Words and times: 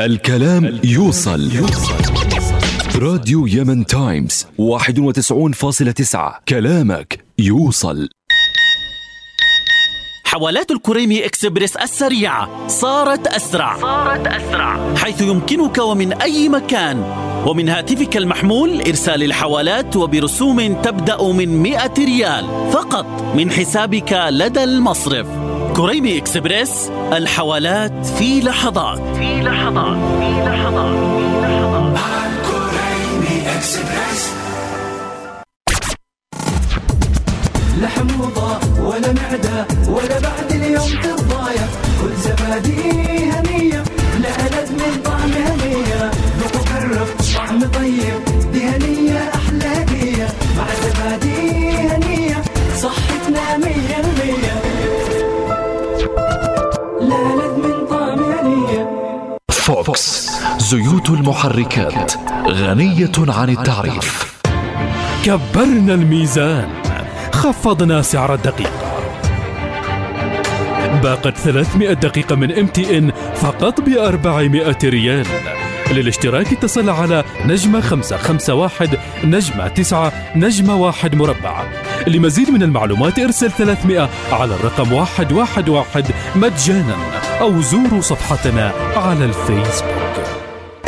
الكلام 0.00 0.80
يوصل. 0.84 1.52
يوصل 1.52 1.94
راديو 2.96 3.46
يمن 3.46 3.86
تايمز 3.86 4.46
91.9 4.58 6.40
كلامك 6.48 7.24
يوصل. 7.38 8.08
حوالات 10.24 10.70
الكريمي 10.70 11.24
إكسبريس 11.24 11.76
السريعة 11.76 12.68
صارت 12.68 13.26
أسرع. 13.26 13.80
صارت 13.80 14.26
أسرع. 14.26 14.94
حيث 14.96 15.20
يمكنك 15.22 15.78
ومن 15.78 16.12
أي 16.12 16.48
مكان. 16.48 17.02
ومن 17.46 17.68
هاتفك 17.68 18.16
المحمول 18.16 18.80
إرسال 18.80 19.22
الحوالات 19.22 19.96
وبرسوم 19.96 20.82
تبدأ 20.82 21.22
من 21.22 21.62
100 21.62 21.92
ريال 21.98 22.70
فقط 22.72 23.34
من 23.36 23.50
حسابك 23.50 24.26
لدى 24.30 24.64
المصرف. 24.64 25.47
كريمي 25.78 26.18
إكسبريس 26.18 26.90
الحوالات 27.12 28.06
في 28.06 28.40
لحظات. 28.40 28.98
في 29.16 29.40
لحظات 29.42 29.96
في 30.18 30.42
لحظات 30.44 30.96
في 31.08 31.40
لحظات. 31.40 31.98
لا 37.80 37.88
حموضة 37.88 38.58
ولا 38.82 39.12
معدة 39.12 39.66
ولا 39.88 40.20
بعد 40.20 40.52
اليوم 40.52 41.00
ترضايا 41.02 41.68
كل 42.02 42.12
زبادي 42.16 43.30
Fuchs 60.68 60.84
زيوت 60.84 61.10
المحركات 61.10 62.12
غنية 62.48 63.12
عن 63.18 63.48
التعريف. 63.50 64.34
كبرنا 65.24 65.94
الميزان 65.94 66.68
خفضنا 67.32 68.02
سعر 68.02 68.34
الدقيقة 68.34 69.00
باقة 71.02 71.36
300 71.36 71.92
دقيقة 71.92 72.36
من 72.36 72.58
MTN 72.58 73.12
فقط 73.34 73.80
ب 73.80 73.88
400 73.88 74.76
ريال. 74.84 75.26
للاشتراك 75.90 76.52
اتصل 76.52 76.90
على 76.90 77.24
نجمة 77.46 77.80
551 77.80 78.98
نجمة 79.24 79.68
9 79.68 80.12
نجمة 80.36 80.76
1 80.76 81.14
مربع. 81.14 81.62
لمزيد 82.06 82.50
من 82.50 82.62
المعلومات 82.62 83.18
ارسل 83.18 83.50
300 83.50 84.08
على 84.32 84.54
الرقم 84.54 84.92
111 84.92 86.04
مجانا 86.36 86.96
أو 87.40 87.60
زوروا 87.60 88.00
صفحتنا 88.00 88.72
على 88.96 89.24
الفيسبوك. 89.24 90.37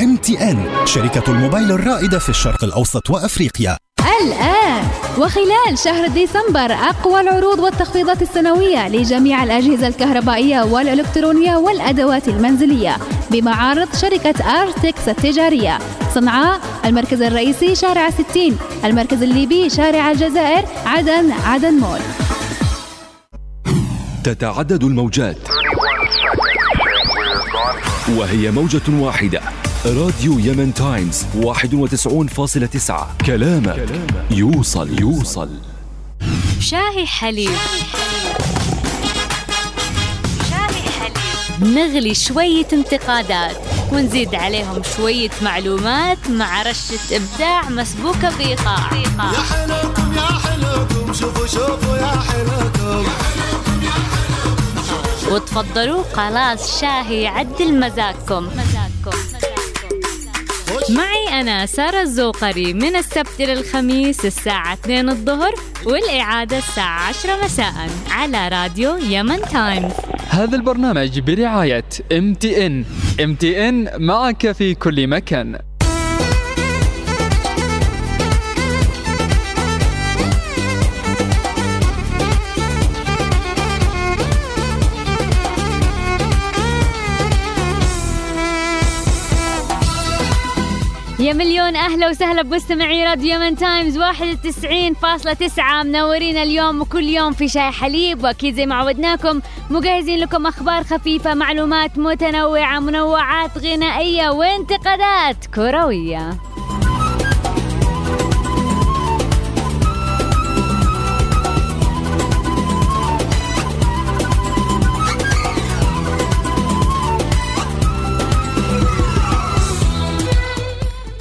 إم 0.00 0.16
تي 0.16 0.50
إن 0.50 0.66
شركة 0.84 1.32
الموبايل 1.32 1.72
الرائدة 1.72 2.18
في 2.18 2.28
الشرق 2.28 2.64
الأوسط 2.64 3.10
وأفريقيا. 3.10 3.76
الآن 4.22 4.84
وخلال 5.18 5.78
شهر 5.84 6.08
ديسمبر 6.08 6.72
أقوى 6.72 7.20
العروض 7.20 7.58
والتخفيضات 7.58 8.22
السنوية 8.22 8.88
لجميع 8.88 9.44
الأجهزة 9.44 9.86
الكهربائية 9.86 10.62
والإلكترونية 10.62 11.56
والأدوات 11.56 12.28
المنزلية 12.28 12.96
بمعارض 13.30 13.88
شركة 13.94 14.62
أرتكس 14.62 15.08
التجارية. 15.08 15.78
صنعاء 16.14 16.60
المركز 16.84 17.22
الرئيسي 17.22 17.74
شارع 17.74 18.10
60 18.10 18.58
المركز 18.84 19.22
الليبي 19.22 19.70
شارع 19.70 20.10
الجزائر 20.10 20.64
عدن 20.86 21.32
عدن 21.32 21.74
مول. 21.74 22.00
تتعدد 24.24 24.84
الموجات 24.84 25.48
وهي 28.16 28.50
موجة 28.50 28.82
واحدة. 29.00 29.40
راديو 29.86 30.38
يمن 30.38 30.74
تايمز 30.74 31.24
91.9 31.34 32.92
كلامك 33.26 33.86
يوصل. 34.30 35.00
يوصل. 35.00 35.48
شاهي 36.60 37.06
حليب. 37.06 37.50
شاهي 40.50 40.88
حليب. 41.00 41.74
نغلي 41.74 42.14
شوية 42.14 42.66
انتقادات 42.72 43.56
ونزيد 43.92 44.34
عليهم 44.34 44.82
شوية 44.96 45.30
معلومات 45.42 46.30
مع 46.30 46.62
رشة 46.62 47.16
إبداع 47.16 47.70
مسبوكة 47.70 48.36
بإيقاع 48.38 48.92
يا 48.96 49.40
حلوكم 49.40 50.12
يا 50.16 50.22
حلوكم 50.22 51.12
شوفوا 51.12 51.46
شوفوا 51.46 51.96
يا 51.96 52.06
حلوكم 52.28 53.10
وتفضلوا 55.30 56.02
خلاص 56.14 56.80
شاهي 56.80 57.22
يعدل 57.22 57.80
مزاجكم. 57.80 58.46
مزاجكم. 58.46 58.89
معي 60.96 61.40
أنا 61.40 61.66
سارة 61.66 62.00
الزوقري 62.02 62.74
من 62.74 62.96
السبت 62.96 63.40
إلى 63.40 63.52
الخميس 63.52 64.24
الساعة 64.26 64.74
2 64.74 65.08
الظهر 65.08 65.54
والإعادة 65.86 66.58
الساعة 66.58 67.08
10 67.08 67.44
مساء 67.44 67.72
على 68.10 68.48
راديو 68.48 68.96
يمن 68.96 69.40
تايمز 69.42 69.88
هذا 70.28 70.56
البرنامج 70.56 71.18
برعاية 71.18 71.84
MTN 72.40 73.88
معك 73.98 74.52
في 74.52 74.74
كل 74.74 75.06
مكان. 75.06 75.58
يا 91.20 91.32
مليون 91.32 91.76
أهلا 91.76 92.08
وسهلا 92.08 92.42
بمستمعي 92.42 93.04
راديو 93.04 93.34
يمن 93.34 93.56
تايمز 93.56 93.98
91.9 93.98 95.60
منورين 95.84 96.36
اليوم 96.36 96.80
وكل 96.80 97.04
يوم 97.04 97.32
في 97.32 97.48
شاي 97.48 97.70
حليب 97.70 98.24
وأكيد 98.24 98.54
زي 98.54 98.66
ما 98.66 98.74
عودناكم 98.74 99.40
مجهزين 99.70 100.18
لكم 100.18 100.46
أخبار 100.46 100.84
خفيفة 100.84 101.34
معلومات 101.34 101.98
متنوعة 101.98 102.80
منوعات 102.80 103.58
غنائية 103.58 104.30
وانتقادات 104.30 105.46
كروية. 105.54 106.30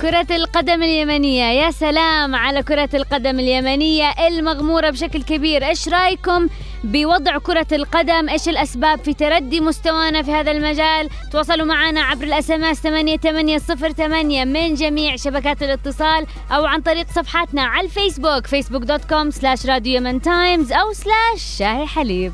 كرة 0.10 0.36
القدم 0.36 0.84
اليمنية. 0.84 1.44
يا 1.44 1.72
سلام 1.72 2.36
على 2.36 2.64
كرة 2.64 2.90
القدم 2.94 3.40
اليمنية 3.40 4.28
المغمورة 4.28 4.90
بشكل 4.90 5.24
كبير. 5.24 5.68
إيش 5.68 5.88
رأيكم 5.88 6.48
بوضع 6.84 7.38
كرة 7.38 7.68
القدم؟ 7.72 8.30
إيش 8.30 8.50
الأسباب 8.50 9.00
في 9.04 9.14
تردي 9.14 9.60
مستوانا 9.60 10.24
في 10.24 10.32
هذا 10.32 10.52
المجال؟ 10.52 11.10
تواصلوا 11.32 11.66
معنا 11.66 12.02
عبر 12.02 12.24
ال 12.24 12.52
SMS 12.52 12.82
8808 12.82 14.46
من 14.46 14.74
جميع 14.74 15.16
شبكات 15.16 15.64
الاتصال 15.64 16.26
أو 16.52 16.66
عن 16.66 16.82
طريق 16.82 17.08
صفحاتنا 17.16 17.62
على 17.62 17.86
الفيسبوك 17.86 18.48
فيسبوك 18.48 18.84
dot 18.84 19.06
com 19.06 19.32
slash 19.32 19.66
راديو 19.66 19.96
يمن 19.96 20.22
تايمز 20.22 20.72
أو 20.72 20.94
slash 20.94 21.58
شاهي 21.58 21.86
حليب. 21.86 22.34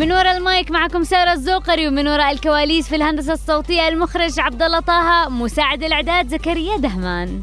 من 0.00 0.12
وراء 0.12 0.36
المايك 0.36 0.70
معكم 0.70 1.04
سارة 1.04 1.32
الزوقري 1.32 1.88
ومن 1.88 2.08
وراء 2.08 2.32
الكواليس 2.32 2.88
في 2.88 2.96
الهندسة 2.96 3.32
الصوتية 3.32 3.88
المخرج 3.88 4.40
عبد 4.40 4.62
الله 4.62 4.80
طه 4.80 5.28
مساعد 5.28 5.82
الإعداد 5.82 6.28
زكريا 6.28 6.76
دهمان. 6.76 7.42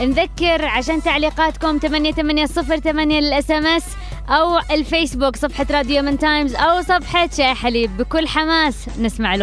نذكر 0.00 0.64
عشان 0.64 1.02
تعليقاتكم 1.02 1.78
8808 1.78 3.20
للإس 3.20 3.50
إم 3.50 3.66
إس 3.66 3.84
أو 4.30 4.58
الفيسبوك 4.70 5.36
صفحة 5.36 5.66
راديو 5.70 6.02
من 6.02 6.18
تايمز 6.18 6.54
أو 6.54 6.82
صفحة 6.82 7.28
شاي 7.36 7.54
حليب. 7.54 7.96
بكل 7.96 8.28
حماس 8.28 8.74
نسمع 9.00 9.34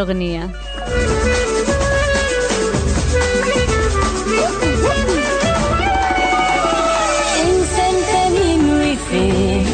وفين 8.66 9.66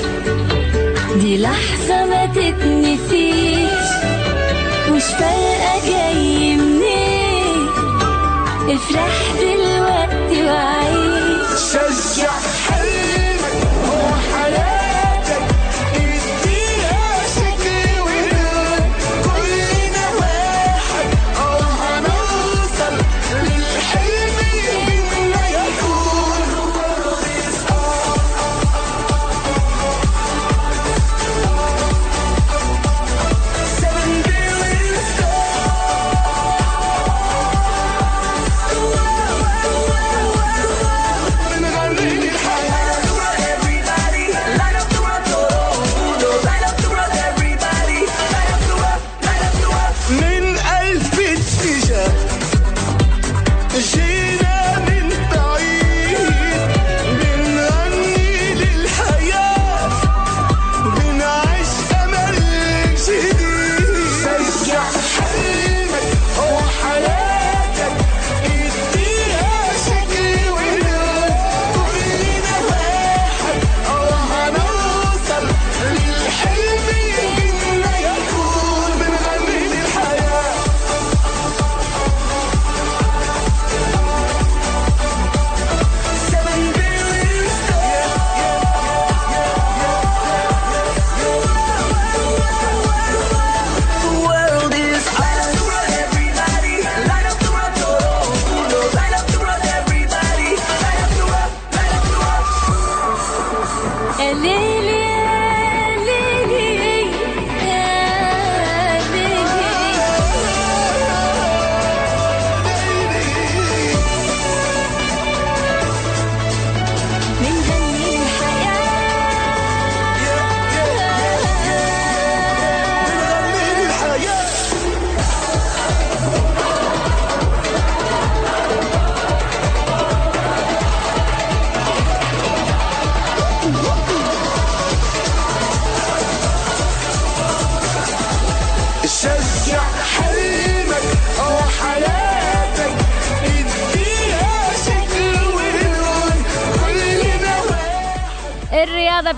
دي 1.21 1.38
لحظة 1.38 2.06
ما 2.06 2.25
تتنسيش. 2.25 3.89
مش 4.92 5.04
فارقة 5.04 5.86
جاي 5.88 6.56
منين 6.56 7.68
افرح 8.69 9.33
دلوقتي 9.39 9.53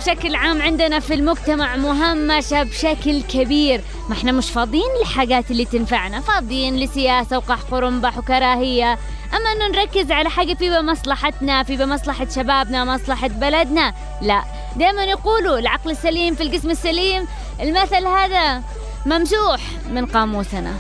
بشكل 0.06 0.36
عام 0.36 0.62
عندنا 0.62 1.00
في 1.00 1.14
المجتمع 1.14 1.76
مهمشة 1.76 2.64
بشكل 2.64 3.22
كبير. 3.22 3.82
ما 4.10 4.14
إحنا 4.16 4.32
مش 4.32 4.50
فاضيين 4.50 4.90
للحاجات 5.00 5.52
اللي 5.52 5.66
تنفعنا 5.66 6.20
فاضيين 6.20 6.76
لسياسة 6.76 7.38
وقحق 7.38 7.74
ورنبح 7.74 8.18
وكراهية. 8.18 8.94
أما 9.34 9.52
أنه 9.56 9.68
نركز 9.68 10.12
على 10.12 10.30
حاجة 10.30 10.54
في 10.54 10.70
بمصلحتنا 10.70 11.64
في 11.64 11.78
بمصلحة 11.78 12.28
شبابنا 12.30 12.86
مصلحة 12.86 13.28
بلدنا 13.28 13.94
لا. 14.22 14.44
دائما 14.76 15.04
يقولوا 15.04 15.60
العقل 15.60 15.92
السليم 15.92 16.36
في 16.36 16.44
الجسم 16.44 16.70
السليم 16.70 17.28
المثل 17.62 18.08
هذا 18.08 18.62
ممسوح 19.06 19.62
من 19.90 20.06
قاموسنا. 20.06 20.74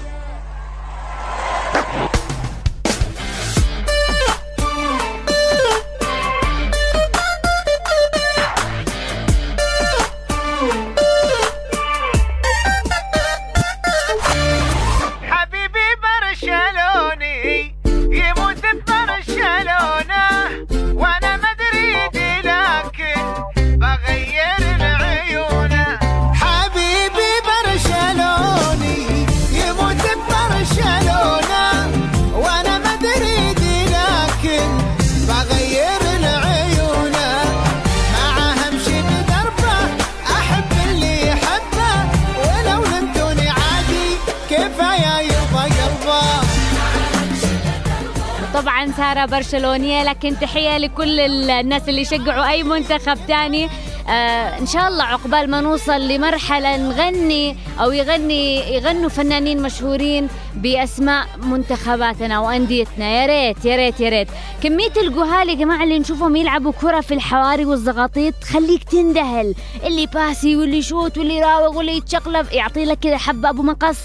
سارة 48.98 49.26
برشلونية 49.26 50.04
لكن 50.04 50.40
تحية 50.40 50.78
لكل 50.78 51.20
الناس 51.50 51.90
اللي 51.90 52.02
يشجعوا 52.02 52.50
أي 52.50 52.64
منتخب 52.64 53.18
تاني. 53.28 53.70
آه 54.10 54.60
إن 54.60 54.66
شاء 54.66 54.88
الله 54.88 55.04
عقبال 55.04 55.52
ما 55.52 55.62
نوصل 55.62 56.08
لمرحلة 56.08 56.78
نغني 56.78 57.56
أو 57.80 57.92
يغني 57.92 58.74
يغنوا 58.76 59.10
فنانين 59.10 59.62
مشهورين 59.62 60.28
بأسماء 60.56 61.26
منتخباتنا 61.38 62.40
وأنديتنا. 62.40 63.06
يا 63.06 63.26
ريت 63.26 63.66
يا 63.66 63.76
ريت 63.76 64.00
يا 64.00 64.10
ريت. 64.10 64.28
كمية 64.64 64.94
الجهال 64.98 65.50
يا 65.50 65.56
جماعة 65.56 65.84
اللي 65.84 66.00
نشوفهم 66.00 66.36
يلعبوا 66.36 66.72
كرة 66.72 67.02
في 67.02 67.14
الحواري 67.14 67.66
والزغاطيط 67.66 68.34
خليك 68.44 68.84
تندهل. 68.84 69.56
اللي 69.84 70.06
باسي 70.06 70.56
واللي 70.56 70.78
يشوت 70.78 71.18
واللي 71.18 71.38
يراوغ 71.38 71.78
واللي 71.78 71.98
يتشقلب 71.98 72.52
يعطي 72.52 72.86
لك 72.86 73.00
كذا 73.00 73.18
حبة 73.18 73.50
أبو 73.50 73.64
مقص. 73.64 73.98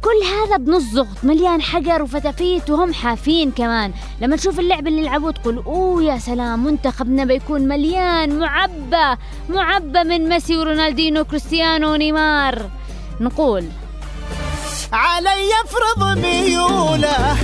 كل 0.00 0.26
هذا 0.26 0.56
بنص 0.56 0.82
زغط 0.82 1.16
مليان 1.22 1.62
حجر 1.62 2.02
وفتافيت 2.02 2.70
وهم 2.70 2.92
حافين 2.92 3.50
كمان. 3.50 3.92
لما 4.20 4.36
تشوف 4.36 4.60
اللعب 4.60 4.86
اللي 4.86 5.00
يلعبوه 5.00 5.30
تقول 5.30 5.56
أوه 5.66 6.02
يا 6.02 6.18
سلام 6.18 6.64
منتخبنا 6.64 7.24
بيكون 7.24 7.60
مليان 7.60 8.38
معبى 8.38 9.20
معبى 9.48 10.04
من 10.04 10.28
ميسي 10.28 10.56
ورونالدينو 10.56 11.20
وكريستيانو 11.20 11.92
ونيمار. 11.92 12.70
نقول 13.20 13.64
علي 14.92 15.50
يفرض 15.50 16.18
ميوله 16.18 17.36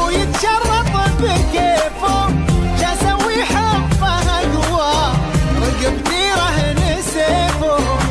ويتشرط 0.00 0.94
بكيفه 1.20 2.28
جا 2.80 2.94
حبه 3.44 4.06
اقوى 4.08 5.12
رقبتي 5.60 6.32
رهن 6.32 7.02
سيفه 7.02 8.03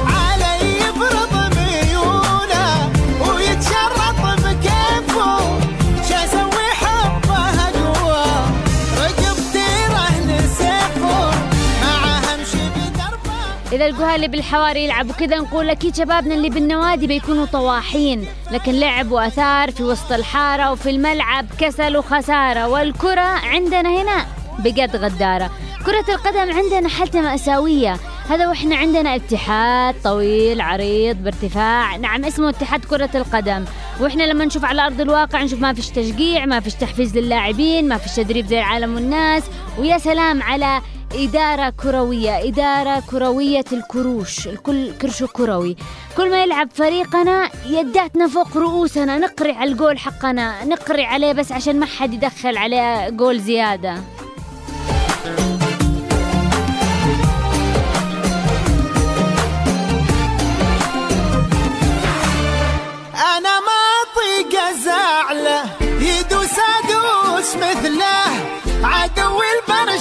إذا 13.74 13.86
الجهال 13.86 14.16
اللي 14.16 14.28
بالحواري 14.28 14.84
يلعبوا 14.84 15.14
كذا 15.14 15.40
نقول 15.40 15.70
أكيد 15.70 15.96
شبابنا 15.96 16.36
اللي 16.36 16.50
بالنوادي 16.50 17.08
بيكونوا 17.08 17.46
طواحين. 17.46 18.28
لكن 18.52 18.72
لعب 18.72 19.12
وأثار 19.12 19.72
في 19.72 19.84
وسط 19.84 20.12
الحارة 20.12 20.72
وفي 20.72 20.90
الملعب 20.90 21.46
كسل 21.60 21.98
وخسارة. 21.98 22.68
والكرة 22.68 23.22
عندنا 23.22 24.02
هنا 24.02 24.26
بجد 24.60 24.96
غدارة. 24.96 25.52
كرة 25.86 26.14
القدم 26.14 26.58
عندنا 26.58 26.90
حالتها 26.90 27.22
مأساوية. 27.22 27.98
هذا 28.30 28.48
وإحنا 28.48 28.76
عندنا 28.76 29.16
اتحاد 29.16 29.96
طويل 30.04 30.62
عريض 30.62 31.18
بارتفاع. 31.18 31.96
نعم 31.96 32.26
اسمه 32.26 32.50
اتحاد 32.50 32.86
كرة 32.86 33.10
القدم. 33.16 33.66
وإحنا 34.00 34.24
لما 34.24 34.46
نشوف 34.46 34.66
على 34.66 34.86
أرض 34.86 35.02
الواقع 35.02 35.44
نشوف 35.44 35.60
ما 35.60 35.74
فيش 35.74 35.90
تشجيع 35.90 36.46
ما 36.46 36.60
فيش 36.60 36.74
تحفيز 36.74 37.18
للاعبين 37.18 37.88
ما 37.88 37.98
فيش 37.98 38.16
تدريب 38.16 38.48
زي 38.48 38.60
العالم 38.60 38.96
والناس 38.96 39.44
ويا 39.80 39.98
سلام 39.98 40.44
على 40.44 40.82
إدارة 41.16 41.70
كروية 41.70 42.48
إدارة 42.48 43.04
كروية 43.12 43.66
الكروش 43.72 44.48
الكل 44.48 44.92
كرش 45.02 45.24
كروي. 45.24 45.76
كل 46.18 46.30
ما 46.30 46.44
يلعب 46.44 46.70
فريقنا 46.74 47.50
يداتنا 47.66 48.28
فوق 48.28 48.58
رؤوسنا. 48.58 49.18
نقري 49.18 49.52
على 49.52 49.72
الجول 49.72 50.00
حقنا 50.00 50.66
نقري 50.66 51.06
عليه 51.06 51.32
بس 51.32 51.52
عشان 51.52 51.80
ما 51.80 51.86
حد 51.86 52.14
يدخل 52.14 52.58
عليه 52.58 53.10
جول 53.10 53.40
زيادة. 53.40 53.98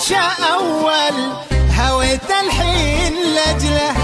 البرشا 0.02 0.44
أول 0.54 1.32
هويت 1.78 2.30
الحين 2.46 3.14
لاجله 3.34 3.94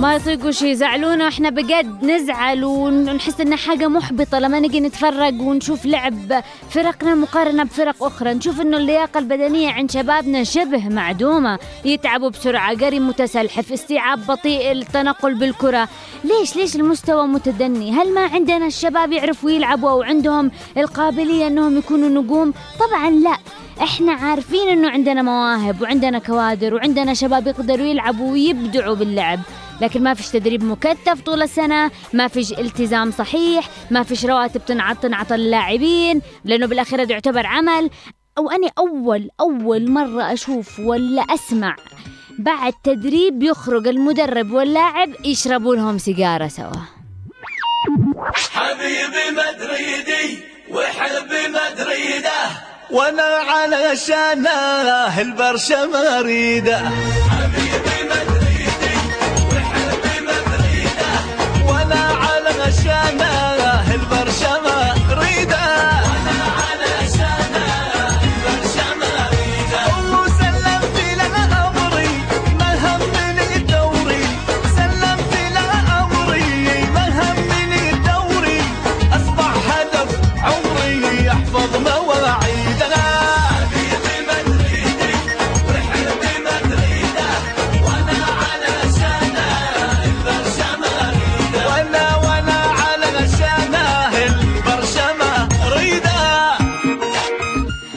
ما 0.00 0.14
يطيقوا 0.14 0.50
شي 0.50 0.70
يزعلونا 0.70 1.28
إحنا 1.28 1.50
بجد 1.50 2.04
نزعل 2.04 2.64
ونحس 2.64 3.40
إنها 3.40 3.56
حاجة 3.56 3.88
محبطة. 3.88 4.38
لما 4.38 4.60
نجي 4.60 4.80
نتفرج 4.80 5.40
ونشوف 5.40 5.86
لعب 5.86 6.42
فرقنا 6.70 7.14
مقارنة 7.14 7.64
بفرق 7.64 8.02
أخرى 8.04 8.34
نشوف 8.34 8.60
إنه 8.60 8.76
اللياقة 8.76 9.18
البدنية 9.18 9.70
عند 9.70 9.90
شبابنا 9.90 10.44
شبه 10.44 10.88
معدومة. 10.88 11.58
يتعبوا 11.84 12.30
بسرعة 12.30 12.76
قري 12.76 13.00
متسلحف 13.00 13.72
استيعاب 13.72 14.26
بطيء 14.26 14.72
التنقل 14.72 15.34
بالكرة. 15.34 15.88
ليش؟ 16.24 16.56
ليش 16.56 16.76
المستوى 16.76 17.26
متدني؟ 17.26 17.92
هل 17.92 18.14
ما 18.14 18.20
عندنا 18.20 18.66
الشباب 18.66 19.12
يعرفوا 19.12 19.50
يلعبوا 19.50 19.90
أو 19.90 20.02
عندهم 20.02 20.50
القابلية 20.76 21.46
إنهم 21.46 21.78
يكونوا 21.78 22.22
نجوم؟ 22.22 22.52
طبعا 22.80 23.10
لا. 23.10 23.36
إحنا 23.82 24.12
عارفين 24.12 24.68
إنه 24.68 24.90
عندنا 24.90 25.22
مواهب 25.22 25.82
وعندنا 25.82 26.18
كوادر 26.18 26.74
وعندنا 26.74 27.14
شباب 27.14 27.46
يقدروا 27.46 27.86
يلعبوا 27.86 28.32
ويبدعوا 28.32 28.94
باللعب 28.94 29.40
لكن 29.80 30.02
ما 30.02 30.14
فيش 30.14 30.28
تدريب 30.28 30.64
مكثف 30.64 31.20
طول 31.20 31.42
السنة 31.42 31.90
ما 32.12 32.28
فيش 32.28 32.52
التزام 32.52 33.10
صحيح 33.10 33.68
ما 33.90 34.02
فيش 34.02 34.24
رواتب 34.24 34.64
تنعط 34.64 34.96
تنعط 34.96 35.32
اللاعبين 35.32 36.22
لأنه 36.44 36.66
بالأخير 36.66 37.02
هذا 37.02 37.12
يعتبر 37.12 37.46
عمل. 37.46 37.90
وأنا 38.38 38.70
أول 38.78 39.30
أول 39.40 39.90
مرة 39.90 40.32
أشوف 40.32 40.78
ولا 40.78 41.22
أسمع 41.22 41.76
بعد 42.38 42.72
تدريب 42.84 43.42
يخرج 43.42 43.88
المدرب 43.88 44.50
واللاعب 44.50 45.08
يشربوا 45.24 45.76
لهم 45.76 45.98
سيجارة 45.98 46.48
سوا. 46.48 46.72
حبيبي 48.34 49.30
مدريدي 49.32 50.38
وحبي 50.70 51.48
مدريده 51.48 52.65
وأنا 52.90 53.22
علشان 53.22 54.46
أهل 54.46 55.32
برشا 55.32 55.86
مريده. 55.86 56.78
حبيبي 57.30 58.35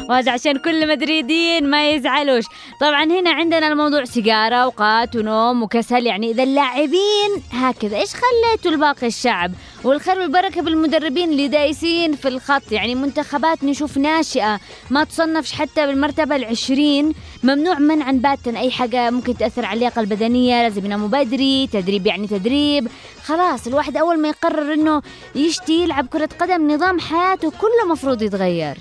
وهذا 0.10 0.32
عشان 0.32 0.58
كل 0.58 0.84
المدريدين 0.84 1.70
ما 1.70 1.92
يزعلوش. 1.92 2.44
طبعا 2.82 3.04
هنا 3.04 3.32
عندنا 3.32 3.68
الموضوع 3.68 4.04
سيجارة 4.04 4.56
أوقات 4.56 5.16
ونوم 5.16 5.64
وكسل 5.64 6.06
يعني 6.06 6.32
إذا 6.32 6.44
اللاعبين 6.44 7.32
هكذا 7.52 7.98
إيش 7.98 8.10
خليتوا 8.10 8.72
لباقي 8.72 9.08
الشعب؟ 9.08 9.52
والخير 9.84 10.20
والبركة 10.20 10.62
بالمدربين 10.62 11.30
اللي 11.30 11.48
دايسين 11.48 12.16
في 12.16 12.28
الخط 12.28 12.72
يعني 12.72 12.96
منتخبات 12.96 13.64
نشوف 13.64 13.98
ناشئة 13.98 14.60
ما 14.90 15.04
تصنفش 15.04 15.54
حتى 15.54 15.86
بالمرتبة 15.86 16.36
العشرين. 16.36 17.14
ممنوع 17.44 17.80
منعا 17.80 18.12
باتا 18.12 18.60
أي 18.60 18.72
حاجة 18.72 19.10
ممكن 19.10 19.38
تأثر 19.38 19.66
على 19.66 19.74
اللياقة 19.74 20.00
البدنية 20.00 20.64
لازم 20.64 20.86
يناموا 20.86 21.08
بدري 21.08 21.68
تدريب 21.68 22.08
يعني 22.08 22.28
تدريب. 22.28 22.88
خلاص 23.24 23.68
الواحد 23.68 23.98
أول 23.98 24.20
ما 24.20 24.28
يقرر 24.28 24.74
إنه 24.74 25.02
يشتي 25.36 25.84
يلعب 25.84 26.08
كرة 26.08 26.30
قدم 26.40 26.72
نظام 26.72 27.00
حياته 27.00 27.52
كله 27.52 27.92
مفروض 27.92 28.22
يتغير. 28.22 28.78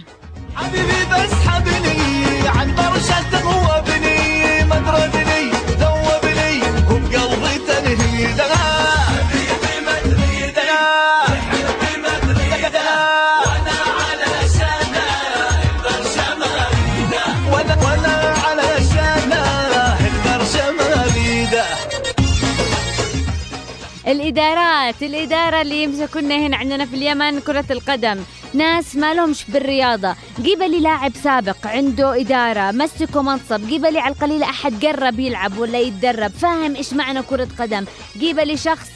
حبيبي 0.57 1.05
بس 1.12 1.33
حبني 1.49 2.49
عن 2.49 2.75
برشة 2.75 3.21
ذوبني 3.33 4.64
ما 4.64 4.76
تردني 4.87 5.50
ذوبني 5.81 6.62
وبقلبي 6.88 7.59
تنهيد 7.67 8.40
الإدارات 24.28 25.02
الإدارة 25.02 25.61
اللي 25.61 25.82
يمسكونا 25.82 26.37
هنا 26.37 26.56
عندنا 26.56 26.87
في 26.87 26.97
اليمن 26.97 27.40
كرة 27.40 27.64
القدم. 27.70 28.18
ناس 28.54 28.97
ما 28.97 29.14
لهمش 29.14 29.44
بالرياضة. 29.49 30.16
قبلي 30.38 30.80
لاعب 30.80 31.12
سابق 31.14 31.66
عنده 31.66 32.20
إدارة 32.20 32.70
مسكوا 32.70 33.23
منصب. 33.23 33.73
قبلي 33.73 33.99
على 33.99 34.14
القليل 34.14 34.42
أحد 34.42 34.87
قرب 34.87 35.18
يلعب 35.18 35.58
ولا 35.58 35.78
يتدرب. 35.78 36.30
فاهم 36.30 36.76
إيش 36.76 36.92
معنى 36.92 37.23
كرة 37.23 37.49
قدم. 37.58 37.85
قبلي 38.16 38.56
شخص 38.56 38.88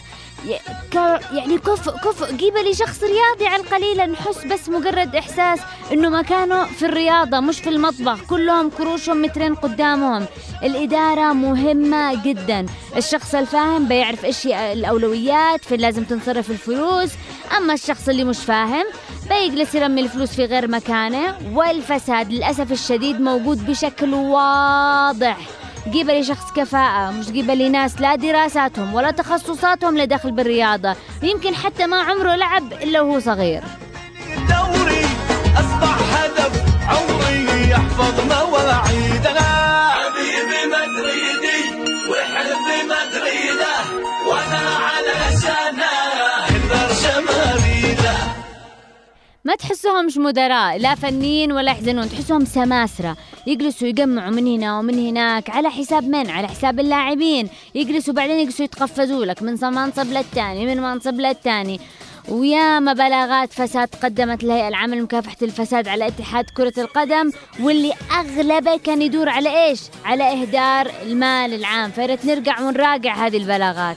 يعني 1.33 1.59
كف 1.59 1.89
كف 1.89 2.23
قبلي 2.23 2.75
شخص 2.75 3.03
رياضي 3.03 3.47
على 3.47 3.63
القليل 3.63 4.11
نحس 4.13 4.45
بس 4.45 4.69
مجرد 4.69 5.17
إحساس 5.17 5.61
إنه 5.93 6.09
مكانه 6.09 6.65
في 6.65 6.87
الرياضة 6.87 7.41
مش 7.41 7.61
في 7.61 7.69
المطبخ. 7.69 8.21
كلهم 8.31 8.71
كروشهم 8.71 9.23
مترين 9.23 9.55
قدامهم. 9.55 10.27
الإدارة 10.63 11.33
مهمة 11.33 12.23
جدا. 12.23 12.67
الشخص 12.97 13.35
الفاهم 13.35 13.89
بيعرف 13.89 14.25
إيش 14.25 14.47
الأولويات 14.47 15.65
فين 15.65 15.81
لازم 15.81 16.05
تنصرف 16.05 16.51
الفلوس. 16.51 17.11
أما 17.57 17.75
الشخص 17.75 18.09
اللي 18.09 18.25
مش 18.25 18.39
فاهم 18.39 18.85
بيجلس 19.29 19.75
يرمي 19.75 20.01
الفلوس 20.01 20.31
في 20.31 20.45
غير 20.45 20.69
مكانه. 20.69 21.39
والفساد 21.55 22.33
للأسف 22.33 22.73
الشديد 22.73 23.21
موجود 23.21 23.67
بشكل 23.67 24.15
واضح. 24.15 25.39
قبلي 25.87 26.25
شخص 26.25 26.53
كفاءة 26.57 27.11
مش 27.11 27.29
قبلي 27.29 27.69
ناس 27.69 28.01
لا 28.01 28.15
دراساتهم 28.15 28.95
ولا 28.95 29.11
تخصصاتهم 29.11 29.97
لا 29.97 30.05
دخل 30.05 30.31
بالرياضة. 30.33 30.97
يمكن 31.23 31.55
حتى 31.55 31.87
ما 31.87 32.01
عمره 32.03 32.35
لعب 32.35 32.73
إلا 32.73 33.01
وهو 33.01 33.21
صغير. 33.21 33.63
دوري 34.49 35.07
أصبح 35.57 35.97
هدف 36.15 36.63
عمري 36.89 37.71
يحفظ 37.71 38.21
مواعيدنا. 38.21 39.49
حبيبي 39.91 40.61
مدريدي 40.75 41.61
وحبي 42.11 42.79
مدريده 42.93 43.75
وأنا 44.29 44.65
علشان 44.87 45.81
ما 49.45 49.55
تحسوهمش 49.55 50.17
مدراء 50.17 50.79
لا 50.79 50.95
فنيين 50.95 51.53
ولا 51.53 51.73
يحزنون 51.73 52.09
تحسوهم 52.09 52.45
سماسرة. 52.45 53.17
يجلسوا 53.47 53.89
يجمعوا 53.89 54.31
من 54.31 54.47
هنا 54.47 54.79
ومن 54.79 55.09
هناك 55.09 55.51
على 55.51 55.71
حساب 55.71 56.05
من؟ 56.05 56.31
على 56.31 56.49
حساب 56.49 56.81
اللاعبين. 56.81 57.49
يجلسوا 57.75 58.15
بعدين 58.15 58.39
يجلسوا 58.39 58.65
يتقفزوا 58.65 59.25
لك 59.25 59.43
من 59.43 59.53
منصب 59.63 60.07
للتاني 60.13 60.67
من 60.67 60.83
منصب 60.83 61.21
للتاني. 61.21 61.81
وياما 62.29 62.93
بلاغات 62.93 63.53
فساد 63.53 63.89
قدمت 64.03 64.45
الهيئة 64.45 64.69
العامة 64.69 64.97
لمكافحة 64.97 65.37
الفساد 65.43 65.89
على 65.89 66.07
اتحاد 66.07 66.45
كرة 66.57 66.73
القدم 66.79 67.31
واللي 67.61 67.93
أغلبه 68.21 68.77
كان 68.77 69.03
يدور 69.03 69.29
على 69.29 69.67
إيش؟ 69.67 69.81
على 70.05 70.33
إهدار 70.33 70.93
المال 71.03 71.55
العام. 71.55 71.91
فياريت 71.91 72.25
نرجع 72.25 72.61
ونراجع 72.61 73.27
هذه 73.27 73.37
البلاغات. 73.37 73.97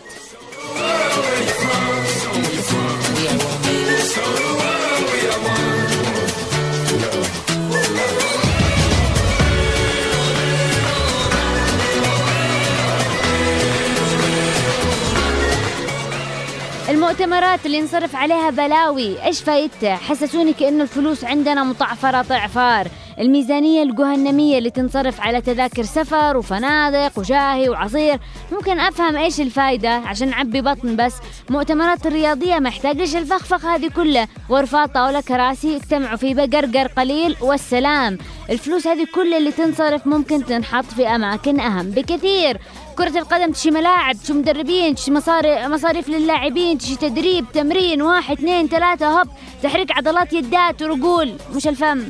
المؤتمرات 17.06 17.66
اللي 17.66 17.82
نصرف 17.82 18.16
عليها 18.16 18.50
بلاوي. 18.50 19.24
إيش 19.24 19.42
فايدتها 19.42 19.96
حسسوني 19.96 20.54
كأنه 20.54 20.84
الفلوس 20.84 21.24
عندنا 21.24 21.64
مطعفرة 21.64 22.22
طعفار. 22.22 22.88
الميزانية 23.20 23.84
الجهنمية 23.84 24.58
اللي 24.58 24.70
تنصرف 24.70 25.22
على 25.22 25.42
تذاكر 25.42 25.84
سفر 25.84 26.38
وفنادق 26.38 27.20
وشاهي 27.20 27.70
وعصير. 27.70 28.20
ممكن 28.52 28.80
أفهم 28.80 29.18
إيش 29.18 29.42
الفايدة؟ 29.42 29.90
عشان 29.90 30.30
نعبي 30.30 30.62
بطن 30.62 30.96
بس. 30.96 31.14
مؤتمرات 31.50 32.08
الرياضية 32.08 32.60
ما 32.60 32.70
يحتاجش 32.70 33.16
الفخفخ 33.16 33.66
هذه 33.66 33.88
كلها؟ 33.96 34.28
غرفات 34.50 34.94
طاولة 34.94 35.22
كراسي 35.22 35.76
اجتمعوا 35.76 36.16
في 36.16 36.34
بقرقر 36.34 36.88
قليل 36.88 37.36
والسلام. 37.42 38.18
الفلوس 38.50 38.88
هذه 38.88 39.06
كل 39.16 39.34
اللي 39.34 39.52
تنصرف 39.52 40.08
ممكن 40.08 40.46
تنحط 40.46 40.86
في 40.86 41.08
أماكن 41.08 41.60
أهم 41.60 41.90
بكثير. 41.90 42.58
كرة 42.98 43.20
القدم 43.20 43.52
تشي 43.52 43.72
ملاعب 43.72 44.16
تشي 44.24 44.34
مدربين 44.34 44.96
تشي 44.96 45.12
مصاري 45.12 45.68
مصاريف 45.68 46.10
للاعبين 46.10 46.78
تشي 46.78 46.96
تدريب 46.96 47.46
تمرين 47.54 48.02
واحد 48.02 48.38
اثنين 48.38 48.68
ثلاثة 48.68 49.08
هوب. 49.08 49.28
تحريك 49.64 49.92
عضلات 49.92 50.34
يدات 50.34 50.82
ورجول. 50.82 51.34
مش 51.56 51.68
الفم. 51.68 52.04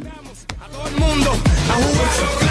Todo 0.85 0.93
el 0.93 0.99
mundo. 0.99 1.31
A 1.31 1.73
jugar 1.73 2.11
su 2.11 2.45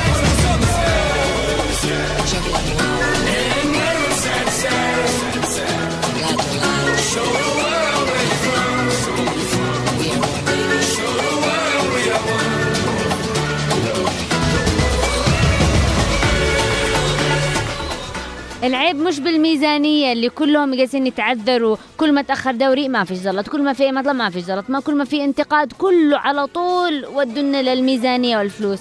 العيب 18.64 18.96
مش 18.96 19.20
بالميزانية 19.20 20.12
اللي 20.12 20.28
كلهم 20.28 20.74
جالسين 20.74 21.06
يتعذروا. 21.06 21.76
كل 21.96 22.12
ما 22.12 22.22
تأخر 22.22 22.52
دوري 22.52 22.88
ما 22.88 23.04
فيش 23.04 23.18
زلط 23.18 23.48
كل 23.48 23.62
ما 23.62 23.72
في 23.72 23.92
مطلب 23.92 24.16
ما 24.16 24.30
فيش 24.30 24.42
زلط 24.42 24.70
ما 24.70 24.80
كل 24.80 24.94
ما 24.94 25.04
في 25.04 25.24
انتقاد 25.24 25.72
كله 25.72 26.18
على 26.18 26.46
طول 26.46 27.06
ودنا 27.06 27.62
للميزانية 27.74 28.38
والفلوس. 28.38 28.80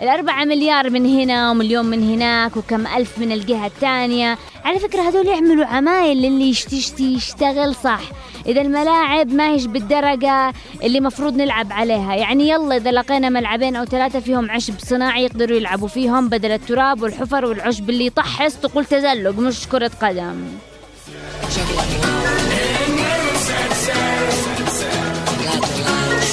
الأربعة 0.00 0.44
مليار 0.44 0.90
من 0.90 1.06
هنا 1.06 1.50
ومليون 1.50 1.86
من 1.86 2.14
هناك 2.14 2.56
وكم 2.56 2.86
ألف 2.86 3.18
من 3.18 3.32
الجهة 3.32 3.66
الثانية. 3.66 4.38
على 4.64 4.78
فكرة 4.78 5.02
هذول 5.02 5.26
يعملوا 5.26 5.66
عمايل 5.66 6.16
للي 6.16 6.48
يشتي 6.48 7.14
يشتغل 7.14 7.74
صح. 7.74 8.00
إذا 8.46 8.60
الملاعب 8.60 9.32
ما 9.32 9.48
هيش 9.48 9.66
بالدرجة 9.66 10.52
اللي 10.82 11.00
مفروض 11.00 11.36
نلعب 11.36 11.72
عليها. 11.72 12.14
يعني 12.14 12.48
يلا 12.48 12.76
إذا 12.76 12.90
لقينا 12.90 13.28
ملعبين 13.28 13.76
أو 13.76 13.84
ثلاثة 13.84 14.20
فيهم 14.20 14.50
عشب 14.50 14.74
صناعي 14.78 15.24
يقدروا 15.24 15.56
يلعبوا 15.56 15.88
فيهم 15.88 16.28
بدل 16.28 16.52
التراب 16.52 17.02
والحفر 17.02 17.44
والعشب 17.44 17.90
اللي 17.90 18.06
يطحس 18.06 18.60
تقول 18.60 18.84
تزلق 18.84 19.38
مش 19.38 19.68
كرة 19.68 19.90
قدم. 20.02 20.44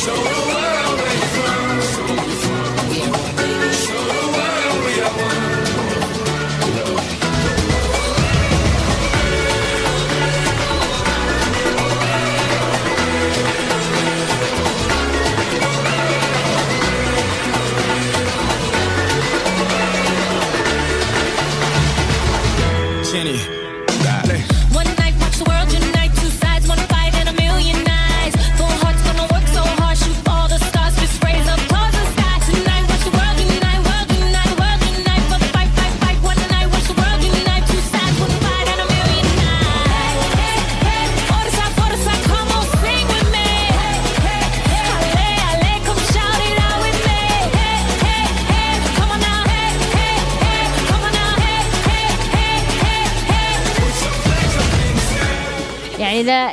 لا, 0.07 0.40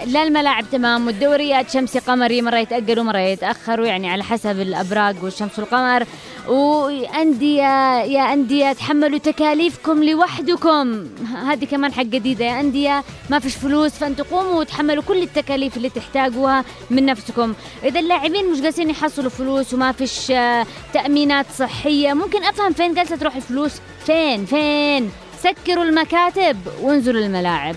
لا 0.09 0.23
الملاعب 0.23 0.65
تمام 0.73 1.07
والدوريات 1.07 1.71
شمسي 1.71 1.99
قمري 1.99 2.43
مرة 2.43 2.57
يتأجلوا 2.57 3.05
مرة 3.05 3.19
يتأخروا 3.19 3.87
يعني 3.87 4.11
على 4.11 4.25
حسب 4.25 4.61
الأبراج 4.61 5.17
والشمس 5.23 5.59
والقمر 5.59 6.05
وأندية 6.49 8.03
يا 8.03 8.33
أندية 8.33 8.73
تحملوا 8.73 9.19
تكاليفكم 9.19 10.05
لوحدكم. 10.05 11.07
هذه 11.47 11.65
كمان 11.65 11.93
حق 11.93 12.03
جديدة. 12.03 12.45
يا 12.45 12.61
أندية 12.61 13.05
ما 13.31 13.39
فيش 13.39 13.57
فلوس 13.57 13.93
فأنتوا 13.93 14.25
قوموا 14.31 14.61
وتحملوا 14.61 15.03
كل 15.03 15.23
التكاليف 15.23 15.77
اللي 15.77 15.89
تحتاجوها 15.89 16.65
من 16.91 17.07
نفسكم. 17.07 17.55
إذا 17.85 18.01
اللاعبين 18.01 18.53
مش 18.53 18.61
قاسين 18.61 18.91
يحصلوا 18.91 19.31
فلوس 19.31 19.75
وما 19.75 19.93
فيش 19.93 20.31
آه، 20.31 20.67
تأمينات 20.93 21.47
صحية 21.59 22.13
ممكن 22.13 22.45
أفهم 22.45 22.73
فين 22.73 22.95
جالسة 22.95 23.17
تروح 23.17 23.37
الفلوس؟ 23.37 23.73
feen, 24.07 24.51
feen. 24.51 25.03
سكروا 25.43 25.85
المكاتب 25.85 26.57
وانزلوا 26.83 27.21
الملاعب. 27.21 27.77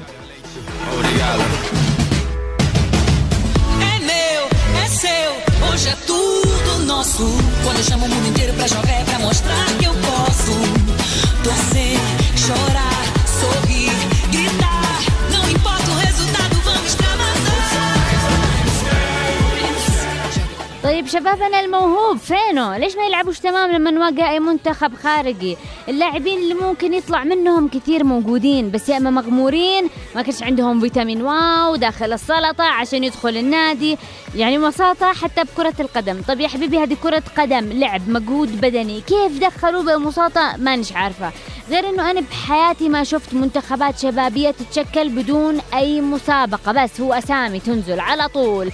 Seu, 4.91 5.69
hoje 5.71 5.87
é 5.87 5.95
tudo 6.05 6.85
nosso. 6.85 7.25
Quando 7.63 7.77
eu 7.77 7.83
chamo 7.83 8.05
o 8.05 8.09
mundo 8.09 8.27
inteiro 8.27 8.53
pra 8.53 8.67
jogar 8.67 8.91
é 8.91 9.03
pra 9.05 9.19
mostrar 9.19 9.65
que 9.79 9.85
eu 9.85 9.93
posso. 9.93 10.51
Torcer, 11.43 11.97
chorar, 12.35 12.90
طيب 20.91 21.07
شبابنا 21.07 21.59
الموهوب 21.59 22.17
فينه؟ 22.17 22.77
ليش 22.77 22.95
ما 22.95 23.05
يلعبوش 23.05 23.39
تمام 23.39 23.71
لما 23.71 23.91
نواجه 23.91 24.29
أي 24.29 24.39
منتخب 24.39 24.95
خارجي؟ 24.95 25.57
اللاعبين 25.89 26.39
اللي 26.39 26.53
ممكن 26.53 26.93
يطلع 26.93 27.23
منهم 27.23 27.67
كثير 27.67 28.03
موجودين 28.03 28.71
بس 28.71 28.89
يا 28.89 28.97
إما 28.97 29.09
مغمورين 29.09 29.89
ما 30.15 30.21
كانش 30.21 30.43
عندهم 30.43 30.79
فيتامين 30.81 31.21
واو 31.21 31.75
داخل 31.75 32.13
السلطة 32.13 32.63
عشان 32.63 33.03
يدخل 33.03 33.37
النادي. 33.37 33.97
يعني 34.35 34.57
ببساطة 34.57 35.13
حتى 35.13 35.43
بكرة 35.43 35.73
القدم. 35.79 36.21
طب 36.27 36.39
يا 36.39 36.47
حبيبي 36.47 36.79
هذه 36.79 36.97
كرة 37.03 37.23
قدم 37.37 37.69
لعب 37.71 38.09
مجهود 38.09 38.61
بدني. 38.61 39.01
كيف 39.01 39.39
دخلوا 39.39 39.81
ببساطة؟ 39.81 40.57
مانيش 40.57 40.93
عارفة. 40.93 41.31
غير 41.69 41.89
إنه 41.89 42.11
أنا 42.11 42.21
بحياتي 42.21 42.89
ما 42.89 43.03
شفت 43.03 43.33
منتخبات 43.33 43.99
شبابية 43.99 44.51
تتشكل 44.51 45.09
بدون 45.09 45.59
أي 45.73 46.01
مسابقة 46.01 46.71
بس 46.71 47.01
هو 47.01 47.13
أسامي 47.13 47.59
تنزل 47.59 47.99
على 47.99 48.27
طول. 48.27 48.71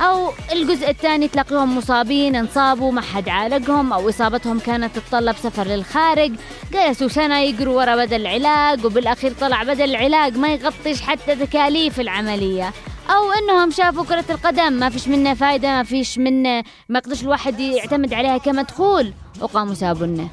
أو 0.00 0.32
الجزء 0.52 0.90
الثاني 0.90 1.28
تلاقيهم 1.28 1.76
مصابين 1.76 2.36
انصابوا 2.36 2.92
ما 2.92 3.00
حد 3.00 3.28
عالجهم 3.28 3.92
أو 3.92 4.08
إصابتهم 4.08 4.58
كانت 4.58 4.98
تتطلب 4.98 5.36
سفر 5.36 5.66
للخارج. 5.66 6.32
جلسوا 6.72 7.08
سنه 7.08 7.38
يجروا 7.38 7.76
ورا 7.76 7.96
بدل 7.96 8.20
العلاج 8.26 8.84
وبالأخير 8.84 9.32
طلع 9.40 9.62
بدل 9.62 9.84
العلاج 9.84 10.36
ما 10.36 10.48
يغطيش 10.48 11.02
حتى 11.02 11.36
تكاليف 11.36 12.00
العملية. 12.00 12.72
أو 13.10 13.32
إنهم 13.32 13.70
شافوا 13.70 14.04
كرة 14.04 14.24
القدم 14.30 14.72
ما 14.72 14.90
فيش 14.90 15.08
منها 15.08 15.34
فايدة 15.34 15.68
ما 15.68 15.82
فيش 15.82 16.18
منها 16.18 16.62
ما 16.88 16.98
يقدرش 16.98 17.22
الواحد 17.22 17.60
يعتمد 17.60 18.14
عليها 18.14 18.38
كمدخول. 18.38 19.12
وقاموا 19.40 19.74
سابونا 19.74 20.28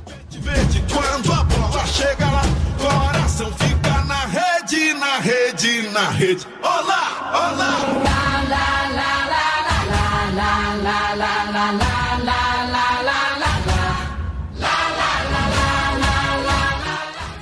quando 0.93 1.31
a 1.39 1.43
bola 1.51 1.83
chega 1.97 2.27
lá, 2.35 2.43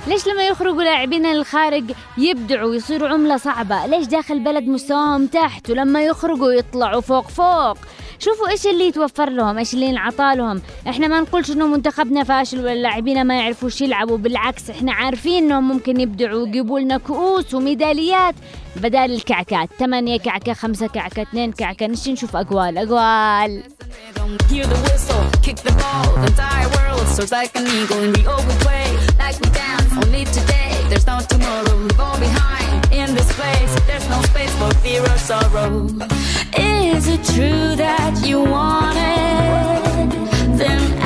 ليش 0.06 0.26
لما 0.26 0.46
يخرجوا 0.46 0.82
لاعبين 0.82 1.26
للخارج 1.26 1.92
يبدعوا 2.18 2.74
يصيروا 2.74 3.08
عملة 3.08 3.36
صعبة؟ 3.36 3.86
ليش 3.86 4.06
داخل 4.06 4.40
بلد 4.44 4.64
مستواهم 4.64 5.26
تحت 5.26 5.70
ولما 5.70 6.02
يخرجوا 6.02 6.52
يطلعوا 6.52 7.00
فوق 7.00 7.28
فوق؟ 7.28 7.78
شوفوا 8.24 8.48
إيش 8.48 8.66
اللي 8.66 8.88
يتوفر 8.88 9.30
لهم 9.30 9.58
إيش 9.58 9.74
اللي 9.74 9.86
ينعطى 9.86 10.32
لهم. 10.36 10.62
إحنا 10.88 11.08
ما 11.08 11.20
نقولش 11.20 11.50
إنه 11.50 11.66
منتخبنا 11.66 12.24
فاشل 12.24 12.58
ولا 12.58 12.72
اللاعبين 12.72 13.24
ما 13.24 13.38
يعرفوش 13.38 13.80
يلعبوا 13.80 14.18
بالعكس 14.18 14.70
إحنا 14.70 14.92
عارفين 14.92 15.44
إنهم 15.44 15.68
ممكن 15.68 16.00
يبدعوا 16.00 16.42
ويجيبوا 16.42 16.80
لنا 16.80 16.98
كؤوس 16.98 17.54
وميداليات 17.54 18.34
بدال 18.76 19.14
الكعكات. 19.14 19.68
ثمانية 19.78 20.18
كعكة 20.18 20.52
خمسة 20.52 20.86
كعكة 20.86 21.22
اثنين 21.22 21.52
كعكة. 21.52 21.86
نشي 21.86 22.12
نشوف 22.12 22.36
أقوال 22.36 22.78
أقوال. 22.78 23.62
in 32.92 33.14
this 33.14 33.32
place. 33.32 33.74
There's 33.86 34.08
no 34.08 34.20
space 34.22 34.54
for 34.56 34.70
fear 34.80 35.02
or 35.02 35.18
sorrow. 35.18 35.86
Is 36.56 37.08
it 37.08 37.24
true 37.24 37.74
that 37.76 38.24
you 38.24 38.40
want 38.40 38.96
it? 38.96 40.58
Then 40.58 41.01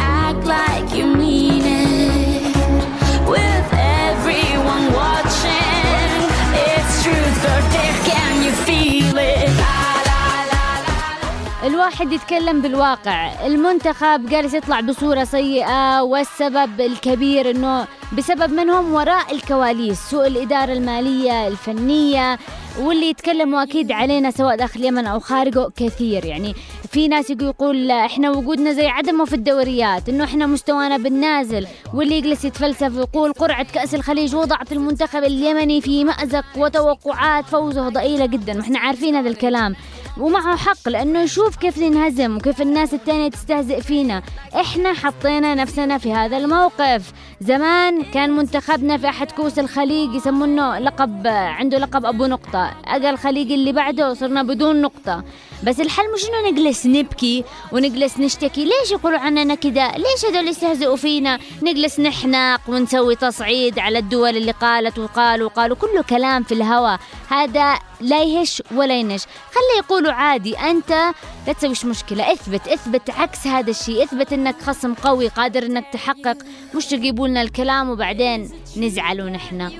الواحد 11.87 12.13
يتكلم 12.13 12.61
بالواقع. 12.61 13.47
المنتخب 13.47 14.27
جالس 14.27 14.55
يطلع 14.55 14.81
بصورة 14.81 15.25
سيئة 15.25 16.01
والسبب 16.03 16.81
الكبير 16.81 17.51
إنه 17.51 17.87
بسبب 18.19 18.53
منهم 18.53 18.95
وراء 18.95 19.35
الكواليس 19.35 19.99
سوء 20.11 20.27
الإدارة 20.27 20.73
المالية 20.73 21.49
الفنية 21.49 22.39
واللي 22.81 23.11
يتكلموا 23.11 23.63
أكيد 23.63 23.93
علينا 23.93 24.31
سواء 24.31 24.57
داخل 24.57 24.81
اليمن 24.81 25.07
أو 25.07 25.21
خارجه 25.21 25.69
كثير. 25.77 26.25
يعني 26.25 26.55
في 26.91 27.09
ناس 27.09 27.31
يقول 27.31 27.91
إحنا 27.91 28.31
وجودنا 28.31 28.73
زي 28.73 28.87
عدمه 28.87 29.25
في 29.25 29.35
الدوريات 29.35 30.09
إنه 30.09 30.25
إحنا 30.25 30.47
مستوانا 30.47 30.97
بالنازل 30.97 31.67
واللي 31.95 32.17
يجلس 32.19 32.45
يتفلسف 32.45 32.97
ويقول 32.97 33.33
قرعة 33.33 33.67
كأس 33.73 33.95
الخليج 33.95 34.35
وضعت 34.35 34.73
المنتخب 34.73 35.25
اليمني 35.25 35.81
في 35.81 36.05
مأزق 36.05 36.45
وتوقعات 36.57 37.45
فوزه 37.45 37.89
ضئيلة 37.89 38.27
جدا. 38.27 38.59
وإحنا 38.59 38.79
عارفين 38.79 39.17
هذا 39.17 39.29
الكلام. 39.29 39.77
ومعه 40.21 40.57
حق 40.57 40.89
لأنه 40.89 41.23
يشوف 41.23 41.57
كيف 41.57 41.79
ننهزم 41.79 42.37
وكيف 42.37 42.63
الناس 42.63 42.95
التانية 42.95 43.29
تستهزئ 43.29 43.81
فينا. 43.81 44.23
إحنا 44.55 44.93
حطينا 44.93 45.55
نفسنا 45.55 45.99
في 45.99 46.13
هذا 46.13 46.37
الموقف. 46.37 47.13
زمان 47.41 48.03
كان 48.03 48.31
منتخبنا 48.31 48.97
في 48.97 49.09
أحد 49.09 49.31
كؤوس 49.31 49.59
الخليج 49.59 50.15
يسمونه 50.15 50.79
لقب 50.79 51.27
عنده 51.27 51.79
لقب 51.79 52.07
أبو 52.07 52.27
نقطة. 52.27 52.71
اجى 52.85 53.11
الخليج 53.11 53.53
اللي 53.53 53.73
بعده 53.73 54.15
صرنا 54.15 54.43
بدون 54.43 54.83
نقطة. 54.83 55.25
بس 55.63 55.81
الحل 55.81 56.13
مش 56.15 56.25
إنه 56.25 56.51
نجلس 56.51 56.87
نبكي 56.87 57.45
ونجلس 57.73 58.19
نشتكي. 58.19 58.65
ليش 58.65 58.91
يقولوا 58.91 59.19
عننا 59.19 59.55
كده 59.55 59.97
ليش 59.97 60.25
هذول 60.29 60.49
يستهزئوا 60.49 60.97
فينا؟ 60.97 61.39
نجلس 61.63 62.01
نحنق 62.01 62.61
ونسوي 62.69 63.17
تصعيد 63.17 63.79
على 63.79 63.99
الدول 63.99 64.37
اللي 64.37 64.53
قالت 64.53 64.99
وقالوا 64.99 65.47
وقالوا 65.47 65.77
كله 65.77 66.03
كلام 66.03 66.43
في 66.43 66.55
الهواء 66.55 66.99
هذا 67.29 67.79
لا 68.01 68.23
يهش 68.23 68.63
ولا 68.75 68.95
ينش. 68.95 69.23
خلي 69.25 69.79
يقولوا 69.79 70.13
عادي. 70.13 70.59
أنت 70.59 70.91
لا 71.47 71.53
تسويش 71.53 71.85
مشكلة. 71.85 72.33
اثبت 72.33 72.69
اثبت 72.69 73.11
عكس 73.11 73.47
هذا 73.47 73.71
الشيء. 73.71 74.05
اثبت 74.05 74.33
إنك 74.33 74.63
خصم 74.63 74.95
قوي 74.95 75.29
قادر 75.29 75.67
إنك 75.67 75.85
تحقق. 75.93 76.37
مش 76.75 76.87
تجيبوا 76.87 77.29
لنا 77.29 77.43
الكلام 77.43 77.91
وبعدين 77.91 78.51
نزعل 78.77 79.21
ونحنق 79.21 79.73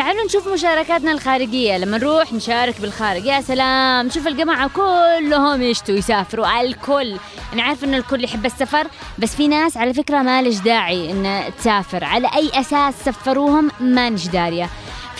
تعالوا 0.00 0.24
نشوف 0.24 0.48
مشاركاتنا 0.48 1.12
الخارجية. 1.12 1.78
لما 1.78 1.98
نروح 1.98 2.32
نشارك 2.32 2.80
بالخارج 2.80 3.24
يا 3.24 3.40
سلام. 3.40 4.10
شوف 4.10 4.26
الجماعة 4.26 4.68
كلهم 4.68 5.62
يشتوا 5.62 5.94
يسافروا 5.94 6.60
الكل. 6.60 7.16
أنا 7.52 7.62
عارف 7.62 7.84
إن 7.84 7.94
الكل 7.94 8.24
يحب 8.24 8.46
السفر 8.46 8.86
بس 9.18 9.36
في 9.36 9.48
ناس 9.48 9.76
على 9.76 9.94
فكرة 9.94 10.22
ما 10.22 10.42
لش 10.42 10.58
داعي 10.58 11.10
إن 11.10 11.42
تسافر. 11.58 12.04
على 12.04 12.30
أي 12.34 12.50
أساس 12.54 12.94
سفروهم؟ 13.04 13.70
ما 13.80 14.10
نش 14.10 14.26
دارية 14.26 14.70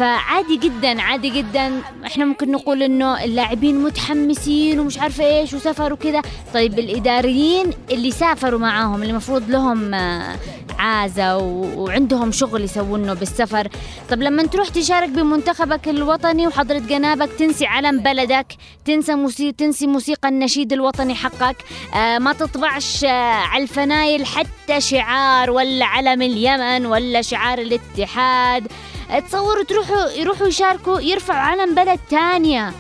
فعادي 0.00 0.56
جدا 0.56 1.02
عادي 1.02 1.30
جدا. 1.30 1.82
إحنا 2.06 2.24
ممكن 2.24 2.50
نقول 2.52 2.82
إنه 2.82 3.24
اللاعبين 3.24 3.82
متحمسين 3.82 4.80
ومش 4.80 4.98
عارفة 4.98 5.24
إيش 5.24 5.54
وسافروا 5.54 5.96
كذا 5.96 6.22
طيب 6.54 6.78
الإداريين 6.78 7.70
اللي 7.90 8.10
سافروا 8.10 8.60
معاهم 8.60 8.94
اللي 8.94 9.10
المفروض 9.10 9.50
لهم 9.50 9.94
آه، 9.94 10.36
عازة 10.78 11.36
وعندهم 11.36 12.32
شغل 12.32 12.64
يسوونه 12.64 13.14
بالسفر. 13.14 13.68
طب 14.10 14.22
لما 14.22 14.42
تروح 14.42 14.68
تشارك 14.68 15.08
بمنتخبك 15.08 15.88
الوطني 15.88 16.46
وحضرة 16.46 16.78
جنابك 16.78 17.28
تنسي 17.38 17.66
علم 17.66 17.98
بلدك 17.98 18.46
تنسى 18.84 19.14
موسيقى 19.14 19.52
تنسي 19.52 19.86
موسيقى 19.86 20.28
النشيد 20.28 20.72
الوطني 20.72 21.14
حقك. 21.14 21.56
آه 21.94 22.18
ما 22.18 22.32
تطبعش 22.32 23.04
آه 23.04 23.08
على 23.34 23.62
الفنايل 23.62 24.26
حتى 24.26 24.80
شعار 24.80 25.50
ولا 25.50 25.84
علم 25.84 26.22
اليمن 26.22 26.86
ولا 26.86 27.22
شعار 27.22 27.58
الاتحاد. 27.58 28.68
تصوروا 29.18 29.64
تروحوا 29.64 30.10
يروحوا 30.10 30.46
يشاركوا 30.46 31.00
يرفعوا 31.00 31.38
علم 31.40 31.74
بلد 31.74 32.00
تانية 32.10 32.72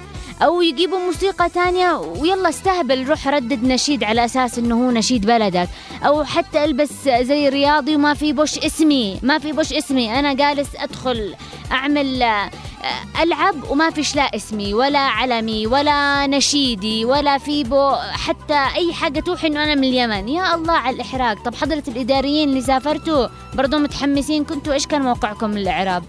أو 0.42 0.62
يجيبوا 0.62 0.98
موسيقى 0.98 1.48
تانية 1.48 1.92
ويلا 1.96 2.48
استهبل 2.48 3.06
روح 3.08 3.28
ردد 3.28 3.64
نشيد 3.64 4.04
على 4.04 4.24
أساس 4.24 4.58
إنه 4.58 4.86
هو 4.86 4.90
نشيد 4.90 5.26
بلدك. 5.26 5.68
أو 6.02 6.24
حتى 6.24 6.64
ألبس 6.64 6.92
زي 7.08 7.48
رياضي 7.48 7.94
وما 7.96 8.14
في 8.14 8.32
بوش 8.32 8.58
اسمي 8.58 9.18
ما 9.22 9.38
في 9.38 9.52
بوش 9.52 9.72
اسمي 9.72 10.18
أنا 10.18 10.32
جالس 10.32 10.68
أدخل 10.76 11.34
أعمل 11.72 12.40
ألعب 13.22 13.70
وما 13.70 13.90
فيش 13.90 14.16
لا 14.16 14.36
اسمي 14.36 14.74
ولا 14.74 14.98
علمي 14.98 15.66
ولا 15.66 16.26
نشيدي 16.26 17.04
ولا 17.04 17.38
في 17.38 17.64
بو 17.64 17.94
حتى 17.96 18.66
أي 18.76 18.92
حاجة 18.92 19.20
توحي 19.20 19.46
إنه 19.46 19.64
أنا 19.64 19.74
من 19.74 19.84
اليمن. 19.84 20.28
يا 20.28 20.54
الله 20.54 20.72
على 20.72 20.96
الاحراج 20.96 21.38
طب 21.38 21.54
حضرة 21.54 21.82
الإداريين 21.88 22.48
اللي 22.48 22.60
سافرتوا 22.60 23.28
برضو 23.54 23.78
متحمسين. 23.78 24.44
كنتوا 24.44 24.72
إيش 24.72 24.86
كان 24.86 25.02
موقعكم 25.02 25.50
من 25.50 25.58
الاعراب 25.58 26.04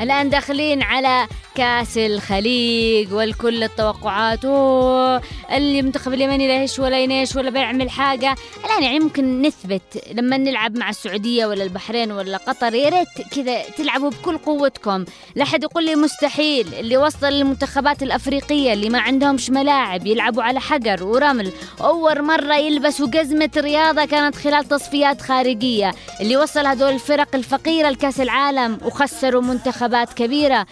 الآن 0.00 0.30
داخلين 0.30 0.82
على 0.82 1.28
كاس 1.56 1.98
الخليج 1.98 3.12
والكل 3.12 3.64
التوقعات 3.64 4.44
أوه 4.44 5.22
المنتخب 5.52 6.14
اليمني 6.14 6.48
لا 6.48 6.62
يهش 6.62 6.78
ولا 6.78 7.00
ينيش 7.00 7.36
ولا 7.36 7.50
بيعمل 7.50 7.90
حاجة. 7.90 8.34
الآن 8.64 8.82
يعني 8.82 9.00
ممكن 9.00 9.42
نثبت 9.42 9.82
لما 10.12 10.36
نلعب 10.36 10.76
مع 10.76 10.90
السعودية 10.90 11.46
ولا 11.46 11.64
البحرين 11.64 12.12
ولا 12.12 12.36
قطر 12.36 12.74
يا 12.74 12.88
ريت 12.88 13.28
كذا 13.34 13.62
تلعبوا 13.62 14.10
بكل 14.10 14.38
قوتكم. 14.38 15.04
لا 15.36 15.44
حد 15.44 15.62
يقول 15.62 15.84
لي 15.84 15.94
مستحيل. 15.94 16.74
اللي 16.74 16.96
وصل 16.96 17.26
للمنتخبات 17.26 18.02
الأفريقية 18.02 18.72
اللي 18.72 18.88
ما 18.88 19.00
عندهمش 19.00 19.50
ملاعب 19.50 20.06
يلعبوا 20.06 20.42
على 20.42 20.60
حجر 20.60 21.04
ورمل. 21.04 21.52
أول 21.80 22.22
مرة 22.22 22.54
يلبسوا 22.56 23.06
جزمة 23.06 23.50
رياضة 23.56 24.04
كانت 24.04 24.36
خلال 24.36 24.64
تصفيات 24.64 25.22
خارجية. 25.22 25.94
اللي 26.20 26.36
وصل 26.36 26.66
هذول 26.66 26.92
الفرق 26.92 27.34
الفقيرة 27.34 27.90
لكأس 27.90 28.20
العالم 28.20 28.78
وخسروا 28.84 29.42
منتخبات 29.42 30.12
كبيرة. 30.12 30.66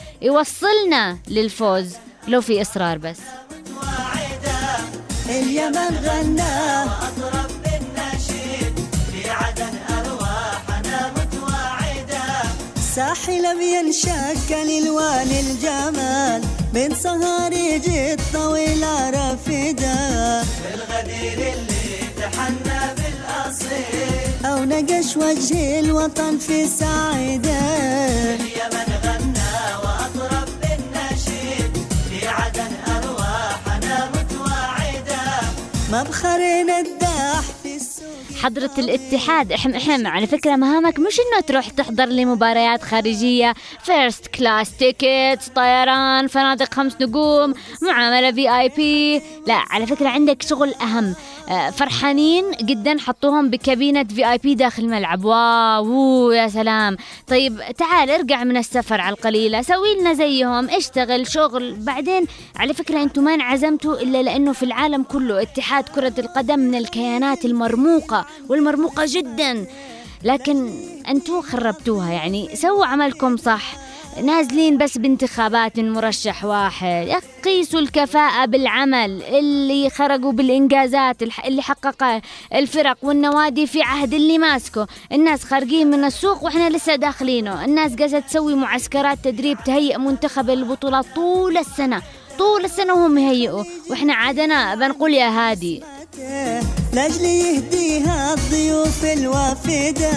يوصلنا 0.75 1.19
للفوز. 1.29 1.87
لو 2.29 2.41
في 2.41 2.63
إصرار 2.63 2.99
بس. 2.99 3.17
اليمن 5.29 5.99
غنى. 6.05 6.83
أطرب 6.83 7.51
بالنشيد 7.65 8.75
أرواحنا 9.91 11.13
متواعدة 11.17 12.25
ساحل 12.95 13.59
بينشق 13.59 14.57
الألوان 14.63 15.31
الجمال. 15.31 16.43
من 16.75 16.95
صهاريج 16.95 17.89
الطويلة 17.89 19.11
رافدة. 19.11 20.43
بالغدير 20.43 21.53
اللي 21.55 21.99
تحنى 22.21 22.81
بالأصيل 22.97 24.47
أو 24.47 24.65
نقش 24.65 25.17
وجه 25.17 25.81
الوطن 25.81 26.39
في 26.39 26.67
سعيدة 26.67 27.61
اليمن 28.35 28.94
مبخرين 35.95 36.71
الداح 36.71 37.41
في 37.63 37.77
السوق. 37.77 38.34
حضرة 38.45 38.71
الاتحاد. 38.79 39.53
احم 39.53 39.75
إحم 39.75 40.07
على 40.07 40.27
فكرة 40.27 40.57
مهامك 40.57 40.99
مش 40.99 41.21
إنه 41.21 41.41
تروح 41.41 41.69
تحضر 41.69 42.05
لي 42.05 42.25
مباريات 42.25 42.83
خارجية. 42.83 43.55
first 43.83 44.27
class 44.27 44.77
tickets 44.77 45.49
طيران 45.49 46.27
فنادق 46.27 46.75
خمس 46.75 46.97
نجوم 47.01 47.55
معاملة 47.83 48.33
VIP 48.33 49.23
لا 49.47 49.65
على 49.71 49.87
فكرة 49.87 50.09
عندك 50.09 50.43
شغل 50.43 50.75
أهم. 50.75 51.15
آه، 51.49 51.71
فرحانين 51.71 52.45
جدا 52.63 52.97
حطوهم 52.99 53.51
بكابينة 53.51 54.05
VIP 54.05 54.55
داخل 54.55 54.83
الملعب. 54.83 55.25
wow 55.25 56.31
يا 56.31 56.49
سلام. 56.49 56.97
طيب 57.29 57.61
تعال 57.79 58.11
ارجع 58.11 58.45
من 58.45 58.57
السفر 58.57 59.01
على 59.01 59.15
القليلة. 59.15 59.63
سوي 59.63 59.95
لنا 60.01 60.13
زيهم. 60.13 60.71
اشتغل 60.71 61.27
شغل. 61.27 61.75
بعدين 61.75 62.27
على 62.57 62.75
فكرة 62.75 63.03
أنتم 63.03 63.25
ما 63.25 63.35
انعزمتوا 63.35 64.03
إلا 64.03 64.23
لأنه 64.23 64.53
في 64.53 64.63
العالم 64.63 65.03
كله 65.03 65.43
اتحاد 65.43 65.89
كرة 65.89 66.15
القدم 66.19 66.59
من 66.59 66.75
الكيانات 66.75 67.45
المرموقة. 67.45 68.27
والمرموقة 68.49 69.05
جدا. 69.07 69.67
لكن 70.23 70.71
أنتوا 71.09 71.43
خربتوها 71.43 72.13
يعني. 72.13 72.57
سووا 72.57 72.87
عملكم 72.87 73.37
صح. 73.37 73.63
نازلين 74.23 74.79
بس 74.79 74.99
بانتخابات 74.99 75.79
من 75.79 75.93
مرشح 75.93 76.45
واحد. 76.45 77.09
قيسوا 77.45 77.81
الكفاءة 77.81 78.45
بالعمل. 78.45 79.23
اللي 79.23 79.91
خرجوا 79.91 80.33
بالإنجازات 80.33 81.23
اللي 81.23 81.63
حققها 81.63 82.23
الفرق 82.55 82.97
والنوادي 83.03 83.67
في 83.67 83.83
عهد 83.83 84.15
اللي 84.15 84.39
ماسكه. 84.39 84.87
الناس 85.13 85.45
خارجين 85.45 85.91
من 85.91 86.05
السوق 86.05 86.45
وإحنا 86.45 86.71
لسه 86.71 86.95
داخلينه. 86.95 87.65
الناس 87.65 87.95
قاعدة 87.95 88.19
تسوي 88.19 88.55
معسكرات 88.55 89.19
تدريب 89.25 89.59
تهيئ 89.65 89.99
منتخب 89.99 90.51
البطولات 90.51 91.07
طول 91.15 91.57
السنة. 91.57 92.03
طول 92.39 92.65
السنة 92.65 92.95
وهم 92.95 93.19
يهيئوا 93.19 93.65
وإحنا 93.91 94.15
عادنا 94.15 94.75
بنقول 94.75 95.15
يا 95.15 95.29
هادي. 95.29 95.83
لاجل 96.93 97.25
يهديها 97.25 98.35
الضيوف 98.35 99.05
الوافدة. 99.05 100.13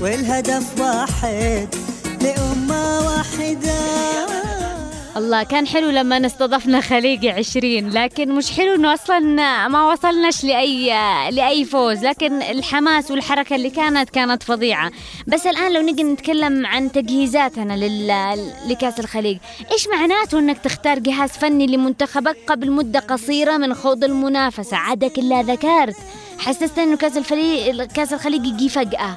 والهدف 0.00 0.80
واحد 0.80 1.68
لأمة 2.20 3.00
واحدة. 3.00 3.82
الله 5.16 5.42
كان 5.42 5.66
حلو 5.66 5.90
لما 5.90 6.26
استضفنا 6.26 6.80
خليجي 6.80 7.30
عشرين 7.30 7.90
لكن 7.90 8.32
مش 8.34 8.50
حلو 8.50 8.74
إنه 8.74 8.94
أصلا 8.94 9.18
ما 9.68 9.92
وصلناش 9.92 10.44
لأي 10.44 10.86
لأي 11.30 11.64
فوز 11.64 12.04
لكن 12.04 12.42
الحماس 12.42 13.10
والحركة 13.10 13.56
اللي 13.56 13.70
كانت 13.70 14.10
كانت 14.10 14.42
فظيعة. 14.42 14.90
بس 15.26 15.46
الآن 15.46 15.72
لو 15.72 15.80
نجي 15.80 16.02
نتكلم 16.02 16.66
عن 16.66 16.92
تجهيزاتنا 16.92 17.72
لل... 17.72 18.08
لكأس 18.68 19.00
الخليج 19.00 19.38
إيش 19.72 19.88
معناته 19.88 20.38
إنك 20.38 20.58
تختار 20.58 20.98
جهاز 20.98 21.30
فني 21.30 21.66
لمنتخبك 21.66 22.36
قبل 22.46 22.70
مدة 22.70 23.00
قصيرة 23.00 23.56
من 23.56 23.74
خوض 23.74 24.04
المنافسة؟ 24.04 24.76
عادك 24.76 25.18
إلا 25.18 25.42
ذكرت 25.42 25.96
حسست 26.38 26.78
إنه 26.78 26.96
كأس 26.96 27.16
الفريق 27.16 27.84
كأس 27.84 28.12
الخليج 28.12 28.46
يجي 28.46 28.68
فجأة. 28.68 29.16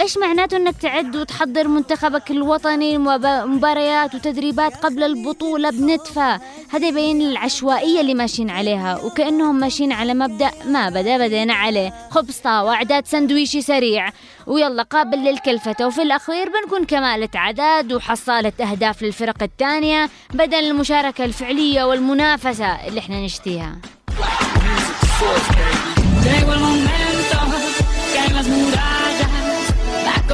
إيش 0.00 0.18
معناته 0.18 0.56
إنك 0.56 0.76
تعد 0.76 1.16
وتحضر 1.16 1.68
منتخبك 1.68 2.30
الوطني 2.30 2.98
مب- 2.98 3.26
مباريات 3.26 4.14
وتدريبات 4.14 4.76
قبل 4.76 5.02
البطولة 5.02 5.70
بنتفة؟ 5.70 6.40
هذا 6.72 6.88
يبين 6.88 7.20
العشوائية 7.22 8.00
اللي 8.00 8.14
ماشيين 8.14 8.50
عليها 8.50 8.98
وكأنهم 9.04 9.54
ماشيين 9.60 9.92
على 9.92 10.14
مبدأ 10.14 10.50
ما 10.66 10.88
بدا 10.88 11.18
بدينا 11.18 11.54
عليه. 11.54 11.92
خبز 12.10 12.36
طاوة 12.36 12.74
أعداد 12.74 13.06
سندويشي 13.06 13.62
سريع. 13.62 14.08
ويلا 14.46 14.82
قابل 14.82 15.18
للكلفة. 15.18 15.86
وفي 15.86 16.02
الأخير 16.02 16.48
بنكون 16.48 16.84
كمالة 16.84 17.28
عدد 17.34 17.92
وحصالة 17.92 18.52
أهداف 18.60 19.02
للفرق 19.02 19.42
الثانية 19.42 20.10
بدل 20.34 20.54
المشاركة 20.58 21.24
الفعلية 21.24 21.84
والمنافسة 21.84 22.66
اللي 22.88 23.00
إحنا 23.00 23.20
نشتيها. 23.24 23.76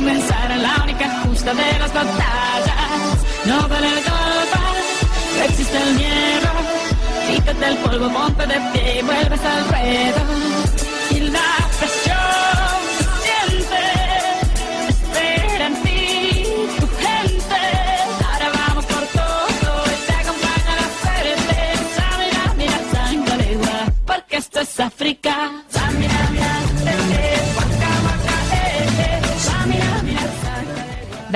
Va 0.01 0.11
a 0.11 0.15
comenzar 0.15 0.59
la 0.59 0.83
única 0.85 1.23
justa 1.23 1.55
de 1.55 1.79
las 1.79 1.93
batallas. 1.93 3.19
No 3.47 3.69
vale 3.69 3.89
golpe, 3.89 4.59
no 5.37 5.45
existe 5.45 5.77
el 5.77 5.95
miedo. 5.95 6.51
Quítate 7.29 7.67
el 7.67 7.77
polvo, 7.79 8.09
ponte 8.11 8.47
de 8.47 8.61
pie 8.73 9.01
y 9.01 9.03
vuelves 9.03 9.41
al 9.41 9.69
ruedo. 9.69 10.60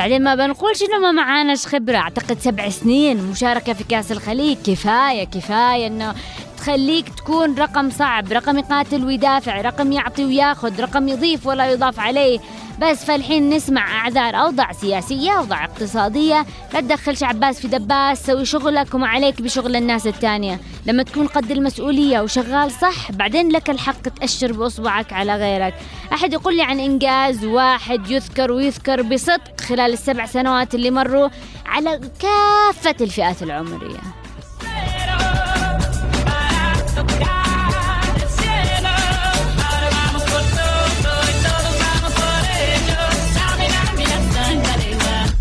بعدين 0.05 0.23
ما 0.25 0.35
بنقولش 0.35 0.83
إنه 0.83 0.99
ما 0.99 1.13
معاناش 1.13 1.67
خبرة. 1.67 1.97
أعتقد 1.97 2.39
سبع 2.39 2.69
سنين 2.69 3.23
مشاركة 3.31 3.73
في 3.73 3.85
كأس 3.85 4.13
الخليج. 4.13 4.57
كفاية 4.67 5.25
كفاية 5.25 5.87
إنه 5.87 6.15
تخليك 6.57 7.09
تكون 7.09 7.55
رقم 7.55 7.91
صعب 7.91 8.33
رقم 8.33 8.59
يقاتل 8.59 9.05
ويدافع 9.05 9.61
رقم 9.61 9.93
يعطي 9.93 10.25
وياخذ 10.25 10.81
رقم 10.81 11.09
يضيف 11.09 11.47
ولا 11.47 11.71
يضاف 11.71 12.01
عليه. 12.01 12.39
بس 12.81 13.05
فالحين 13.05 13.51
نسمع 13.51 14.01
أعذار 14.01 14.35
أوضاع 14.35 14.73
سياسية 14.73 15.39
أوضاع 15.39 15.65
اقتصادية. 15.65 16.47
لا 16.73 16.81
تدخلش 16.81 17.23
عباس 17.23 17.61
في 17.61 17.69
دباس 17.69 18.27
سوي 18.27 18.45
شغلك 18.45 18.95
وما 18.95 19.09
عليك 19.09 19.43
بشغل 19.43 19.77
الناس 19.77 20.07
التانية. 20.07 20.61
لما 20.87 21.03
تكون 21.03 21.27
قد 21.27 21.51
المسؤولية 21.51 22.21
وشغال 22.21 22.71
صح 22.71 23.13
بعدين 23.13 23.49
لك 23.49 23.71
الحق 23.71 24.03
تأشر 24.03 24.53
بأصبعك 24.53 25.13
على 25.13 25.37
غيرك. 25.37 25.75
أحد 26.13 26.33
يقول 26.33 26.57
لي 26.57 26.63
عن 26.63 26.81
إنجاز 26.81 27.45
واحد 27.45 28.11
يذكر 28.11 28.53
ويذكر 28.53 29.03
بصدق 29.03 29.61
خلال 29.61 29.93
السبع 29.93 30.27
سنوات 30.27 30.75
اللي 30.75 30.91
مروا 30.91 31.29
على 31.67 32.01
كافة 32.21 32.97
الفئات 33.01 33.43
العمرية. 33.43 34.01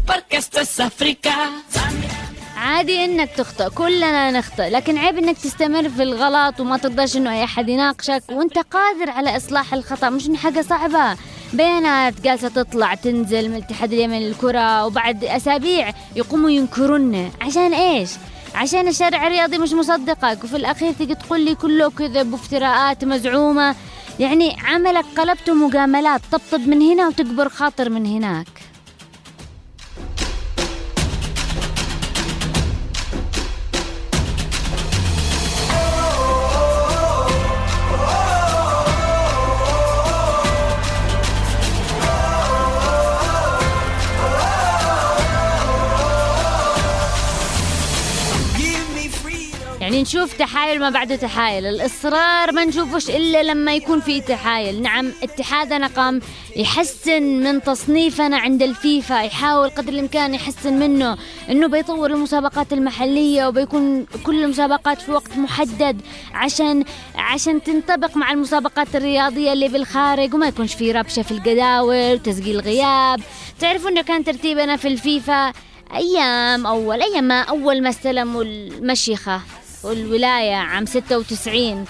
Es 0.08 0.80
África. 0.80 1.34
عادي 2.58 3.06
إنك 3.06 3.30
تخطئ 3.30 3.70
كلنا 3.70 4.32
نخطئ 4.32 4.70
لكن 4.70 4.98
عيب 4.98 5.18
إنك 5.18 5.38
تستمر 5.38 5.90
في 5.90 6.04
الغلط 6.04 6.60
وما 6.60 6.78
ترضاش 6.78 7.18
إنه 7.18 7.34
أي 7.34 7.44
أحد 7.44 7.70
يناقشك 7.70 8.24
وأنت 8.32 8.58
قادر 8.58 9.10
على 9.10 9.38
إصلاح 9.38 9.74
الخطأ 9.74 10.10
مش 10.10 10.28
إنه 10.28 10.38
حاجة 10.38 10.62
صعبة. 10.62 11.18
بيانات 11.54 12.22
جالسة 12.22 12.48
تطلع 12.50 12.96
تنزل 12.96 13.50
من 13.50 13.56
الاتحاد 13.56 13.94
اليمني 13.94 14.28
للكرة 14.28 14.86
وبعد 14.86 15.24
أسابيع 15.24 15.92
يقوموا 16.16 16.50
ينكرون 16.50 17.32
عشان 17.42 17.74
إيش؟ 17.74 18.10
عشان 18.56 18.88
الشارع 18.88 19.28
الرياضي 19.28 19.58
مش 19.58 19.74
مصدقك 19.74 20.44
وفي 20.44 20.56
الأخير 20.56 20.92
تيجي 20.92 21.16
تقول 21.16 21.42
لي 21.46 21.56
كله 21.56 21.90
كذب 21.90 22.34
وافتراءات 22.34 23.06
مزعومة. 23.06 23.76
يعني 24.20 24.58
عملك 24.64 25.06
قلبته 25.18 25.54
مجاملات 25.54 26.22
طبطب 26.32 26.68
من 26.68 26.82
هنا 26.82 27.08
وتكبر 27.08 27.50
خاطر 27.50 27.90
من 27.90 28.06
هناك. 28.06 28.48
يعني 49.94 50.04
نشوف 50.04 50.38
تحايل 50.38 50.80
ما 50.80 50.90
بعده 50.90 51.16
تحايل. 51.16 51.66
الإصرار 51.66 52.52
ما 52.52 52.66
نشوفش 52.66 53.10
إلا 53.10 53.44
لما 53.44 53.76
يكون 53.76 54.00
في 54.00 54.22
تحايل. 54.22 54.82
نعم 54.82 55.12
اتحادنا 55.24 55.88
قام 55.88 56.22
يحسن 56.56 57.24
من 57.24 57.62
تصنيفنا 57.62 58.38
عند 58.38 58.64
الفيفا 58.64 59.22
يحاول 59.22 59.70
قدر 59.70 59.94
الإمكان 59.94 60.34
يحسن 60.34 60.74
منه 60.74 61.18
إنه 61.50 61.68
بيطور 61.68 62.12
المسابقات 62.12 62.74
المحلية 62.74 63.48
وبيكون 63.48 64.06
كل 64.24 64.44
المسابقات 64.44 65.02
في 65.02 65.12
وقت 65.12 65.38
محدد 65.38 66.02
عشان 66.34 66.84
عشان 67.16 67.64
تنطبق 67.64 68.18
مع 68.18 68.32
المسابقات 68.32 68.96
الرياضية 68.96 69.54
اللي 69.54 69.68
بالخارج 69.68 70.34
وما 70.34 70.48
يكونش 70.48 70.74
في 70.76 70.92
ربشة 70.92 71.22
في 71.22 71.32
الجداول 71.32 72.14
وتسجيل 72.14 72.60
غياب. 72.60 73.20
تعرفوا 73.60 73.90
إنه 73.90 74.02
كان 74.02 74.24
ترتيبنا 74.24 74.76
في 74.76 74.88
الفيفا 74.88 75.54
أيام 75.96 76.68
أول 76.68 77.02
أيام 77.02 77.24
ما 77.24 77.42
أول 77.42 77.84
ما 77.84 77.90
استلموا 77.90 78.44
المشيخة. 78.44 79.42
والولاية 79.84 80.56
عام 80.56 80.86
96 80.86 81.86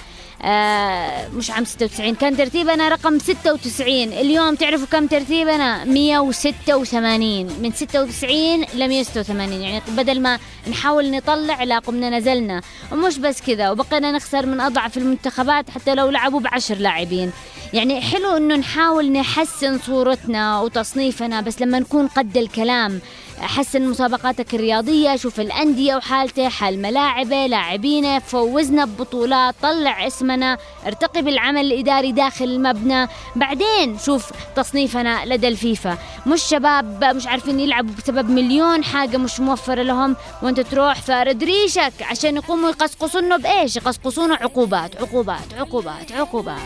آه 0.45 1.27
مش 1.27 1.51
عام 1.51 1.65
96 1.65 2.15
كان 2.15 2.38
ترتيبنا 2.38 2.89
رقم 2.89 3.19
96 3.19 3.89
اليوم 3.89 4.56
تعرفوا 4.56 4.88
كم 4.91 5.08
ترتيبنا؟ 5.08 5.84
186 5.86 7.45
من 7.62 7.71
96 7.71 8.63
ل 8.73 8.88
186 8.88 9.62
يعني 9.62 9.82
بدل 9.88 10.21
ما 10.21 10.39
نحاول 10.69 11.12
نطلع 11.12 11.63
لا 11.63 11.79
قمنا 11.79 12.10
نزلنا. 12.10 12.62
ومش 12.91 13.17
بس 13.17 13.41
كذا 13.41 13.69
وبقينا 13.71 14.12
نخسر 14.12 14.45
من 14.45 14.62
أضعف 14.62 14.97
المنتخبات 14.97 15.69
حتى 15.69 15.95
لو 15.95 16.10
لعبوا 16.10 16.39
بعشر 16.39 16.75
لاعبين. 16.75 17.32
يعني 17.73 18.01
حلو 18.01 18.38
إنه 18.38 18.56
نحاول 18.56 19.12
نحسن 19.12 19.79
صورتنا 19.79 20.60
وتصنيفنا 20.60 21.41
بس 21.41 21.62
لما 21.62 21.79
نكون 21.79 22.08
قد 22.08 22.38
الكلام. 22.38 23.01
حسن 23.39 23.82
مسابقاتك 23.89 24.56
الرياضية 24.56 25.15
شوف 25.15 25.39
الأندية 25.39 25.96
وحالته 25.96 26.50
حال 26.50 26.82
ملاعبه 26.82 27.46
لاعبينه 27.46 28.19
فوزنا 28.19 28.86
ببطولات 28.86 29.56
طلع 29.62 30.08
اسمنا 30.08 30.58
ارتقي 30.88 31.22
بالعمل 31.22 31.65
الإداري 31.74 32.12
داخل 32.12 32.46
المبنى. 32.46 33.08
بعدين 33.36 33.98
شوف 34.06 34.32
تصنيفنا 34.56 35.26
لدى 35.26 35.48
الفيفا. 35.48 35.98
مش 36.28 36.41
شباب 36.41 37.04
مش 37.04 37.28
عارفين 37.28 37.60
يلعبوا 37.60 37.93
بسبب 38.04 38.30
مليون 38.30 38.84
حاجة 38.84 39.17
مش 39.17 39.39
موفرة 39.39 39.82
لهم. 39.82 40.15
وانت 40.41 40.60
تروح 40.60 41.02
فارد 41.02 41.43
ريشك 41.43 41.93
عشان 42.02 42.36
يقوموا 42.36 42.69
يقصقصونه 42.69 43.38
بإيش؟ 43.38 43.76
يقصقصونه 43.76 44.36
عقوبات 44.36 44.96
عقوبات 45.02 45.54
عقوبات 45.60 46.12
عقوبات. 46.12 46.58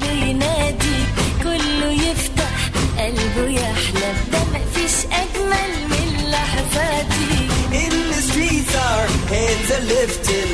كله 0.00 0.10
ينادي 0.12 0.96
كله 1.42 1.92
يفتح 1.92 2.70
قلبه 2.98 3.48
يحلم 3.50 4.16
ده 4.32 4.38
مفيش 4.54 5.06
أجمل 5.52 5.88
من 5.88 6.30
لحظاتي 6.30 7.48
In 7.86 7.94
the 8.12 8.20
streets 8.28 8.74
our 8.88 9.06
hands 9.34 9.68
are 9.76 9.84
lifting 9.96 10.52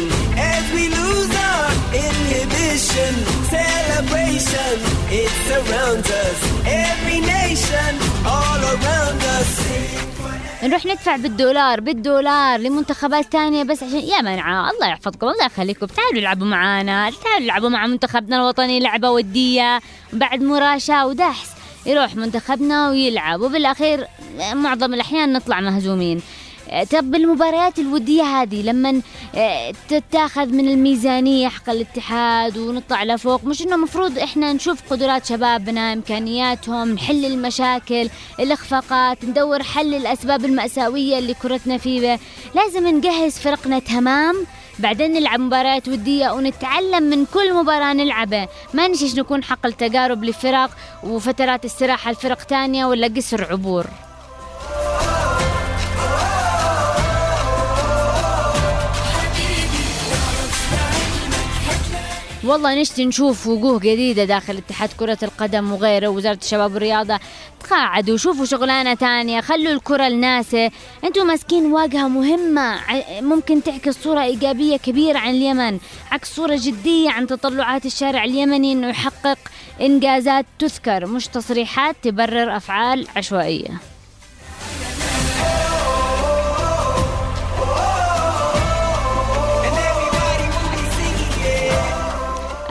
as 0.54 0.64
we 0.74 0.84
lose 0.98 1.32
our 1.50 1.70
inhibition. 2.06 3.12
Celebration, 3.58 4.74
it 5.20 5.30
surrounds 5.48 6.08
us. 6.24 6.38
Every 6.86 7.20
nation, 7.20 7.92
all 8.26 8.60
around 8.74 9.20
us. 9.38 9.50
نروح 10.62 10.86
ندفع 10.86 11.16
بالدولار 11.16 11.80
بالدولار 11.80 12.60
لمنتخبات 12.60 13.32
تانية 13.32 13.62
بس 13.62 13.82
عشان 13.82 13.98
يا 13.98 14.20
منعة 14.22 14.70
الله 14.70 14.86
يحفظكم 14.88 15.26
الله 15.28 15.46
يخليكم 15.46 15.86
تعالوا 15.86 16.20
العبوا 16.20 16.46
معانا 16.46 17.10
تعالوا 17.24 17.44
العبوا 17.46 17.68
مع 17.68 17.86
منتخبنا 17.86 18.36
الوطني 18.36 18.80
لعبة 18.80 19.10
ودية 19.10 19.80
بعد 20.12 20.42
مراشاة 20.42 21.06
ودحس 21.06 21.53
يروح 21.86 22.16
منتخبنا 22.16 22.90
ويلعب 22.90 23.40
وبالأخير 23.40 24.06
معظم 24.52 24.94
الأحيان 24.94 25.32
نطلع 25.32 25.60
مهزومين. 25.60 26.20
طب 26.90 27.14
المباريات 27.14 27.78
الودية 27.78 28.22
هذه 28.22 28.62
لما 28.62 29.00
تتاخذ 29.88 30.46
من 30.46 30.68
الميزانية 30.68 31.48
حق 31.48 31.70
الاتحاد 31.70 32.58
ونطلع 32.58 33.04
لفوق 33.04 33.44
مش 33.44 33.62
إنه 33.62 33.76
مفروض 33.76 34.18
إحنا 34.18 34.52
نشوف 34.52 34.78
قدرات 34.90 35.26
شبابنا 35.26 35.92
إمكانياتهم 35.92 36.88
نحل 36.90 37.24
المشاكل 37.24 38.08
الإخفاقات 38.40 39.24
ندور 39.24 39.62
حل 39.62 39.94
الأسباب 39.94 40.44
المأساوية 40.44 41.18
اللي 41.18 41.34
كرتنا 41.34 41.78
فيه. 41.78 42.18
لازم 42.54 42.88
نجهز 42.88 43.38
فرقنا 43.38 43.78
تمام 43.78 44.34
بعدين 44.78 45.12
نلعب 45.12 45.40
مباريات 45.40 45.88
ودية 45.88 46.30
ونتعلم 46.30 47.02
من 47.02 47.26
كل 47.26 47.54
مباراة 47.54 47.92
نلعبها 47.92 48.48
ما 48.74 48.88
نشيش 48.88 49.14
نكون 49.14 49.44
حقل 49.44 49.72
تجارب 49.72 50.24
لفرق 50.24 50.70
وفترات 51.02 51.64
استراحة 51.64 52.12
لفرق 52.12 52.42
تانية 52.42 52.86
ولا 52.86 53.06
قصر 53.06 53.44
عبور. 53.44 53.86
والله 62.44 62.80
نشتي 62.80 63.04
نشوف 63.04 63.46
وجوه 63.46 63.78
جديدة 63.78 64.24
داخل 64.24 64.56
اتحاد 64.56 64.88
كرة 64.98 65.18
القدم 65.22 65.72
وغيره. 65.72 66.08
ووزارة 66.08 66.38
الشباب 66.42 66.74
والرياضة 66.74 67.18
تقاعدوا 67.60 68.16
شوفوا 68.16 68.44
شغلانة 68.44 68.94
تانية. 68.94 69.40
خلوا 69.40 69.72
الكرة 69.72 70.08
لناسه 70.08 70.70
أنتوا 71.04 71.24
ماسكين 71.24 71.72
واجهة 71.72 72.08
مهمة. 72.08 72.80
ممكن 73.20 73.62
تعكس 73.62 74.02
صورة 74.02 74.22
إيجابية 74.22 74.76
كبيرة 74.76 75.18
عن 75.18 75.30
اليمن. 75.30 75.78
عكس 76.12 76.34
صورة 76.34 76.60
جدية 76.62 77.10
عن 77.10 77.26
تطلعات 77.26 77.86
الشارع 77.86 78.24
اليمني 78.24 78.72
إنه 78.72 78.88
يحقق 78.88 79.38
إنجازات 79.80 80.46
تذكر. 80.58 81.06
مش 81.06 81.26
تصريحات 81.28 81.96
تبرر 82.02 82.56
أفعال 82.56 83.06
عشوائية. 83.16 83.93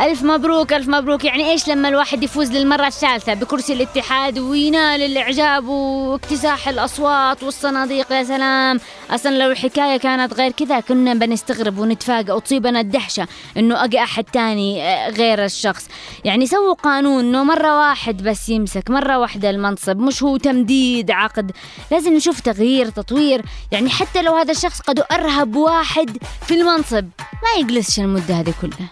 ألف 0.04 0.24
مبروك 0.24 0.74
ألف 0.74 0.88
مبروك. 0.88 1.26
يعني 1.26 1.52
إيش 1.52 1.68
لما 1.68 1.89
الواحد 1.89 2.24
يفوز 2.24 2.52
للمرة 2.52 2.88
الثالثة؟ 2.88 3.34
بكرسي 3.34 3.74
الاتحاد 3.74 4.39
وينال 4.39 5.02
الإعجاب 5.02 5.68
واكتساح 5.68 6.68
الأصوات 6.68 7.44
والصناديق. 7.44 8.12
يا 8.12 8.24
سلام. 8.24 8.80
أصلا 9.10 9.38
لو 9.38 9.52
الحكاية 9.52 9.98
كانت 9.98 10.34
غير 10.34 10.52
كذا 10.52 10.80
كنا 10.80 11.13
بنستغرب 11.13 11.78
ونتفاجأ 11.78 12.34
وتصيبنا 12.34 12.80
الدهشة 12.80 13.28
إنه 13.58 13.84
أجي 13.84 14.00
أحد 14.00 14.24
تاني 14.24 14.84
آه، 14.84 15.10
غير 15.10 15.46
الشخص. 15.46 15.88
يعني 16.26 16.48
سووا 16.48 16.74
قانون 16.74 17.24
إنه 17.24 17.44
مرة 17.44 17.80
واحد 17.80 18.24
بس 18.24 18.50
يمسك 18.50 18.89
مرة 18.89 19.18
واحدة 19.18 19.50
المنصب. 19.50 19.98
مش 19.98 20.24
هو 20.24 20.38
تمديد 20.38 21.12
عقد. 21.12 21.52
لازم 21.92 22.13
نشوف 22.13 22.39
تغيير 22.39 22.89
تطوير. 22.89 23.42
يعني 23.72 23.89
حتى 23.89 24.22
لو 24.22 24.36
هذا 24.36 24.52
الشخص 24.52 24.82
قد 24.82 25.04
أرهب 25.12 25.56
واحد 25.56 26.18
في 26.48 26.54
المنصب 26.54 27.06
ما 27.34 27.60
يجلسش 27.60 28.00
المدة 28.00 28.39
هذه 28.39 28.54
كلها. 28.62 28.89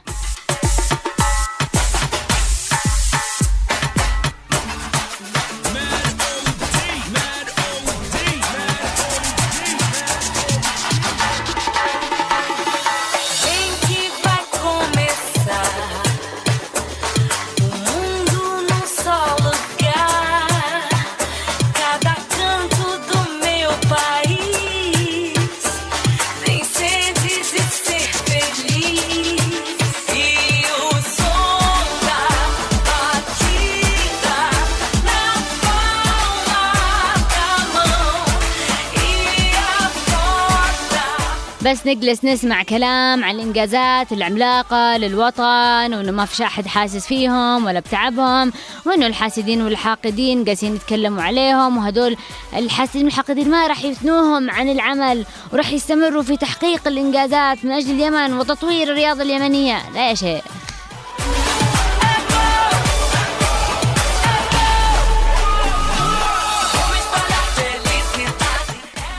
بس 41.66 41.88
نجلس 41.88 42.26
نسمع 42.26 42.64
كلام 42.64 43.24
عن 43.24 43.36
الإنجازات 43.36 44.12
العملاقة 44.12 44.98
للوطن 44.98 45.94
وإنه 45.94 46.12
ما 46.12 46.26
في 46.26 46.44
أحد 46.44 46.68
حاسس 46.68 47.08
فيهم 47.08 47.66
ولا 47.66 47.80
بتعبهم 47.80 48.54
وإنه 48.86 49.08
الحاسدين 49.08 49.62
والحاقدين 49.62 50.46
قاسين 50.46 50.76
يتكلموا 50.76 51.24
عليهم 51.24 51.78
وهدول 51.78 52.16
الحاسدين 52.56 53.06
والحاقدين 53.06 53.50
ما 53.50 53.68
راح 53.68 53.84
يثنوهم 53.84 54.52
عن 54.52 54.70
العمل 54.70 55.26
وراح 55.54 55.72
يستمروا 55.72 56.24
في 56.24 56.38
تحقيق 56.38 56.88
الإنجازات 56.88 57.66
من 57.66 57.72
أجل 57.72 57.92
اليمن 57.92 58.34
وتطوير 58.34 58.88
الرياضة 58.92 59.24
اليمنية. 59.24 59.92
لا 59.94 60.10
يا 60.10 60.16
شيء 60.16 60.42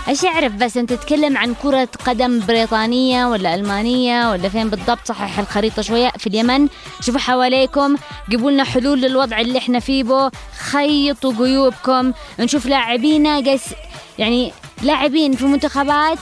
إيش 0.08 0.22
يعرف 0.22 0.52
بس 0.52 0.76
أنت 0.76 0.92
تتكلم 0.92 1.36
عن 1.36 1.54
كرة 1.62 1.88
قدم 2.06 2.40
بريطانية 2.46 3.26
ولا 3.26 3.54
ألمانية 3.54 4.30
ولا 4.30 4.48
فين 4.48 4.68
بالضبط 4.70 4.98
صحح 5.06 5.38
الخريطة 5.38 5.82
شوية 5.82 6.10
في 6.18 6.26
اليمن؟ 6.26 6.68
شوفوا 7.00 7.20
حواليكم 7.20 7.96
جيبوا 8.28 8.50
لنا 8.50 8.64
حلول 8.64 9.00
للوضع 9.00 9.40
اللي 9.40 9.58
إحنا 9.58 9.80
فيه 9.80 10.04
بو. 10.04 10.28
خيطوا 10.58 11.32
جيوبكم 11.32 12.12
نشوف 12.38 12.66
لاعبينا 12.66 13.36
قس 13.38 13.64
يعني 14.18 14.52
لاعبين 14.82 15.32
في 15.36 15.44
منتخبات 15.44 16.18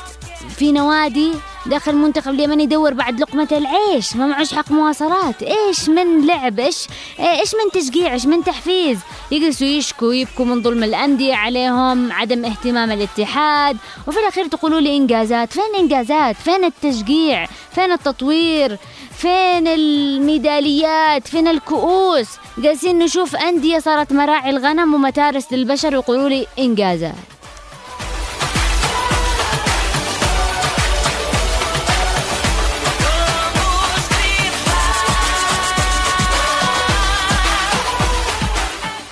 في 0.61 0.73
نوادي 0.73 1.33
داخل 1.67 1.91
المنتخب 1.91 2.31
اليمني 2.31 2.63
يدور 2.63 2.95
بعد 2.95 3.21
لقمة 3.21 3.49
العيش 3.53 4.17
ما 4.17 4.27
معوش 4.27 4.55
حق 4.55 4.73
مواصلات. 4.73 5.43
إيش 5.43 5.89
من 5.89 6.27
لعب؟ 6.27 6.61
إيش 6.61 6.87
إيش 7.21 7.55
من 7.55 7.81
تشجيع؟ 7.81 8.13
إيش 8.13 8.27
من 8.27 8.45
تحفيز؟ 8.45 8.99
يجلسوا 9.31 9.67
يشكوا 9.67 10.15
يبكوا 10.15 10.45
من 10.45 10.63
ظلم 10.63 10.85
الأندية 10.85 11.35
عليهم 11.35 12.13
عدم 12.13 12.45
اهتمام 12.45 12.91
الاتحاد. 12.91 13.77
وفي 14.07 14.19
الأخير 14.19 14.47
تقولوا 14.47 14.81
لي 14.81 14.97
إنجازات. 14.97 15.53
فين 15.53 15.75
إنجازات؟ 15.79 16.37
فين 16.37 16.65
التشجيع؟ 16.65 17.47
فين 17.75 17.93
التطوير؟ 17.93 18.79
فين 19.17 19.69
الميداليات؟ 19.69 21.29
فين 21.29 21.49
الكؤوس؟ 21.49 22.29
جالسين 22.59 22.99
نشوف 22.99 23.37
أندية 23.37 23.79
صارت 23.79 24.13
مراعي 24.13 24.51
الغنم 24.51 24.95
ومتارس 24.95 25.53
للبشر 25.53 25.97
ويقولوا 25.97 26.29
لي 26.29 26.47
إنجازات. 26.59 27.40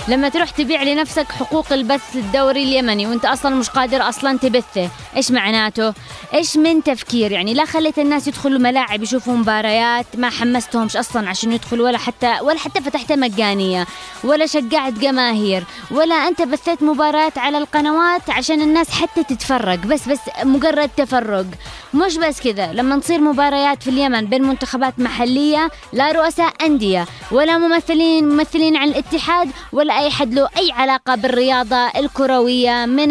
لما 0.08 0.28
تروح 0.28 0.50
تبيع 0.50 0.82
لنفسك 0.82 1.32
حقوق 1.32 1.72
البث 1.72 2.16
الدوري 2.16 2.62
اليمني 2.62 3.06
وانت 3.06 3.24
أصلا 3.24 3.54
مش 3.54 3.70
قادر 3.70 4.08
أصلا 4.08 4.38
تبثه 4.38 4.88
إيش 5.16 5.30
معناته؟ 5.30 5.94
إيش 6.34 6.56
من 6.56 6.82
تفكير؟ 6.82 7.32
يعني 7.32 7.54
لا 7.54 7.64
خليت 7.64 7.98
الناس 7.98 8.28
يدخلوا 8.28 8.58
ملاعب 8.58 9.02
يشوفوا 9.02 9.34
مباريات 9.34 10.06
ما 10.14 10.30
حمستهمش 10.30 10.96
أصلا 10.96 11.28
عشان 11.28 11.52
يدخلوا 11.52 11.86
ولا 11.86 11.98
حتى 11.98 12.38
ولا 12.42 12.58
حتى 12.58 12.80
فتحتها 12.80 13.16
مجانية 13.16 13.86
ولا 14.24 14.46
شجعت 14.46 14.92
جماهير 14.92 15.64
ولا 15.90 16.14
أنت 16.14 16.42
بثيت 16.42 16.82
مباريات 16.82 17.38
على 17.38 17.58
القنوات 17.58 18.30
عشان 18.30 18.60
الناس 18.62 18.90
حتى 18.90 19.24
تتفرج 19.24 19.78
بس 19.78 20.08
بس 20.08 20.20
مجرد 20.44 20.90
تفرج. 20.96 21.46
مش 21.94 22.16
بس 22.16 22.40
كذا 22.40 22.72
لما 22.72 22.98
تصير 22.98 23.20
مباريات 23.20 23.82
في 23.82 23.90
اليمن 23.90 24.26
بين 24.26 24.42
منتخبات 24.42 24.98
محلية 24.98 25.70
لا 25.92 26.12
رؤساء 26.12 26.52
أندية 26.66 27.06
ولا 27.30 27.58
ممثلين 27.58 28.28
ممثلين 28.28 28.76
عن 28.76 28.88
الاتحاد 28.88 29.50
ولا 29.72 29.97
اي 29.98 30.10
حد 30.10 30.34
له 30.34 30.48
أي 30.56 30.72
علاقة 30.72 31.14
بالرياضة 31.14 31.86
الكروية 31.96 32.86
من 32.86 33.08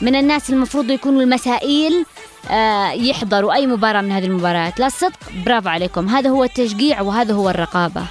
من 0.00 0.16
الناس 0.16 0.50
المفروض 0.50 0.90
يكونوا 0.90 1.22
المسائيل 1.22 2.06
آه، 2.50 2.90
يحضروا 2.90 3.54
أي 3.54 3.66
مباراة 3.66 4.00
من 4.00 4.12
هذه 4.12 4.24
المباريات. 4.24 4.80
لا 4.80 4.86
الصدق 4.86 5.18
برافو 5.46 5.68
عليكم. 5.68 6.08
هذا 6.08 6.30
هو 6.30 6.44
التشجيع 6.44 7.00
وهذا 7.00 7.34
هو 7.34 7.50
الرقابة. 7.50 8.02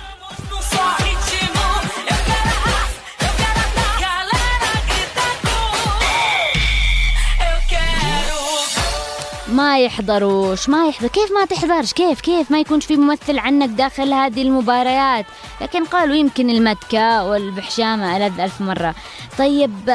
ما 9.56 9.80
يحضروش 9.80 10.70
ما 10.70 10.88
يحضر 10.88 11.08
كيف 11.08 11.32
ما 11.32 11.46
تحضرش؟ 11.46 11.94
كيف 11.94 12.22
كيف؟ 12.22 12.52
ما 12.52 12.60
يكونش 12.60 12.86
في 12.86 12.98
ممثل 12.98 13.40
عنك 13.40 13.70
داخل 13.70 14.14
هذه 14.14 14.42
المباريات. 14.42 15.26
لكن 15.62 15.86
قالوا 15.86 16.16
يمكن 16.16 16.50
المتكة 16.50 17.26
والبحشامة 17.26 18.18
ألذ 18.18 18.40
ألف 18.40 18.62
مرة. 18.62 18.96
طيب 19.38 19.90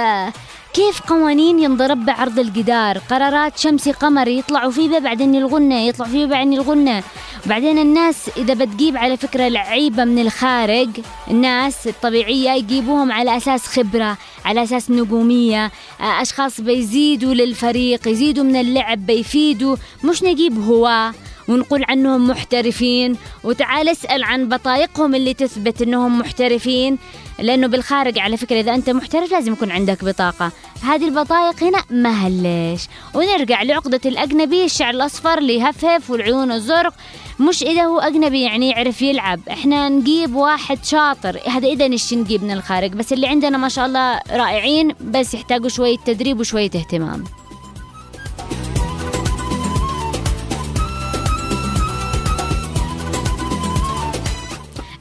كيف 0.74 1.00
قوانين 1.00 1.58
ينضرب 1.58 2.04
بعرض 2.04 2.38
الجدار؟ 2.38 2.98
قرارات 2.98 3.58
شمسي 3.58 3.92
قمري 3.92 4.38
يطلعوا 4.38 4.70
فيه 4.70 4.98
بعدين 4.98 5.34
يلغونه 5.34 5.80
يطلعوا 5.80 6.10
فيه 6.10 6.26
بعدين 6.26 6.52
يلغونه 6.52 7.02
بعدين 7.46 7.78
الناس 7.78 8.30
إذا 8.36 8.54
بتجيب 8.54 8.96
على 8.96 9.16
فكرة 9.16 9.48
لعيبة 9.48 10.04
من 10.04 10.18
الخارج 10.18 10.88
الناس 11.30 11.86
الطبيعية 11.86 12.50
يجيبوهم 12.50 13.12
على 13.12 13.36
أساس 13.36 13.66
خبرة 13.66 14.18
على 14.44 14.62
أساس 14.62 14.90
نجومية. 14.90 15.64
آه، 16.00 16.22
أشخاص 16.22 16.60
بيزيدوا 16.60 17.34
للفريق 17.34 18.08
يزيدوا 18.08 18.44
من 18.44 18.56
اللعب 18.56 19.06
بيفيدوا. 19.06 19.76
مش 20.04 20.22
نجيب 20.22 20.64
هواة 20.64 21.14
ونقول 21.48 21.84
عنهم 21.88 22.28
محترفين. 22.28 23.16
وتعال 23.44 23.88
اسأل 23.88 24.24
عن 24.24 24.48
بطايقهم 24.48 25.14
اللي 25.14 25.34
تثبت 25.34 25.82
إنهم 25.82 26.18
محترفين. 26.18 26.98
لأنه 27.40 27.66
بالخارج 27.66 28.18
على 28.18 28.36
فكرة 28.36 28.60
إذا 28.60 28.74
أنت 28.74 28.90
محترف 28.90 29.32
لازم 29.32 29.52
يكون 29.52 29.70
عندك 29.70 30.04
بطاقة. 30.04 30.52
هذه 30.82 31.08
البطايق 31.08 31.62
هنا 31.62 31.84
ما 31.90 32.10
هلش 32.10 32.88
ونرجع 33.14 33.62
لعقدة 33.62 34.00
الأجنبي 34.06 34.64
الشعر 34.64 34.94
الأصفر 34.94 35.38
اللي 35.38 35.54
يهفهف 35.54 36.10
والعيون 36.10 36.52
الزرق. 36.52 36.94
مش 37.40 37.62
إذا 37.62 37.82
هو 37.82 38.00
أجنبي 38.00 38.42
يعني 38.42 38.70
يعرف 38.70 39.02
يلعب. 39.02 39.40
إحنا 39.50 39.88
نجيب 39.88 40.34
واحد 40.34 40.84
شاطر. 40.84 41.40
هذا 41.46 41.68
إذا 41.68 41.88
نش 41.88 42.14
نجيب 42.14 42.44
من 42.44 42.50
الخارج؟ 42.50 42.90
بس 42.90 43.12
اللي 43.12 43.26
عندنا 43.26 43.58
ما 43.58 43.68
شاء 43.68 43.86
الله 43.86 44.20
رائعين 44.30 44.94
بس 45.00 45.34
يحتاجوا 45.34 45.68
شوية 45.68 45.96
تدريب 45.96 46.40
وشوية 46.40 46.70
اهتمام. 46.74 47.24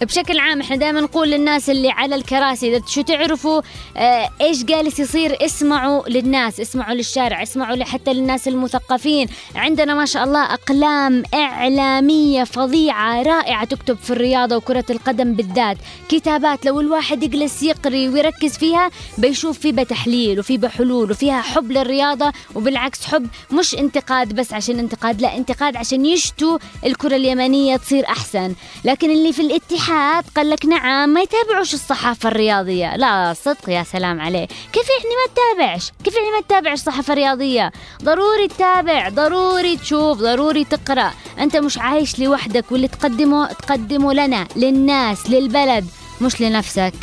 بشكل 0.02 0.39
عام 0.39 0.62
إحنا 0.62 0.76
دائما 0.76 1.02
نقول 1.02 1.30
للناس 1.32 1.70
اللي 1.70 1.89
على 1.89 2.16
الكراسي 2.16 2.76
إذا 2.78 2.86
شو 2.88 3.02
تعرفوا 3.02 3.62
آه 3.97 4.30
إيش 4.41 4.64
جالس 4.64 5.00
يصير 5.00 5.45
اسمعوا 5.45 6.10
للناس 6.10 6.60
اسمعوا 6.60 6.93
للشارع 6.93 7.43
اسمعوا 7.43 7.84
حتى 7.84 8.14
للناس 8.14 8.47
المثقفين. 8.47 9.28
عندنا 9.56 9.93
ما 9.93 10.06
شاء 10.06 10.24
الله 10.24 10.54
أقلام 10.54 11.24
إعلامية 11.34 12.43
فظيعة 12.43 13.22
رائعة 13.22 13.66
تكتب 13.66 13.97
في 13.97 14.10
الرياضة 14.10 14.56
وكرة 14.56 14.86
القدم 14.89 15.34
بالذات. 15.34 15.78
كتابات 16.10 16.66
لو 16.66 16.80
الواحد 16.80 17.24
يجلس 17.24 17.64
يقري 17.64 18.10
ويركز 18.10 18.58
فيها 18.58 18.89
بيشوف 19.18 19.60
في 19.60 19.72
بتحليل 19.72 20.39
وفي 20.39 20.58
بحلول 20.58 21.12
وفيها 21.12 21.41
حب 21.41 21.72
للرياضة 21.72 22.32
وبالعكس 22.56 23.06
حب 23.06 23.28
مش 23.52 23.76
انتقاد 23.76 24.36
بس 24.36 24.54
عشان 24.54 24.80
انتقاد 24.80 25.22
لا 25.22 25.38
انتقاد 25.38 25.76
عشان 25.76 26.06
يشتوا 26.06 26.58
الكرة 26.86 27.16
اليمنية 27.16 27.78
تصير 27.78 28.06
أحسن. 28.10 28.54
لكن 28.86 29.12
اللي 29.12 29.34
في 29.34 29.41
الاتحاد 29.41 29.89
قال 30.36 30.50
لك 30.50 30.66
نعم 30.66 31.10
ما 31.10 31.22
يتابعوش 31.22 31.74
الصحافة 31.74 32.30
الرياضية. 32.30 32.96
لا 32.96 33.34
صدق 33.34 33.70
يا 33.70 33.84
سلام 33.84 34.22
عليه. 34.22 34.48
كيف 34.48 34.88
يعني 34.90 35.16
ما 35.16 35.34
تتابعش؟ 35.34 35.92
كيف 36.04 36.16
يعني 36.16 36.32
ما 36.32 36.42
تتابعش 36.42 36.80
الصحافه 36.80 37.14
الرياضيه 37.14 37.72
ضروري 38.04 38.48
تتابع 38.48 39.10
ضروري 39.10 39.78
تشوف 39.78 40.18
ضروري 40.18 40.64
تقرأ. 40.64 41.14
أنت 41.40 41.58
مش 41.58 41.78
عايش 41.78 42.20
لوحدك 42.20 42.72
واللي 42.72 42.88
تقدمه 42.88 43.48
تقدمه 43.48 44.14
لنا 44.14 44.48
للناس 44.56 45.30
للبلد 45.30 45.88
مش 46.22 46.42
لنفسك. 46.42 46.94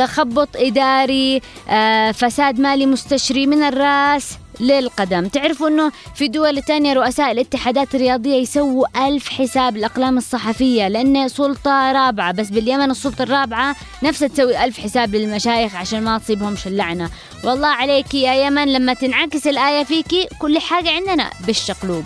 تخبط 0.00 0.48
إداري 0.56 1.40
آه، 1.68 2.12
فساد 2.12 2.60
مالي 2.60 2.86
مستشري 2.86 3.46
من 3.46 3.62
الرأس 3.62 4.38
للقدم. 4.60 5.28
تعرفوا 5.28 5.68
أنه 5.68 5.92
في 6.14 6.28
دول 6.28 6.62
تانية 6.62 6.92
رؤساء 6.92 7.30
الاتحادات 7.32 7.94
الرياضية 7.94 8.34
يسووا 8.34 9.06
ألف 9.08 9.28
حساب 9.28 9.76
الأقلام 9.76 10.18
الصحفية 10.18 10.88
لأن 10.88 11.28
سلطة 11.28 11.92
رابعة 11.92 12.32
بس 12.32 12.48
باليمن 12.50 12.90
السلطة 12.90 13.22
الرابعة 13.22 13.76
نفسها 14.02 14.28
تسوي 14.28 14.64
ألف 14.64 14.80
حساب 14.80 15.14
للمشايخ 15.14 15.76
عشان 15.76 16.02
ما 16.02 16.18
تصيبهمش 16.18 16.66
اللعنة. 16.66 17.10
والله 17.44 17.68
عليك 17.68 18.14
يا 18.14 18.34
يمن 18.46 18.72
لما 18.72 18.94
تنعكس 18.94 19.46
الآية 19.46 19.84
فيكي 19.84 20.28
كل 20.38 20.58
حاجة 20.58 20.90
عندنا 20.90 21.30
بالشقلوب. 21.46 22.04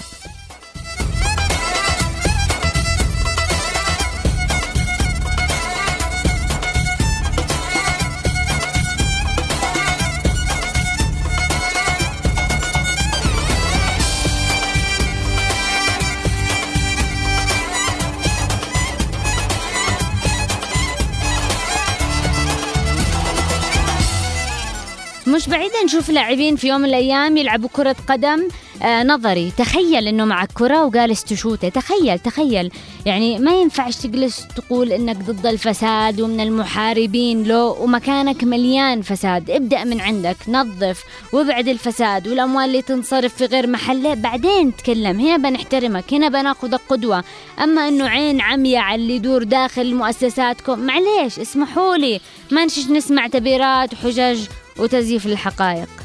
مش 25.34 25.48
بعيد 25.48 25.70
نشوف 25.84 26.10
لاعبين 26.10 26.56
في 26.56 26.68
يوم 26.68 26.80
من 26.80 26.88
الأيام 26.88 27.36
يلعبوا 27.36 27.68
كرة 27.72 27.96
قدم. 28.08 28.48
آه 28.82 29.02
نظري 29.02 29.52
تخيل 29.58 30.08
إنه 30.08 30.24
معك 30.24 30.48
كرة 30.54 30.84
وجالس 30.84 31.24
تشوته. 31.24 31.68
تخيل 31.68 32.18
تخيل. 32.18 32.70
يعني 33.06 33.38
ما 33.38 33.52
ينفعش 33.52 33.96
تجلس 33.96 34.46
تقول 34.56 34.92
إنك 34.92 35.16
ضد 35.16 35.46
الفساد 35.46 36.20
ومن 36.20 36.40
المحاربين. 36.40 37.42
له 37.42 37.64
ومكانك 37.64 38.44
مليان 38.44 39.02
فساد. 39.02 39.50
ابدأ 39.50 39.84
من 39.84 40.00
عندك 40.00 40.36
نظف 40.48 41.04
وابعد 41.32 41.68
الفساد 41.68 42.28
والأموال 42.28 42.64
اللي 42.64 42.82
تنصرف 42.82 43.34
في 43.34 43.44
غير 43.44 43.66
محله. 43.66 44.14
بعدين 44.14 44.76
تكلم. 44.76 45.20
هنا 45.20 45.36
بنحترمك 45.36 46.14
هنا 46.14 46.28
بناخذك 46.28 46.80
قدوة 46.88 47.24
أما 47.62 47.88
إنه 47.88 48.08
عين 48.08 48.40
عمية 48.40 48.78
على 48.78 49.02
اللي 49.02 49.16
يدور 49.16 49.42
داخل 49.42 49.94
مؤسساتكم 49.94 50.78
معليش 50.78 51.38
اسمحوا 51.38 51.96
لي. 51.96 52.20
ما 52.50 52.64
نشش 52.64 52.86
نسمع 52.86 53.26
تبريرات 53.26 53.92
وحجج 53.92 54.40
وتزييف 54.78 55.26
الحقائق. 55.26 56.03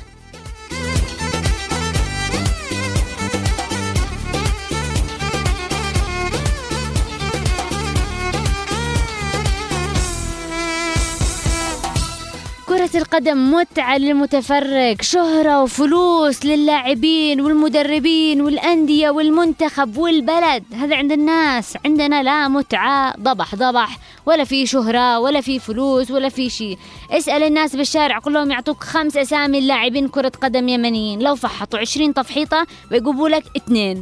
كرة 12.91 13.01
القدم 13.01 13.53
متعة 13.53 13.97
للمتفرج 13.97 15.01
شهرة 15.01 15.63
وفلوس 15.63 16.45
للاعبين 16.45 17.41
والمدربين 17.41 18.41
والأندية 18.41 19.09
والمنتخب 19.09 19.97
والبلد. 19.97 20.63
هذا 20.73 20.95
عند 20.95 21.11
الناس 21.11 21.77
عندنا 21.85 22.23
لا 22.23 22.47
متعة 22.47 23.13
ضبح 23.19 23.55
ضبح. 23.55 23.97
ولا 24.25 24.43
في 24.43 24.65
شهرة 24.65 25.19
ولا 25.19 25.41
في 25.41 25.59
فلوس 25.59 26.11
ولا 26.11 26.29
في 26.29 26.49
شيء. 26.49 26.77
اسأل 27.11 27.43
الناس 27.43 27.75
بالشارع 27.75 28.19
كلهم 28.19 28.51
يعطوك 28.51 28.83
خمس 28.83 29.17
أسامي 29.17 29.61
لاعبين 29.61 30.07
كرة 30.07 30.31
قدم 30.41 30.69
يمنيين. 30.69 31.19
لو 31.19 31.35
فحطوا 31.35 31.79
عشرين 31.79 32.13
تفحيطة 32.13 32.67
بيجيبوا 32.91 33.29
لك 33.29 33.43
اثنين. 33.57 34.01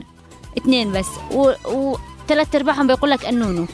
اثنين 0.57 0.91
بس. 0.91 1.07
و... 1.31 1.51
وثلاث 1.65 2.55
أرباعهم 2.55 2.88
بيقول 2.88 3.09
لك 3.09 3.29
النونو. 3.29 3.67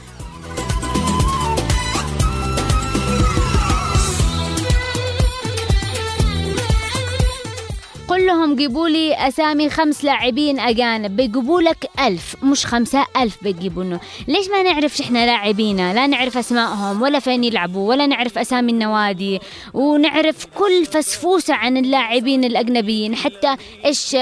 قل 8.24 8.28
لهم 8.28 8.56
جيبوا 8.56 8.90
لي 8.90 9.28
أسامي 9.28 9.70
خمس 9.70 10.04
لاعبين 10.04 10.60
أجانب. 10.60 11.16
بيجيبوا 11.16 11.62
لك 11.62 11.90
ألف 12.00 12.36
مش 12.44 12.66
خمسة 12.66 13.06
ألف 13.18 13.38
بيجيبوا 13.42 13.84
لنا. 13.84 14.00
ليش 14.28 14.48
ما 14.50 14.64
نعرفش 14.64 15.02
إحنا 15.02 15.26
لاعبينا؟ 15.26 15.94
لا 15.94 16.08
نعرف 16.08 16.38
أسمائهم 16.38 17.02
ولا 17.02 17.20
فين 17.20 17.44
يلعبوا 17.44 17.90
ولا 17.90 18.06
نعرف 18.08 18.38
أسامي 18.38 18.72
النوادي 18.72 19.40
ونعرف 19.74 20.46
كل 20.46 20.86
فسفوسة 20.86 21.54
عن 21.54 21.78
اللاعبين 21.78 22.44
الأجنبيين. 22.44 23.16
حتى 23.16 23.56
إيش 23.86 24.16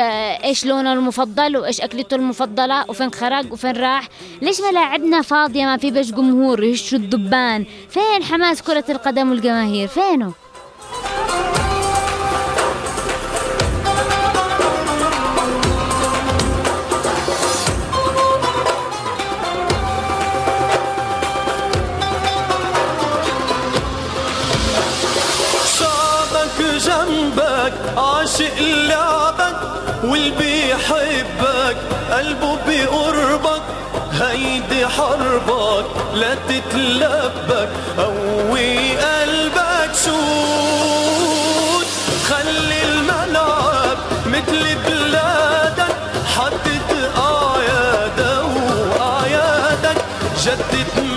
إيش 0.44 0.66
لونه 0.66 0.94
المفضل 0.94 1.58
وإيش 1.58 1.82
أكلته 1.82 2.16
المفضلة 2.16 2.86
وفين 2.90 3.12
خرج 3.12 3.54
وفين 3.54 3.72
راح. 3.72 4.08
ليش 4.42 4.62
ملاعبنا 4.72 5.22
فاضية 5.22 5.66
ما 5.66 5.78
في 5.78 5.92
بش 5.92 6.12
جمهور 6.12 6.64
يشوا 6.64 6.98
الضبان 6.98 7.66
فين 7.90 8.24
حماس 8.24 8.62
كرة 8.62 8.86
القدم 8.90 9.30
والجماهير؟ 9.30 9.88
فينه؟ 9.88 10.34
واللي 30.04 30.32
بيحبك 30.32 31.78
قلبه 32.12 32.58
بقربك 32.68 33.62
هيدي 34.22 34.88
حربك 34.88 35.86
لا 36.14 36.36
تتلبك 36.36 37.70
قوي 37.98 38.98
قلبك 38.98 39.92
شوت. 40.06 41.86
خلي 42.30 42.84
الملعب 42.84 43.98
مثل 44.26 44.76
بلادك 44.86 45.96
حدد 46.38 47.10
اعيادك 47.18 48.46
واعيادك 49.00 49.98
جدد 50.44 51.11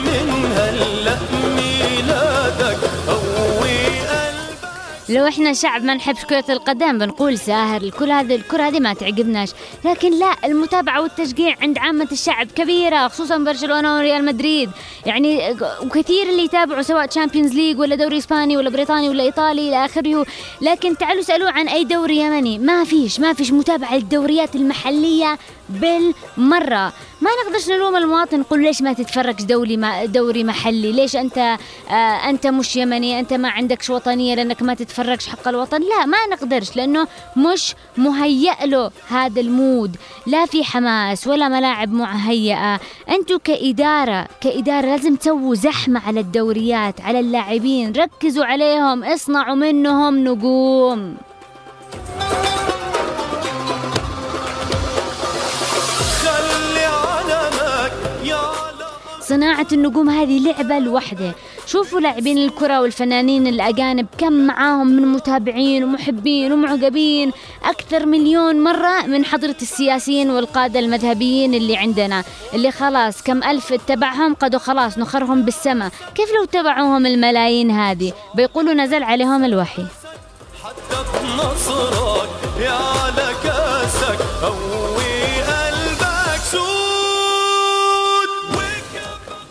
لو 5.15 5.27
إحنا 5.29 5.53
شعب 5.53 5.85
ما 5.85 5.95
نحب 5.95 6.15
كرة 6.15 6.45
القدم 6.49 6.99
بنقول 6.99 7.39
ساهر 7.39 7.83
الكرة 7.83 8.13
هذه 8.13 8.35
الكرة 8.35 8.63
هذه 8.63 8.81
ما 8.81 8.95
تعجبناش. 8.95 9.49
لكن 9.85 10.19
لا 10.19 10.35
المتابعة 10.45 11.03
والتشجيع 11.03 11.57
عند 11.61 11.79
عامة 11.79 12.09
الشعب 12.13 12.47
كبيرة 12.47 13.09
خصوصا 13.09 13.39
برشلونة 13.39 13.97
وريال 13.97 14.25
مدريد. 14.25 14.71
يعني 15.07 15.57
وكثير 15.83 16.29
اللي 16.29 16.45
يتابعوا 16.45 16.83
سواء 16.83 17.07
Champions 17.07 17.53
League 17.53 17.79
ولا 17.79 17.97
دوري 17.97 18.19
إسباني 18.19 18.57
ولا 18.57 18.71
بريطاني 18.71 19.09
ولا 19.09 19.23
إيطالي 19.23 19.69
إلى 19.69 19.85
آخره. 19.85 20.27
لكن 20.61 20.97
تعالوا 20.97 21.21
اسالوه 21.23 21.51
عن 21.51 21.69
أي 21.69 21.85
دوري 21.85 22.17
يمني. 22.17 22.59
ما 22.59 22.85
فيش 22.85 23.21
ما 23.21 23.33
فيش 23.33 23.53
متابعة 23.53 23.97
للدوريات 23.97 24.57
المحلية 24.57 25.39
بالمرة. 25.69 26.93
ما 27.21 27.31
نقدرش 27.47 27.69
نلوم 27.69 27.97
المواطن 27.97 28.41
نقول 28.41 28.63
ليش 28.63 28.83
ما 28.83 28.93
تتفرج 28.93 29.43
دولي 29.43 29.77
ما 29.77 30.05
دوري 30.05 30.45
محلي؟ 30.45 30.93
ليش 30.93 31.17
أنت 31.17 31.39
آه 31.39 31.93
أنت 32.31 32.47
مش 32.47 32.77
يمني؟ 32.77 33.21
أنت 33.21 33.33
ما 33.33 33.49
عندكش 33.49 33.91
وطنية 33.91 34.35
لأنك 34.35 34.63
ما 34.63 34.75
تتفرجش 34.75 35.29
حق 35.29 35.49
الوطن؟ 35.49 35.81
لا 35.81 36.07
ما 36.07 36.19
نقدرش 36.33 36.77
لأنه 36.77 37.07
مش 37.37 37.75
مهيأ 37.97 38.67
له 38.67 38.91
هذا 39.09 39.41
المود. 39.41 39.97
لا 40.27 40.47
في 40.47 40.65
حماس 40.65 41.27
ولا 41.27 41.49
ملاعب 41.49 41.93
مهيئة 41.93 42.81
أنتوا 43.11 43.39
كإدارة 43.45 44.29
كإدارة 44.41 44.87
لازم 44.87 45.17
تسووا 45.17 45.55
زحمة 45.55 46.01
على 46.07 46.21
الدوريات 46.21 47.01
على 47.01 47.21
اللاعبين. 47.21 47.93
ركزوا 47.93 48.45
عليهم 48.45 49.05
اصنعوا 49.05 49.55
منهم 49.55 50.29
نجوم. 50.29 51.17
صناعة 59.29 59.67
النجوم 59.73 60.11
هذه 60.11 60.39
لعبة 60.39 60.79
لوحدة. 60.79 61.33
شوفوا 61.67 62.01
لاعبين 62.01 62.39
الكرة 62.39 62.81
والفنانين 62.81 63.47
الأجانب 63.47 64.07
كم 64.19 64.33
معاهم 64.33 64.87
من 64.87 65.07
متابعين 65.09 65.85
ومحبين 65.85 66.53
ومعجبين. 66.53 67.33
أكثر 67.65 68.07
مليون 68.07 68.63
مرة 68.63 69.07
من 69.07 69.25
حضرة 69.25 69.57
السياسيين 69.63 70.31
والقادة 70.31 70.81
المذهبيين 70.81 71.55
اللي 71.55 71.77
عندنا 71.77 72.25
اللي 72.55 72.71
خلاص 72.71 73.23
كم 73.23 73.45
ألف 73.45 73.73
اتبعهم 73.73 74.35
قدوا 74.35 74.59
خلاص 74.59 74.99
نخرهم 74.99 75.43
بالسماء. 75.43 75.91
كيف 76.15 76.29
لو 76.39 76.45
تبعوهم 76.45 77.07
الملايين 77.07 77.71
هذه؟ 77.71 78.13
بيقولوا 78.35 78.75
نزل 78.75 79.03
عليهم 79.03 79.45
الوحي. 79.45 79.85
نصرك 81.39 82.29
يا 82.61 82.71
على 82.71 83.35
كاسك 83.45 84.19
قوي 84.43 84.84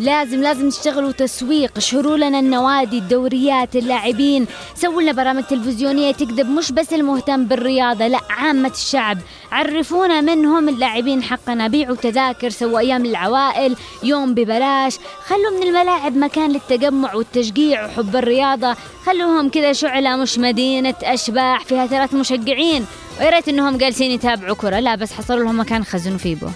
لازم 0.03 0.41
لازم 0.41 0.69
تشتغلوا 0.69 1.11
تسويق 1.11 1.71
اشهروا 1.77 2.17
لنا 2.17 2.39
النوادي 2.39 2.97
الدوريات 2.97 3.75
اللاعبين. 3.75 4.45
سووا 4.75 5.01
لنا 5.01 5.11
برامج 5.11 5.43
تلفزيونية 5.43 6.11
تكذب 6.11 6.49
مش 6.49 6.71
بس 6.71 6.93
المهتم 6.93 7.45
بالرياضة 7.45 8.07
لا 8.07 8.19
عامة 8.29 8.69
الشعب. 8.69 9.17
عرفونا 9.51 10.21
منهم 10.21 10.69
اللاعبين 10.69 11.23
حقنا. 11.23 11.67
بيعوا 11.67 11.95
تذاكر 11.95 12.49
سووا 12.49 12.79
أيام 12.79 13.05
العوائل 13.05 13.75
يوم 14.03 14.33
ببلاش. 14.33 14.97
خلوا 15.25 15.57
من 15.59 15.67
الملاعب 15.67 16.17
مكان 16.17 16.51
للتجمع 16.51 17.13
والتشجيع 17.13 17.85
وحب 17.85 18.15
الرياضة. 18.15 18.75
خلوهم 19.05 19.49
كذا 19.49 19.73
شعلة 19.73 20.15
مش 20.15 20.37
مدينة 20.37 20.95
أشباح 21.03 21.65
فيها 21.65 21.87
ثلاث 21.87 22.13
مشجعين. 22.13 22.85
ويا 23.19 23.29
ريت 23.29 23.47
إنهم 23.47 23.77
جالسين 23.77 24.11
يتابعوا 24.11 24.55
كرة. 24.55 24.79
لا 24.79 24.95
بس 24.95 25.13
حصلوا 25.13 25.43
لهم 25.43 25.59
مكان 25.59 25.83
خزنوا 25.83 26.17
فيه 26.17 26.35
بو. 26.35 26.47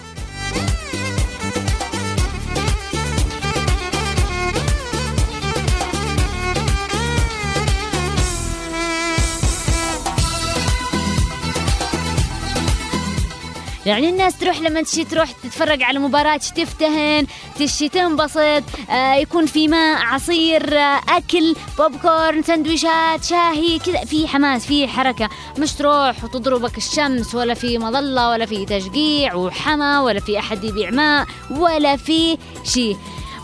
يعني 13.88 14.08
الناس 14.08 14.38
تروح 14.38 14.60
لما 14.60 14.82
تشي 14.82 15.04
تروح 15.04 15.30
تتفرج 15.32 15.82
على 15.82 15.98
مباراة 15.98 16.36
تفتهن 16.36 17.26
تشي 17.58 17.88
تنبسط 17.88 18.62
آه 18.90 19.14
يكون 19.14 19.46
في 19.46 19.68
ماء 19.68 19.96
عصير 20.02 20.78
آه 20.78 21.00
أكل 21.08 21.54
بوب 21.78 21.96
كورن 21.96 22.42
سندويشات 22.42 23.24
شاهي 23.24 23.78
كذا. 23.78 24.04
في 24.04 24.28
حماس 24.28 24.66
في 24.66 24.88
حركة. 24.88 25.28
مش 25.58 25.72
تروح 25.72 26.24
وتضربك 26.24 26.76
الشمس 26.78 27.34
ولا 27.34 27.54
في 27.54 27.78
مظلة 27.78 28.30
ولا 28.30 28.46
في 28.46 28.64
تشجيع 28.64 29.34
وحما 29.34 30.00
ولا 30.00 30.20
في 30.20 30.38
أحد 30.38 30.64
يبيع 30.64 30.90
ماء 30.90 31.26
ولا 31.50 31.96
في 31.96 32.38
شيء 32.64 32.96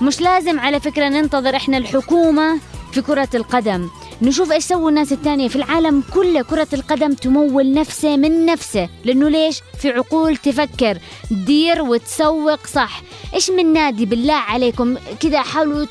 مش 0.02 0.20
لازم 0.20 0.60
على 0.60 0.80
فكرة 0.80 1.08
ننتظر 1.08 1.56
إحنا 1.56 1.76
الحكومة 1.78 2.60
في 2.92 3.00
كرة 3.02 3.28
القدم. 3.34 3.88
نشوف 4.22 4.52
إيش 4.52 4.64
سووا 4.64 4.90
الناس 4.90 5.12
الثانية 5.12 5.48
في 5.48 5.56
العالم 5.56 6.02
كله. 6.14 6.42
كرة 6.42 6.68
القدم 6.72 7.12
تمول 7.12 7.72
نفسه 7.72 8.16
من 8.16 8.46
نفسه. 8.46 8.88
لأنه 9.04 9.28
ليش؟ 9.28 9.60
في 9.80 9.90
عقول 9.90 10.36
تفكر. 10.36 10.98
دير 11.30 11.82
وتسوق 11.82 12.66
صح. 12.66 13.02
إيش 13.34 13.50
من 13.50 13.72
نادي 13.72 14.06
بالله 14.06 14.34
عليكم 14.34 14.96
كذا 15.20 15.42
حاولوا 15.42 15.86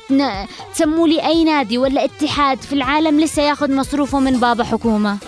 تسموا 0.74 1.08
لي 1.08 1.26
أي 1.26 1.44
نادي 1.44 1.78
ولا 1.78 2.04
اتحاد 2.04 2.62
في 2.62 2.72
العالم 2.72 3.20
لسه 3.20 3.42
ياخذ 3.42 3.72
مصروفه 3.72 4.20
من 4.20 4.40
بابا 4.40 4.64
حكومة؟ 4.64 5.18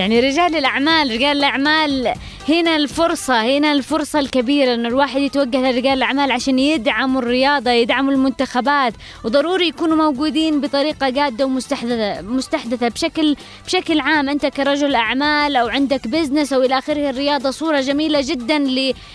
يعني 0.00 0.20
رجال 0.20 0.56
الأعمال 0.56 1.10
رجال 1.10 1.36
الأعمال 1.36 2.14
هنا 2.50 2.76
الفرصة 2.76 3.42
هنا 3.42 3.72
الفرصة 3.72 4.18
الكبيرة 4.18 4.74
إنه 4.74 4.88
الواحد 4.88 5.20
يتوجه 5.20 5.70
لرجال 5.70 5.92
الأعمال 5.92 6.30
عشان 6.30 6.58
يدعموا 6.58 7.22
الرياضة 7.22 7.70
يدعموا 7.70 8.12
المنتخبات 8.12 8.94
وضروري 9.24 9.68
يكونوا 9.68 9.96
موجودين 9.96 10.60
بطريقة 10.60 11.08
جادة 11.08 11.44
ومستحدثة 11.44 12.20
مستحدثة 12.22 12.88
بشكل 12.88 13.36
بشكل 13.66 14.00
عام 14.00 14.28
أنت 14.28 14.46
كرجل 14.46 14.94
أعمال 14.94 15.56
أو 15.56 15.68
عندك 15.68 16.08
بزنس 16.08 16.52
أو 16.52 16.62
إلى 16.62 16.78
آخره 16.78 17.10
الرياضة 17.10 17.50
صورة 17.50 17.80
جميلة 17.80 18.20
جدا. 18.20 18.58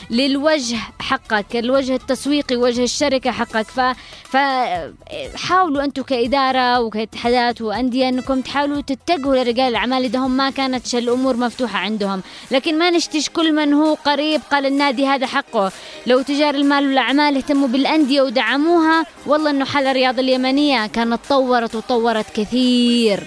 للوجه 0.10 0.78
حقك 1.00 1.56
الوجه 1.56 1.96
التسويقي 1.96 2.56
وجه 2.56 2.84
الشركة 2.84 3.32
حقك 3.32 3.66
ف... 3.66 3.80
فحاولوا 4.24 5.84
أنتم 5.84 6.02
كإدارة 6.02 6.80
وكاتحادات 6.80 7.62
وأندية 7.62 8.10
أنكم 8.10 8.42
تحاولوا 8.42 8.82
تتجهوا 8.82 9.36
لرجال 9.36 9.68
الأعمال 9.68 10.04
إذا 10.04 10.20
هم 10.20 10.32
ما 10.38 10.50
كانت 10.50 10.96
الأمور 10.96 11.38
مفتوحة 11.38 11.80
عندهم 11.80 12.22
لكن 12.52 12.78
ما 12.80 12.92
نشتش 13.26 13.30
كل 13.36 13.54
من 13.54 13.74
هو 13.74 13.94
قريب 13.94 14.42
قال 14.52 14.66
النادي 14.66 15.08
هذا 15.08 15.28
حقه. 15.28 15.72
لو 16.08 16.22
تجار 16.22 16.56
المال 16.56 16.88
والأعمال 16.88 17.36
اهتموا 17.36 17.68
بالأندية 17.68 18.22
ودعموها 18.22 19.06
والله 19.26 19.50
أنه 19.50 19.66
حال 19.66 19.88
الرياضة 19.88 20.22
اليمنية 20.22 20.88
كانت 20.88 21.20
طورت 21.30 21.76
وطورت 21.76 22.26
كثير. 22.36 23.20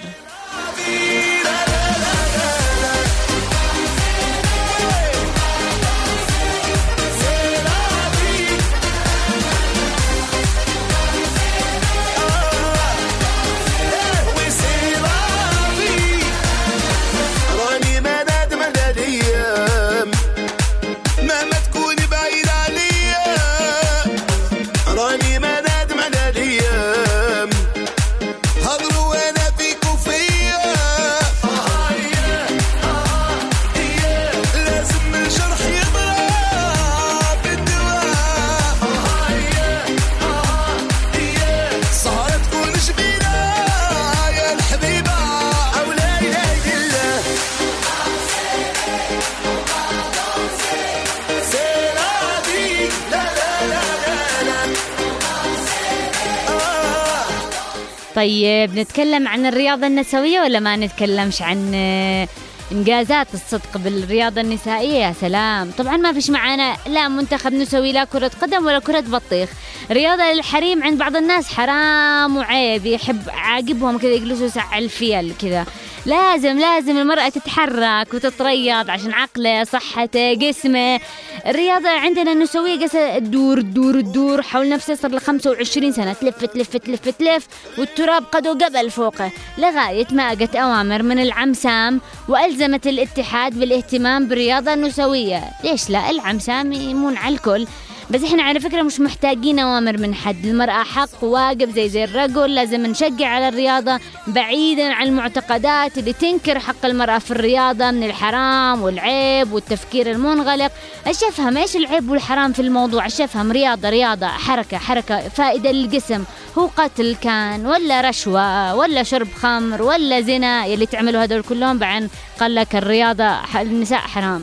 طيب 58.19 58.79
نتكلم 58.79 59.27
عن 59.27 59.45
الرياضة 59.45 59.87
النسوية 59.87 60.41
ولا 60.41 60.59
ما 60.59 60.75
نتكلمش 60.75 61.41
عن 61.41 61.71
آه، 61.75 62.27
إنجازات 62.71 63.27
الصدق 63.33 63.77
بالرياضة 63.77 64.41
النسائية؟ 64.41 65.05
يا 65.05 65.13
سلام. 65.21 65.71
طبعا 65.77 65.97
ما 65.97 66.13
فيش 66.13 66.29
معانا 66.29 66.77
لا 66.87 67.07
منتخب 67.07 67.53
نسوي 67.53 67.91
لا 67.91 68.03
كرة 68.03 68.31
قدم 68.41 68.65
ولا 68.65 68.79
كرة 68.79 68.99
بطيخ. 68.99 69.49
رياضة 69.91 70.23
للحريم 70.33 70.83
عند 70.83 70.97
بعض 70.97 71.15
الناس 71.15 71.53
حرام 71.53 72.37
وعيب 72.37 72.85
يحب 72.85 73.21
عاقبهم 73.29 73.97
كذا 73.97 74.11
يجلسوا 74.11 74.47
ساعة 74.47 74.77
الفيل 74.77 75.33
كذا. 75.41 75.65
لازم 76.05 76.59
لازم 76.59 76.97
المرأة 76.97 77.29
تتحرك 77.29 78.13
وتتريض 78.13 78.89
عشان 78.89 79.13
عقله 79.13 79.63
صحته 79.63 80.33
جسمه. 80.33 80.99
الرياضة 81.47 81.89
عندنا 81.89 82.31
النسوية 82.31 82.79
جالسة 82.79 83.19
تدور 83.19 83.61
تدور 83.61 84.01
تدور 84.01 84.41
حول 84.41 84.69
نفسها 84.69 84.95
صار 84.95 85.11
لها 85.11 85.19
25 85.19 85.91
سنة. 85.91 86.13
تلف 86.13 86.45
تلف 86.45 86.77
تلف 86.77 87.09
تلف 87.09 87.47
والتراب 87.77 88.23
قدو 88.31 88.53
قبل 88.53 88.91
فوقه 88.91 89.31
لغاية 89.57 90.07
ما 90.11 90.31
أجت 90.31 90.55
أوامر 90.55 91.03
من 91.03 91.19
العم 91.19 91.53
سام 91.53 92.01
وألزمت 92.27 92.87
الاتحاد 92.87 93.59
بالاهتمام 93.59 94.27
بالرياضة 94.27 94.73
النسوية. 94.73 95.43
ليش 95.63 95.89
لا؟ 95.89 96.09
العم 96.09 96.39
سام 96.39 96.71
يمون 96.71 97.17
على 97.17 97.35
الكل. 97.35 97.67
بس 98.11 98.23
إحنا 98.23 98.43
على 98.43 98.59
فكرة 98.59 98.81
مش 98.81 98.99
محتاجين 98.99 99.59
أوامر 99.59 99.97
من 99.97 100.15
حد. 100.15 100.45
المرأة 100.45 100.83
حق 100.83 101.23
واجب 101.23 101.69
زي 101.75 101.89
زي 101.89 102.03
الرجل 102.03 102.55
لازم 102.55 102.85
نشجع 102.85 103.27
على 103.27 103.47
الرياضة 103.49 103.99
بعيدا 104.27 104.93
عن 104.93 105.07
المعتقدات 105.07 105.97
اللي 105.97 106.13
تنكر 106.13 106.59
حق 106.59 106.85
المرأة 106.85 107.17
في 107.19 107.31
الرياضة 107.31 107.91
من 107.91 108.03
الحرام 108.03 108.81
والعيب 108.81 109.53
والتفكير 109.53 110.11
المنغلق. 110.11 110.71
إيش 111.07 111.23
افهم 111.23 111.57
إيش 111.57 111.75
العيب 111.75 112.09
والحرام 112.11 112.53
في 112.53 112.61
الموضوع؟ 112.61 113.05
إيش 113.05 113.21
افهم 113.21 113.51
رياضة 113.51 113.89
رياضة 113.89 114.27
حركة 114.27 114.77
حركة 114.77 115.29
فائدة 115.29 115.71
للجسم. 115.71 116.23
هو 116.57 116.65
قتل 116.77 117.15
كان 117.21 117.65
ولا 117.65 118.01
رشوة 118.01 118.75
ولا 118.75 119.03
شرب 119.03 119.27
خمر 119.41 119.81
ولا 119.81 120.21
زنا 120.21 120.65
يلي 120.65 120.85
تعملوا 120.85 121.23
هذول 121.23 121.41
كلهم 121.41 121.77
بعد 121.77 122.09
قال 122.39 122.55
لك 122.55 122.75
الرياضة 122.75 123.29
ح- 123.29 123.57
النساء 123.57 123.99
حرام. 123.99 124.41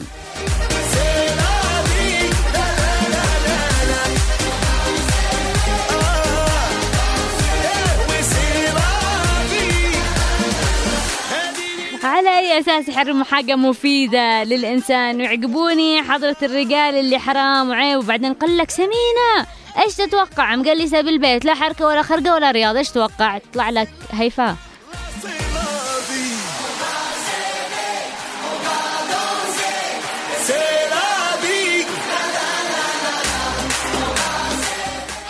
على 12.07 12.39
أي 12.39 12.59
أساس 12.59 12.89
يحرموا 12.89 13.25
حاجة 13.25 13.57
مفيدة 13.57 14.45
للإنسان؟ 14.45 15.17
ويعقبوني 15.17 16.03
حضرة 16.03 16.37
الرجال 16.43 16.95
اللي 16.95 17.19
حرام 17.19 17.69
وعيب. 17.71 17.99
وبعدين 17.99 18.33
قال 18.35 18.57
لك 18.57 18.71
سمينة 18.71 19.47
إيش 19.85 19.95
تتوقع؟ 19.95 20.57
مقلسة 20.57 21.01
بالبيت 21.01 21.45
لا 21.45 21.55
حركة 21.55 21.87
ولا 21.87 22.03
خرقة 22.03 22.35
ولا 22.35 22.51
رياضة 22.51 22.79
إيش 22.79 22.91
توقع؟ 22.91 23.39
تطلع 23.39 23.71
لك 23.71 23.89
هيفاء. 24.13 24.57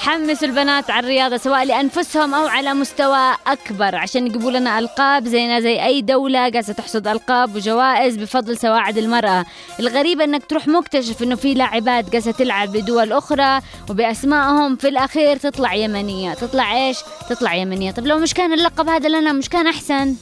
حمسوا 0.07 0.49
البنات 0.49 0.91
على 0.91 1.05
الرياضة 1.05 1.37
سواء 1.37 1.65
لأنفسهم 1.65 2.35
أو 2.35 2.47
على 2.47 2.75
مستوى 2.75 3.35
أكبر 3.47 3.95
عشان 3.95 4.27
يجيبوا 4.27 4.51
لنا 4.51 4.79
ألقاب 4.79 5.29
زينا 5.29 5.61
زي 5.61 5.85
أي 5.85 6.03
دولة 6.03 6.39
قاعدة 6.39 6.61
تحصد 6.61 7.09
ألقاب 7.09 7.57
وجوائز 7.57 8.17
بفضل 8.17 8.57
سواعد 8.59 8.99
المرأة 8.99 9.45
الغريب 9.81 10.21
أنك 10.21 10.45
تروح 10.45 10.69
مكتشف 10.69 11.23
أنه 11.23 11.37
في 11.37 11.55
لاعبات 11.55 12.11
قاعدة 12.11 12.31
تلعب 12.33 12.73
بدول 12.73 13.13
أخرى 13.13 13.61
وبأسمائهم 13.91 14.77
في 14.77 14.89
الأخير 14.89 15.37
تطلع 15.37 15.75
يمنية 15.75 16.35
تطلع 16.35 16.77
إيش؟ 16.87 16.99
تطلع 17.31 17.55
يمنية 17.55 17.91
طب 17.91 18.07
لو 18.07 18.19
مش 18.19 18.35
كان 18.35 18.53
اللقب 18.53 18.89
هذا 18.89 19.09
لنا 19.09 19.33
مش 19.33 19.49
كان 19.49 19.67
أحسن؟ 19.67 20.15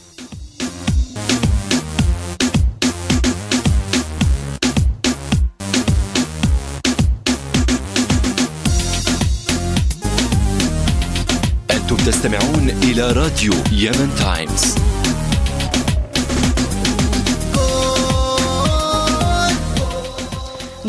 تستمعون 12.24 12.70
إلى 12.82 13.12
راديو 13.12 13.52
يمن 13.72 14.14
تايمز 14.18 14.74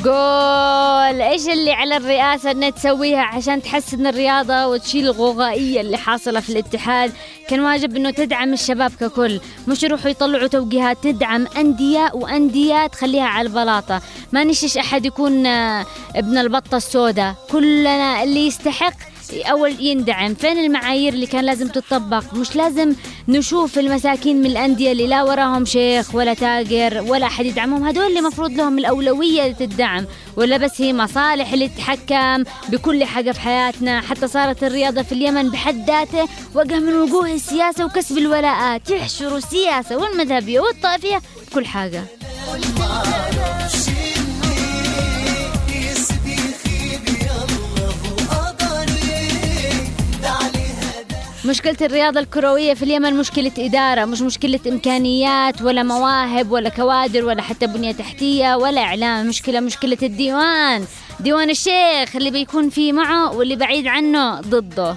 قول 0.05 1.21
إيش 1.21 1.47
اللي 1.47 1.71
على 1.71 1.97
الرئاسة 1.97 2.51
إنها 2.51 2.69
تسويها 2.69 3.21
عشان 3.21 3.61
تحسن 3.61 4.07
الرياضة 4.07 4.67
وتشيل 4.67 5.05
الغوغائية 5.05 5.81
اللي 5.81 5.97
حاصلة 5.97 6.39
في 6.39 6.49
الاتحاد؟ 6.49 7.11
كان 7.47 7.59
واجب 7.59 7.95
إنه 7.95 8.09
تدعم 8.09 8.53
الشباب 8.53 8.91
ككل 8.99 9.39
مش 9.67 9.83
يروحوا 9.83 10.09
يطلعوا 10.09 10.47
توجيهات 10.47 10.97
تدعم 11.03 11.47
أندية 11.57 12.11
وأندية 12.13 12.87
تخليها 12.87 13.27
على 13.27 13.47
البلاطة. 13.47 14.01
ما 14.31 14.43
نشش 14.43 14.77
أحد 14.77 15.05
يكون 15.05 15.45
آه، 15.45 15.85
ابن 16.15 16.37
البطة 16.37 16.77
السوداء. 16.77 17.35
كلنا 17.51 18.23
اللي 18.23 18.47
يستحق 18.47 19.14
أول 19.33 19.85
يندعم 19.85 20.33
فين 20.33 20.57
المعايير 20.57 21.13
اللي 21.13 21.25
كان 21.25 21.45
لازم 21.45 21.67
تطبق 21.67 22.33
مش 22.33 22.55
لازم 22.55 22.93
نشوف 23.27 23.79
المساكين 23.79 24.39
من 24.39 24.45
الأندية 24.45 24.91
اللي 24.91 25.07
لا 25.07 25.23
وراهم 25.23 25.65
شيخ 25.65 26.15
ولا 26.15 26.33
تاجر 26.33 27.03
ولا 27.07 27.25
أحد 27.25 27.45
يدعمهم. 27.45 27.83
هدول 27.87 28.05
اللي 28.07 28.21
مفروض 28.21 28.51
لهم 28.51 28.79
الأولوية 28.79 29.55
للدعم 29.59 30.05
ولا 30.37 30.57
بس 30.57 30.81
هي 30.81 30.93
مصالح 30.93 31.53
اللي 31.53 31.67
تتحكم 31.67 32.43
بكل 32.69 33.03
حاجة 33.03 33.31
في 33.31 33.39
حياتنا؟ 33.39 34.01
حتى 34.01 34.27
صارت 34.27 34.63
الرياضة 34.63 35.01
في 35.01 35.11
اليمن 35.11 35.49
بحد 35.49 35.87
ذاته 35.87 36.27
وجه 36.55 36.79
من 36.79 36.93
وجوه 36.93 37.33
السياسة 37.33 37.85
وكسب 37.85 38.17
الولاءات. 38.17 38.89
يحشروا 38.89 39.37
السياسة 39.37 39.97
والمذهبية 39.97 40.59
والطائفية 40.59 41.21
بكل 41.51 41.65
حاجة. 41.65 42.03
مشكلة 51.45 51.77
الرياضة 51.81 52.19
الكروية 52.19 52.73
في 52.73 52.83
اليمن 52.83 53.13
مشكلة 53.13 53.51
إدارة 53.57 54.05
مش 54.05 54.21
مشكلة 54.21 54.59
إمكانيات 54.67 55.61
ولا 55.61 55.83
مواهب 55.83 56.51
ولا 56.51 56.69
كوادر 56.69 57.25
ولا 57.25 57.41
حتى 57.41 57.67
بنية 57.67 57.91
تحتية 57.91 58.55
ولا 58.55 58.81
إعلام 58.81 59.27
مشكلة 59.27 59.59
مشكلة 59.59 59.97
الديوان. 60.03 60.85
ديوان 61.19 61.49
الشيخ 61.49 62.15
اللي 62.15 62.31
بيكون 62.31 62.69
فيه 62.69 62.93
معه 62.93 63.33
واللي 63.33 63.55
بعيد 63.55 63.87
عنه 63.87 64.41
ضده. 64.41 64.95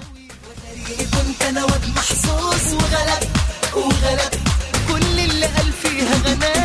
كنت 0.98 1.42
واد 1.56 1.88
محظوظ 1.96 2.74
وغلب 2.74 3.28
وغلب. 3.76 4.32
كل 4.88 5.20
اللي 5.20 5.46
قال 5.46 5.72
فيها 5.82 6.14
غناوي 6.24 6.57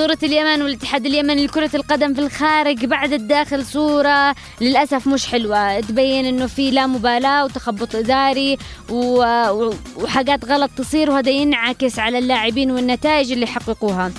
صورة 0.00 0.18
اليمن 0.22 0.62
والاتحاد 0.62 1.06
اليمني 1.06 1.46
لكرة 1.46 1.70
القدم 1.74 2.14
في 2.14 2.20
الخارج 2.20 2.84
بعد 2.84 3.12
الداخل 3.12 3.66
صورة 3.66 4.34
للأسف 4.60 5.06
مش 5.06 5.26
حلوة. 5.26 5.80
تبين 5.80 6.26
إنه 6.26 6.46
في 6.46 6.70
لا 6.70 6.86
مبالاة 6.86 7.44
وتخبط 7.44 7.94
إداري 7.94 8.58
وحاجات 9.96 10.44
غلط 10.44 10.70
تصير 10.76 11.10
وهذا 11.10 11.30
ينعكس 11.30 11.98
على 11.98 12.18
اللاعبين 12.18 12.70
والنتائج 12.70 13.32
اللي 13.32 13.46
حققوها 13.46 14.12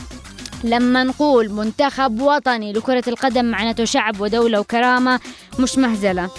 لما 0.64 1.04
نقول 1.04 1.50
منتخب 1.50 2.22
وطني 2.22 2.74
لكرة 2.74 3.04
القدم 3.08 3.46
معناته 3.46 3.86
شعب 3.86 4.22
ودولة 4.22 4.60
وكرامة 4.60 5.20
مش 5.60 5.78
مهزلة. 5.78 6.30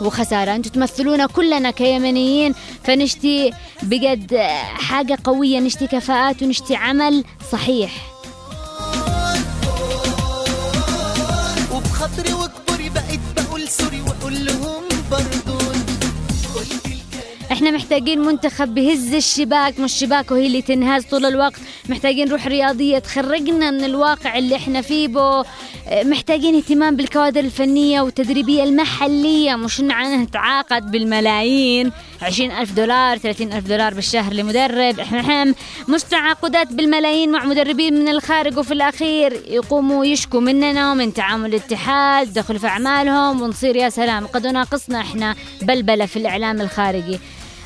وخسارة. 0.00 0.54
أنتم 0.54 0.70
تمثلونا 0.70 1.26
كلنا 1.26 1.70
كيمنيين 1.70 2.54
فنشتي 2.84 3.52
بجد 3.82 4.36
حاجة 4.74 5.18
قوية 5.24 5.60
نشتي 5.60 5.86
كفاءات 5.86 6.42
ونشتي 6.42 6.76
عمل 6.76 7.24
صحيح. 7.52 8.09
إحنا 17.60 17.70
محتاجين 17.70 18.20
منتخب 18.20 18.74
بهز 18.74 19.14
الشباك 19.14 19.80
مش 19.80 19.92
شباك 19.92 20.30
وهي 20.30 20.46
اللي 20.46 20.62
تنهز 20.62 21.04
طول 21.04 21.26
الوقت. 21.26 21.60
محتاجين 21.88 22.30
روح 22.30 22.46
رياضية 22.46 22.98
تخرجنا 22.98 23.70
من 23.70 23.84
الواقع 23.84 24.38
اللي 24.38 24.56
إحنا 24.56 24.82
فيه 24.82 25.08
بو. 25.08 25.42
محتاجين 26.04 26.54
اهتمام 26.54 26.96
بالكوادر 26.96 27.40
الفنية 27.40 28.00
والتدريبية 28.00 28.64
المحلية 28.64 29.54
مش 29.56 29.80
نتعاقد 29.80 30.90
بالملايين. 30.90 31.92
عشرين 32.22 32.50
ألف 32.50 32.72
دولار 32.72 33.18
ثلاثين 33.18 33.52
ألف 33.52 33.66
دولار 33.66 33.94
بالشهر 33.94 34.32
لمدرب. 34.32 35.00
إحنا 35.00 35.54
مش 35.88 36.02
تعاقدات 36.10 36.72
بالملايين 36.72 37.32
مع 37.32 37.44
مدربين 37.44 37.94
من 37.94 38.08
الخارج 38.08 38.58
وفي 38.58 38.74
الأخير. 38.74 39.42
يقوموا 39.48 40.04
يشكوا 40.04 40.40
مننا 40.40 40.92
ومن 40.92 41.14
تعامل 41.14 41.50
الاتحاد 41.50 42.32
دخل 42.32 42.58
في 42.58 42.66
أعمالهم 42.66 43.42
ونصير 43.42 43.76
يا 43.76 43.88
سلام. 43.88 44.26
قد 44.26 44.46
ناقصنا 44.46 45.00
إحنا 45.00 45.34
بلبلة 45.62 46.06
في 46.06 46.16
الإعلام 46.16 46.60
الخارجي. 46.60 47.18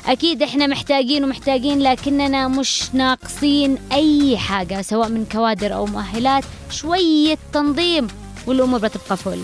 أكيد 0.07 0.43
إحنا 0.43 0.67
محتاجين 0.67 1.23
ومحتاجين 1.23 1.79
لكننا 1.79 2.47
مش 2.47 2.83
ناقصين 2.93 3.77
أي 3.91 4.37
حاجة 4.37 4.81
سواء 4.81 5.09
من 5.09 5.25
كوادر 5.31 5.73
أو 5.73 5.85
مؤهلات 5.85 6.43
شوية 6.71 7.37
تنظيم 7.53 8.07
والأمور 8.47 8.79
بتبقى 8.79 9.17
فل. 9.17 9.39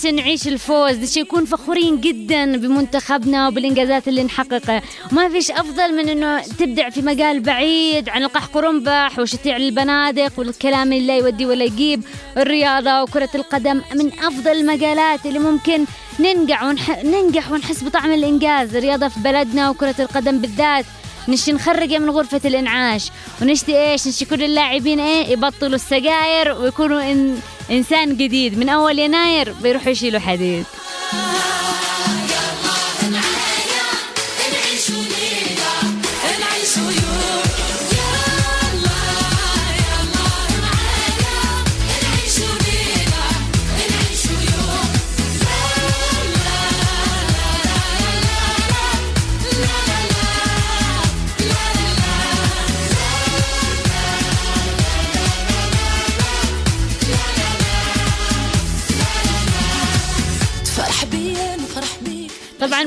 نشتي 0.00 0.12
نعيش 0.12 0.48
الفوز 0.48 0.96
نشتي 0.96 1.20
نكون 1.20 1.44
فخورين 1.44 2.00
جدا 2.00 2.56
بمنتخبنا 2.56 3.48
وبالإنجازات 3.48 4.08
اللي 4.08 4.22
نحققها. 4.24 4.82
وما 5.12 5.28
فيش 5.28 5.50
أفضل 5.50 5.96
من 5.96 6.08
أنه 6.08 6.42
تبدع 6.42 6.90
في 6.90 7.02
مجال 7.02 7.40
بعيد 7.40 8.08
عن 8.08 8.22
القح 8.22 8.44
قرنبح 8.44 9.18
وشتيع 9.18 9.56
البنادق 9.56 10.38
والكلام 10.38 10.92
اللي 10.92 11.06
لا 11.06 11.16
يودي 11.16 11.46
ولا 11.46 11.64
يجيب. 11.64 12.02
الرياضة 12.36 13.02
وكرة 13.02 13.28
القدم 13.34 13.80
من 13.94 14.12
أفضل 14.22 14.50
المجالات 14.50 15.26
اللي 15.26 15.38
ممكن 15.38 15.84
ننجح 16.20 16.62
ونح... 16.62 17.04
ننجح 17.04 17.52
ونحس 17.52 17.84
بطعم 17.84 18.12
الإنجاز. 18.12 18.76
الرياضة 18.76 19.08
في 19.08 19.20
بلدنا 19.20 19.70
وكرة 19.70 19.94
القدم 19.98 20.38
بالذات 20.38 20.84
نشتي 21.28 21.52
نخرج 21.52 21.94
من 21.94 22.10
غرفة 22.10 22.40
الإنعاش 22.44 23.10
ونشتي 23.42 23.90
إيش 23.90 24.08
نشتي 24.08 24.24
كل 24.24 24.42
اللاعبين 24.42 25.00
إيه 25.00 25.32
يبطلوا 25.32 25.74
السجاير 25.74 26.52
ويكونوا 26.60 27.12
إن 27.12 27.38
إنسان 27.70 28.16
جديد 28.16 28.58
من 28.58 28.68
أول 28.68 28.98
يناير 28.98 29.52
بيروحوا 29.62 29.90
يشيلوا 29.90 30.20
حديد. 30.20 30.64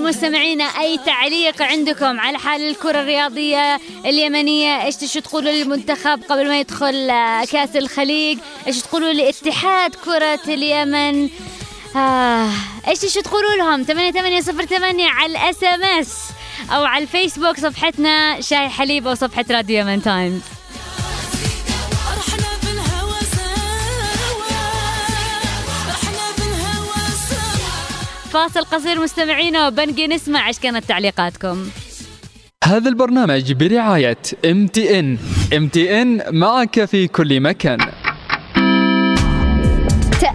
مستمعينا 0.03 0.63
أي 0.63 0.99
تعليق 1.05 1.61
عندكم 1.61 2.19
على 2.19 2.37
حال 2.39 2.69
الكرة 2.69 3.01
الرياضية 3.01 3.79
اليمنية؟ 4.05 4.83
إيش 4.83 4.95
تشتوا 4.95 5.19
تقولوا 5.19 5.51
للمنتخب 5.51 6.23
قبل 6.29 6.47
ما 6.47 6.59
يدخل 6.59 7.09
آه، 7.09 7.45
كأس 7.45 7.75
الخليج؟ 7.75 8.37
إيش 8.67 8.81
تقولوا 8.81 9.13
لاتحاد 9.13 9.95
كرة 9.95 10.39
اليمن؟ 10.47 11.29
آه. 11.95 12.49
إيش 12.87 12.99
تشتوا 12.99 13.21
تقولوا 13.21 13.55
لهم؟ 13.55 13.83
8808 13.83 15.09
على 15.09 15.31
ال 15.31 15.63
SMS 15.63 16.17
أو 16.71 16.83
على 16.83 17.03
الفيسبوك 17.03 17.59
صفحتنا 17.59 18.41
شاي 18.41 18.69
حليب 18.69 19.07
أو 19.07 19.15
صفحه 19.15 19.45
راديو 19.51 19.79
Yemen 19.79 20.01
Times 20.01 20.41
فاصل 28.33 28.61
قصير 28.61 29.01
مستمعينا. 29.01 29.67
وبنجي 29.67 30.07
نسمع 30.07 30.47
إيش 30.47 30.59
كانت 30.59 30.85
تعليقاتكم. 30.85 31.67
هذا 32.63 32.89
البرنامج 32.89 33.51
برعاية 33.51 34.17
ام 34.45 34.67
تي 34.67 34.99
ان 34.99 35.17
ام 35.57 35.67
تي 35.67 36.01
ان 36.01 36.21
معك 36.31 36.85
في 36.85 37.07
كل 37.07 37.39
مكان. 37.39 37.77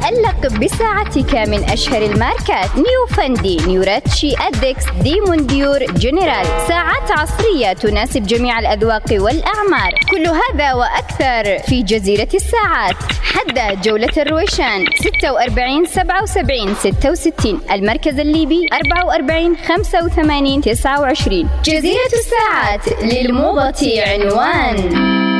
تألق 0.08 0.58
بساعتك 0.58 1.34
من 1.34 1.64
أشهر 1.64 2.02
الماركات. 2.02 2.76
نيو 2.76 3.06
Fendi 3.16 3.56
نيوراتشي 3.66 4.34
أدكس 4.40 4.84
ديمون 5.02 5.46
ديور 5.46 5.84
جنرال. 5.84 6.46
ساعات 6.68 7.10
عصرية 7.10 7.72
تناسب 7.72 8.22
جميع 8.22 8.58
الأذواق 8.58 9.04
والأعمار. 9.12 9.94
كل 10.10 10.26
هذا 10.26 10.72
وأكثر 10.74 11.58
في 11.68 11.82
جزيرة 11.82 12.28
الساعات. 12.34 12.96
حدد 13.22 13.80
جولة 13.82 14.12
الرويشان 14.16 14.84
46 15.00 15.86
77 15.86 16.74
66 16.74 17.60
المركز 17.72 18.18
الليبي 18.18 18.66
44 18.72 19.56
85 19.56 20.60
29 20.60 21.48
جزيرة 21.64 22.12
الساعات 22.12 23.02
للموبة 23.02 24.02
عنوان. 24.06 25.37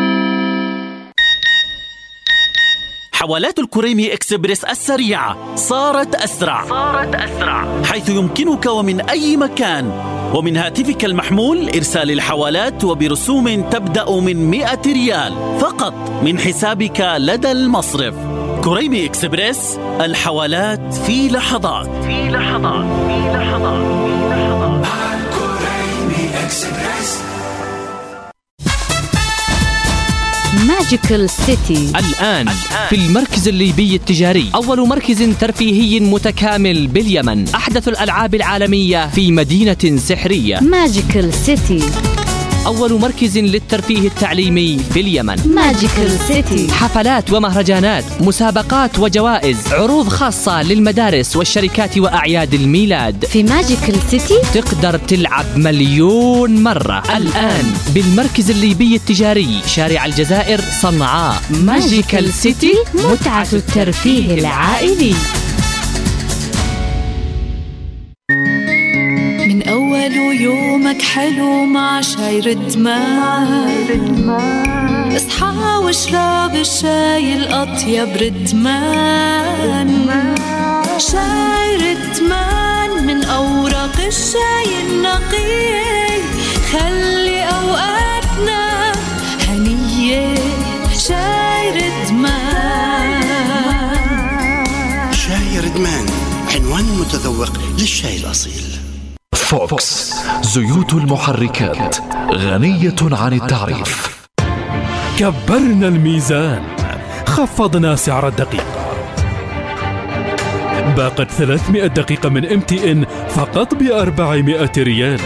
حوالات 3.19 3.59
الكريمي 3.59 4.12
إكسبريس 4.12 4.64
السريعة 4.64 5.57
صارت 5.57 6.14
أسرع. 6.14 6.64
صارت 6.69 7.14
أسرع. 7.14 7.83
حيث 7.85 8.09
يمكنك 8.09 8.66
ومن 8.66 9.01
أي 9.01 9.37
مكان. 9.37 9.93
ومن 10.35 10.57
هاتفك 10.57 11.05
المحمول 11.05 11.69
إرسال 11.69 12.11
الحوالات 12.11 12.85
وبرسوم 12.85 13.62
تبدأ 13.62 14.11
من 14.11 14.51
100 14.51 14.83
ريال. 14.87 15.33
فقط 15.61 15.95
من 16.23 16.39
حسابك 16.39 17.14
لدى 17.19 17.53
المصرف. 17.53 18.14
كريمي 18.64 19.05
إكسبريس 19.05 19.79
الحوالات 20.01 20.95
في 20.95 21.29
لحظات. 21.29 21.87
في 22.05 22.29
لحظات 22.29 22.87
في 23.07 23.31
لحظات 23.33 23.83
في 23.95 24.19
لحظات. 24.31 24.89
Magical 30.89 31.31
City 31.31 31.93
الآن 31.99 32.49
في 32.89 32.97
المركز 32.97 33.49
الليبي 33.49 33.97
التجاري 33.97 34.51
أول 34.55 34.89
مركز 34.89 35.22
ترفيهي 35.41 36.01
متكامل 36.01 36.86
باليمن 36.86 37.49
أحدث 37.49 37.89
الألعاب 37.89 38.34
العالمية 38.34 39.09
في 39.09 39.32
مدينة 39.32 39.97
سحرية. 39.97 40.61
Magical 40.61 41.35
City 41.35 41.81
أول 42.67 43.01
مركز 43.01 43.39
للترفيه 43.39 44.09
التعليمي 44.09 44.79
في 44.95 45.01
اليمن 45.01 45.37
Magical 45.55 46.11
City 46.29 46.72
حفلات 46.73 47.33
ومهرجانات 47.33 48.05
مسابقات 48.21 48.99
وجوائز 48.99 49.57
عروض 49.73 50.09
خاصة 50.09 50.63
للمدارس 50.63 51.37
والشركات 51.37 51.99
وأعياد 51.99 52.55
الميلاد. 52.55 53.25
في 53.25 53.43
Magical 53.43 53.97
City 54.11 54.35
تقدر 54.55 54.99
تلعب 54.99 55.47
مليون 55.57 56.63
مرة. 56.63 57.03
الآن 57.17 57.73
بالمركز 57.95 58.51
الليبي 58.51 58.97
التجاري 58.97 59.63
شارع 59.67 60.05
الجزائر 60.05 60.61
صنعاء. 60.81 61.43
Magical 61.51 62.33
City 62.33 62.74
متعة 62.95 63.49
الترفيه 63.53 64.35
العائلي. 64.35 65.15
يومك 70.89 71.03
حلو 71.03 71.64
مع 71.64 72.01
شاي 72.01 72.41
ردمان. 72.41 73.89
اصحى 75.16 75.76
واشرب 75.84 76.55
الشاي 76.55 77.34
الأطيب 77.34 78.16
ردمان. 78.16 80.11
شاي 80.99 81.76
ردمان 81.76 83.07
من 83.07 83.24
أوراق 83.24 84.01
الشاي 84.07 84.80
النقية. 84.86 86.22
خلي 86.72 87.43
أوقاتنا 87.43 88.93
هنية. 89.49 90.34
شاي 90.99 91.70
ردمان. 91.70 93.22
شاي 95.12 95.61
ردمان 95.61 96.07
عنوان 96.55 96.84
متذوق 96.84 97.53
للشاي 97.78 98.16
الأصيل. 98.16 98.78
Fuchs 99.49 100.14
زيوت 100.42 100.94
المحركات 100.94 101.96
غنية 102.32 102.94
عن 103.03 103.32
التعريف. 103.32 104.18
كبرنا 105.18 105.88
الميزان 105.88 106.62
خفضنا 107.26 107.96
سعر 107.96 108.28
الدقيقة. 108.28 108.94
باقة 110.96 111.24
300 111.24 111.86
دقيقة 111.86 112.28
من 112.28 112.46
MTN 112.47 113.05
فقط 113.28 113.74
ب 113.74 113.82
400 113.82 114.70
ريال. 114.78 115.20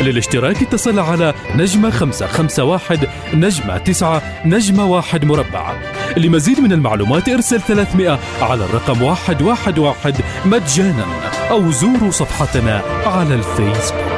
للاشتراك 0.00 0.62
اتصل 0.62 0.98
على 0.98 1.34
نجمة 1.54 1.90
551 1.90 3.08
نجمة 3.34 3.78
9 3.78 4.22
نجمة 4.44 4.84
1 4.84 5.24
مربع. 5.24 5.72
لمزيد 6.16 6.60
من 6.60 6.72
المعلومات 6.72 7.28
ارسل 7.28 7.60
300 7.60 8.18
على 8.40 8.64
الرقم 8.64 9.02
111 9.02 10.14
مجانا 10.44 11.06
أو 11.50 11.70
زوروا 11.70 12.10
صفحتنا 12.10 12.82
على 13.06 13.34
الفيسبوك. 13.34 14.14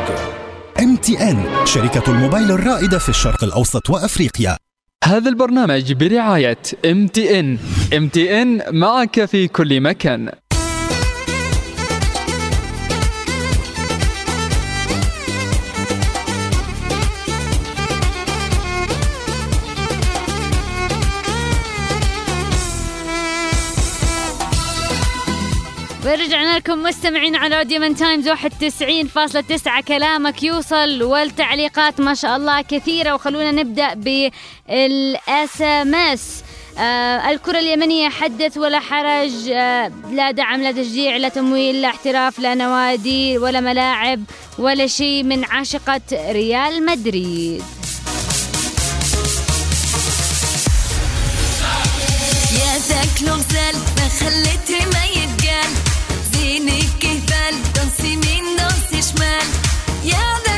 MTN 0.80 1.44
شركة 1.64 2.10
الموبايل 2.10 2.50
الرائدة 2.50 2.98
في 2.98 3.08
الشرق 3.08 3.44
الأوسط 3.44 3.90
وأفريقيا. 3.90 4.56
هذا 5.04 5.28
البرنامج 5.28 5.92
برعاية 5.92 6.58
إم 6.84 7.06
تي 7.06 7.40
إن. 7.40 7.58
إم 7.96 8.08
تي 8.08 8.42
إن 8.42 8.62
معك 8.70 9.24
في 9.24 9.48
كل 9.48 9.80
مكان. 9.80 10.30
ورجعنا 26.06 26.56
لكم 26.56 26.82
مستمعين 26.82 27.36
على 27.36 27.56
راديو 27.56 27.80
Yemen 27.80 27.96
Times 27.96 28.28
91.9 28.28 29.80
كلامك 29.88 30.42
يوصل 30.42 31.02
والتعليقات 31.02 32.00
ما 32.00 32.14
شاء 32.14 32.36
الله 32.36 32.60
كثيرة. 32.60 33.14
وخلونا 33.14 33.50
نبدأ 33.50 33.94
بال 33.94 35.62
SMS 35.62 36.42
آه 36.78 37.30
الكرة 37.30 37.58
اليمنية 37.58 38.08
حدث 38.08 38.58
ولا 38.58 38.80
حرج. 38.80 39.48
آه 39.48 39.92
لا 40.10 40.30
دعم 40.30 40.62
لا 40.62 40.72
تشجيع 40.72 41.16
لا 41.16 41.28
تمويل 41.28 41.82
لا 41.82 41.88
احتراف 41.88 42.38
لا 42.38 42.54
نوادي 42.54 43.38
ولا 43.38 43.60
ملاعب 43.60 44.24
ولا 44.58 44.86
شيء 44.86 45.22
من 45.22 45.44
عاشقة 45.44 46.00
ريال 46.12 46.86
مدريد. 46.86 47.62
يا 52.52 52.78
ذاك 52.88 53.22
الغزال 53.22 53.74
ما 53.96 54.08
خليتي 54.20 54.55
Man, 59.14 59.46
Yeah, 60.02 60.55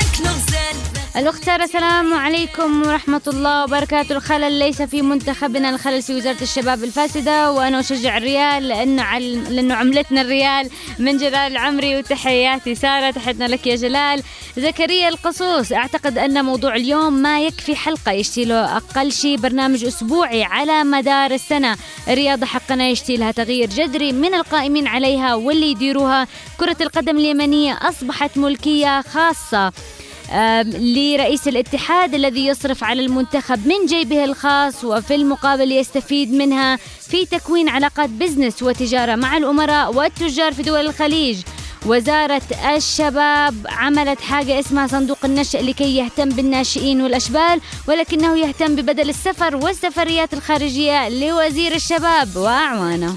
الأخت 1.17 1.45
سارة 1.45 1.65
السلام 1.65 2.15
عليكم 2.15 2.83
ورحمة 2.83 3.21
الله 3.27 3.65
وبركاته. 3.65 4.17
الخلل 4.17 4.53
ليس 4.53 4.83
في 4.83 5.03
منتخبنا 5.03 5.71
الخلل 5.71 6.03
في 6.03 6.15
وزارة 6.15 6.43
الشباب 6.43 6.85
الفاسدة 6.85 7.53
وأنا 7.53 7.81
أشجع 7.81 8.17
الريال 8.17 8.69
لأنه 8.69 9.03
عل... 9.03 9.55
لأنه 9.57 9.75
عملتنا 9.75 10.21
الريال 10.21 10.71
من 10.99 11.17
جلال 11.17 11.53
العمري 11.53 11.97
وتحياتي 11.97 12.75
سارة 12.75 13.11
تحياتنا 13.11 13.45
لك 13.45 13.67
يا 13.67 13.77
جلال. 13.77 14.23
زكريا 14.57 15.09
القصوص 15.09 15.73
أعتقد 15.73 16.19
أن 16.19 16.45
موضوع 16.45 16.77
اليوم 16.77 17.13
ما 17.13 17.41
يكفي 17.41 17.77
حلقة 17.77 18.13
يشتي 18.13 18.45
له 18.45 18.77
أقل 18.77 19.13
شيء 19.13 19.37
برنامج 19.37 19.85
أسبوعي 19.85 20.45
على 20.45 20.85
مدار 20.85 21.31
السنة. 21.31 21.77
الرياضة 22.09 22.47
حقنا 22.47 22.89
يشتي 22.89 23.17
لها 23.17 23.31
تغيير 23.31 23.69
جذري 23.69 24.13
من 24.13 24.35
القائمين 24.35 24.87
عليها 24.87 25.35
واللي 25.35 25.71
يديروها. 25.71 26.27
كرة 26.61 26.77
القدم 26.81 27.17
اليمنية 27.17 27.79
أصبحت 27.83 28.39
ملكية 28.39 29.01
خاصة. 29.01 29.73
لرئيس 30.64 31.49
الاتحاد 31.49 32.14
الذي 32.14 32.47
يصرف 32.47 32.85
على 32.85 33.07
المنتخب 33.07 33.66
من 33.66 33.87
جيبه 33.87 34.24
الخاص 34.24 34.85
وفي 34.85 35.14
المقابل 35.14 35.72
يستفيد 35.72 36.33
منها 36.33 36.76
في 37.11 37.26
تكوين 37.26 37.68
علاقات 37.68 38.11
بزنس 38.11 38.62
وتجارة 38.62 39.14
مع 39.14 39.37
الأمراء 39.37 39.95
والتجار 39.95 40.53
في 40.53 40.62
دول 40.62 40.87
الخليج. 40.87 41.39
وزارة 41.87 42.43
الشباب 42.76 43.66
عملت 43.68 44.20
حاجة 44.20 44.61
اسمها 44.61 44.87
صندوق 44.87 45.18
النشء 45.24 45.62
لكي 45.62 45.97
يهتم 45.97 46.29
بالناشئين 46.29 47.03
والأشبال 47.03 47.61
ولكنه 47.89 48.39
يهتم 48.39 48.76
ببدل 48.76 49.09
السفر 49.09 49.57
والسفريات 49.57 50.35
الخارجية 50.35 51.09
لوزير 51.09 51.74
الشباب 51.74 52.37
وأعوانه. 52.37 53.16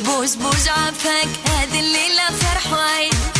بوز 0.00 0.34
بوز 0.34 0.68
عفاك 0.68 1.28
هذه 1.44 1.80
الليلة 1.80 2.26
فرح 2.30 2.72
وعيد. 2.72 3.39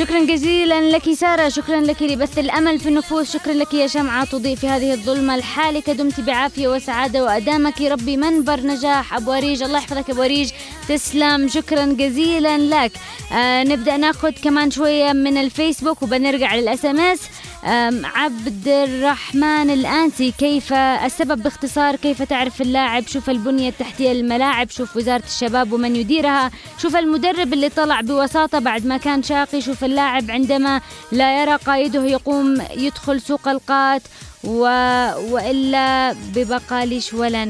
شكرا 0.00 0.24
جزيلا 0.24 0.80
لك 0.90 1.12
سارة 1.12 1.48
شكرا 1.48 1.80
لك 1.80 2.02
لبث 2.02 2.38
الأمل 2.38 2.78
في 2.78 2.88
النفوس 2.88 3.32
شكرا 3.32 3.52
لك 3.52 3.74
يا 3.74 3.86
شمعة 3.86 4.24
تضيء 4.24 4.56
في 4.56 4.68
هذه 4.68 4.92
الظلمة 4.92 5.34
الحالكة 5.34 5.92
دمت 5.92 6.20
بعافية 6.20 6.68
وسعادة 6.68 7.24
وأدامك. 7.24 7.80
ربي 7.80 8.16
منبر 8.16 8.60
نجاح 8.60 9.14
أبو 9.14 9.32
ريج 9.32 9.62
الله 9.62 9.78
يحفظك 9.78 10.10
أبو 10.10 10.22
ريج 10.22 10.50
تسلم 10.88 11.48
شكرا 11.48 11.84
جزيلا 11.84 12.58
لك. 12.58 12.92
آه 13.32 13.64
نبدأ 13.64 13.96
ناخذ 13.96 14.30
كمان 14.44 14.70
شوية 14.70 15.12
من 15.12 15.36
الفيسبوك 15.36 16.02
وبنرجع 16.02 16.54
للأس 16.54 16.84
ام 16.84 17.00
اس 17.00 17.20
عبد 17.64 18.68
الرحمن 18.68 19.70
الآنسي 19.70 20.30
كيف 20.38 20.72
السبب 20.72 21.42
باختصار؟ 21.42 21.96
كيف 21.96 22.22
تعرف 22.22 22.60
اللاعب؟ 22.60 23.06
شوف 23.06 23.30
البنية 23.30 23.68
التحتية 23.68 24.12
للملاعب 24.12 24.70
شوف 24.70 24.96
وزارة 24.96 25.22
الشباب 25.26 25.72
ومن 25.72 25.96
يديرها. 25.96 26.50
شوف 26.78 26.96
المدرب 26.96 27.52
اللي 27.52 27.68
طلع 27.68 28.00
بوساطة 28.00 28.58
بعد 28.58 28.86
ما 28.86 28.96
كان 28.96 29.22
شاقي. 29.22 29.60
شوف 29.60 29.84
اللاعب 29.84 30.30
عندما 30.30 30.80
لا 31.12 31.42
يرى 31.42 31.56
قائده 31.56 32.04
يقوم 32.04 32.62
يدخل 32.76 33.20
سوق 33.20 33.48
القات 33.48 34.02
و... 34.44 34.60
وإلا 35.32 36.12
ببقاليش 36.12 37.14
ولا 37.14 37.44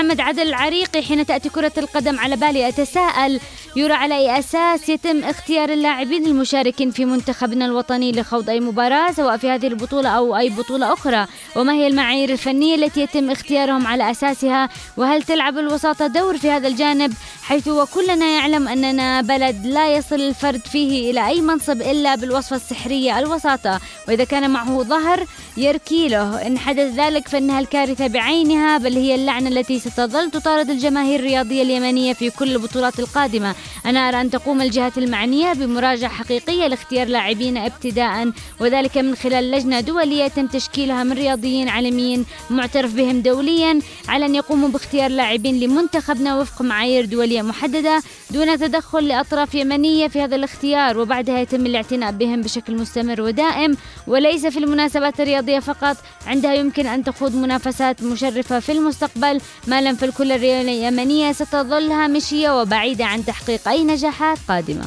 محمد 0.00 0.20
عدل 0.20 0.42
العريقي 0.48 1.02
حين 1.02 1.26
تأتي 1.26 1.48
كرة 1.48 1.72
القدم 1.78 2.18
على 2.18 2.36
بالي 2.36 2.68
أتساءل. 2.68 3.40
يرى 3.76 3.92
على 3.92 4.16
أي 4.16 4.38
أساس 4.38 4.88
يتم 4.88 5.24
اختيار 5.24 5.68
اللاعبين 5.72 6.26
المشاركين 6.26 6.90
في 6.90 7.04
منتخبنا 7.04 7.64
الوطني 7.64 8.12
لخوض 8.12 8.50
أي 8.50 8.60
مباراة 8.60 9.12
سواء 9.12 9.36
في 9.36 9.50
هذه 9.50 9.66
البطولة 9.66 10.08
أو 10.08 10.36
أي 10.36 10.50
بطولة 10.50 10.92
أخرى؟ 10.92 11.26
وما 11.56 11.72
هي 11.72 11.86
المعايير 11.86 12.30
الفنية 12.30 12.74
التي 12.74 13.00
يتم 13.00 13.30
اختيارهم 13.30 13.86
على 13.86 14.10
أساسها؟ 14.10 14.68
وهل 14.96 15.22
تلعب 15.22 15.58
الوساطة 15.58 16.06
دور 16.06 16.38
في 16.38 16.50
هذا 16.50 16.68
الجانب؟ 16.68 17.12
حيث 17.42 17.68
وكلنا 17.68 18.26
يعلم 18.26 18.68
أننا 18.68 19.20
بلد 19.20 19.66
لا 19.66 19.94
يصل 19.94 20.20
الفرد 20.20 20.60
فيه 20.60 21.10
إلى 21.10 21.28
أي 21.28 21.40
منصب 21.40 21.82
إلا 21.82 22.14
بالوصفة 22.14 22.56
السحرية 22.56 23.18
الوساطة. 23.18 23.80
وإذا 24.08 24.24
كان 24.24 24.50
معه 24.50 24.82
ظهر 24.82 25.24
يركي 25.56 26.08
له 26.08 26.46
إن 26.46 26.58
حدث 26.58 26.94
ذلك 26.94 27.28
فإنها 27.28 27.60
الكارثة 27.60 28.06
بعينها 28.06 28.78
بل 28.78 28.96
هي 28.96 29.14
اللعنة 29.14 29.48
التي 29.48 29.80
ستظل 29.90 30.30
تطارد 30.30 30.70
الجماهير 30.70 31.20
الرياضية 31.20 31.62
اليمنية 31.62 32.12
في 32.12 32.30
كل 32.30 32.52
البطولات 32.52 32.98
القادمة. 32.98 33.54
أنا 33.86 34.08
أرى 34.08 34.20
أن 34.20 34.30
تقوم 34.30 34.60
الجهات 34.62 34.98
المعنية 34.98 35.52
بمراجعة 35.52 36.10
حقيقية 36.10 36.66
لاختيار 36.66 37.08
لاعبين 37.08 37.56
ابتداء 37.56 38.32
وذلك 38.60 38.98
من 38.98 39.14
خلال 39.14 39.50
لجنة 39.50 39.80
دولية 39.80 40.24
يتم 40.24 40.46
تشكيلها 40.46 41.04
من 41.04 41.12
رياضيين 41.12 41.68
عالميين 41.68 42.24
معترف 42.50 42.94
بهم 42.94 43.20
دوليا 43.22 43.80
على 44.08 44.26
أن 44.26 44.34
يقوموا 44.34 44.68
باختيار 44.68 45.10
لاعبين 45.10 45.60
لمنتخبنا 45.60 46.38
وفق 46.38 46.62
معايير 46.62 47.04
دولية 47.04 47.42
محددة 47.42 48.02
دون 48.30 48.58
تدخل 48.58 49.08
لأطراف 49.08 49.54
يمنية 49.54 50.08
في 50.08 50.20
هذا 50.20 50.36
الاختيار 50.36 50.98
وبعدها 50.98 51.38
يتم 51.38 51.66
الاعتناء 51.66 52.12
بهم 52.12 52.40
بشكل 52.40 52.74
مستمر 52.76 53.20
ودائم. 53.20 53.76
وليس 54.06 54.46
في 54.46 54.58
المناسبات 54.58 55.20
الرياضية 55.20 55.58
فقط 55.58 55.96
عندها 56.26 56.54
يمكن 56.54 56.86
أن 56.86 57.04
تخوض 57.04 57.34
منافسات 57.34 58.02
مشرفة 58.02 58.60
في 58.60 58.72
المستقبل 58.72 59.40
ما 59.66 59.79
فالكل 59.80 60.32
الرياضية 60.32 60.60
اليمنية 60.60 61.32
ستظل 61.32 61.92
هامشية 61.92 62.60
وبعيدة 62.60 63.04
عن 63.04 63.24
تحقيق 63.24 63.68
أي 63.68 63.84
نجاحات 63.84 64.38
قادمة. 64.48 64.84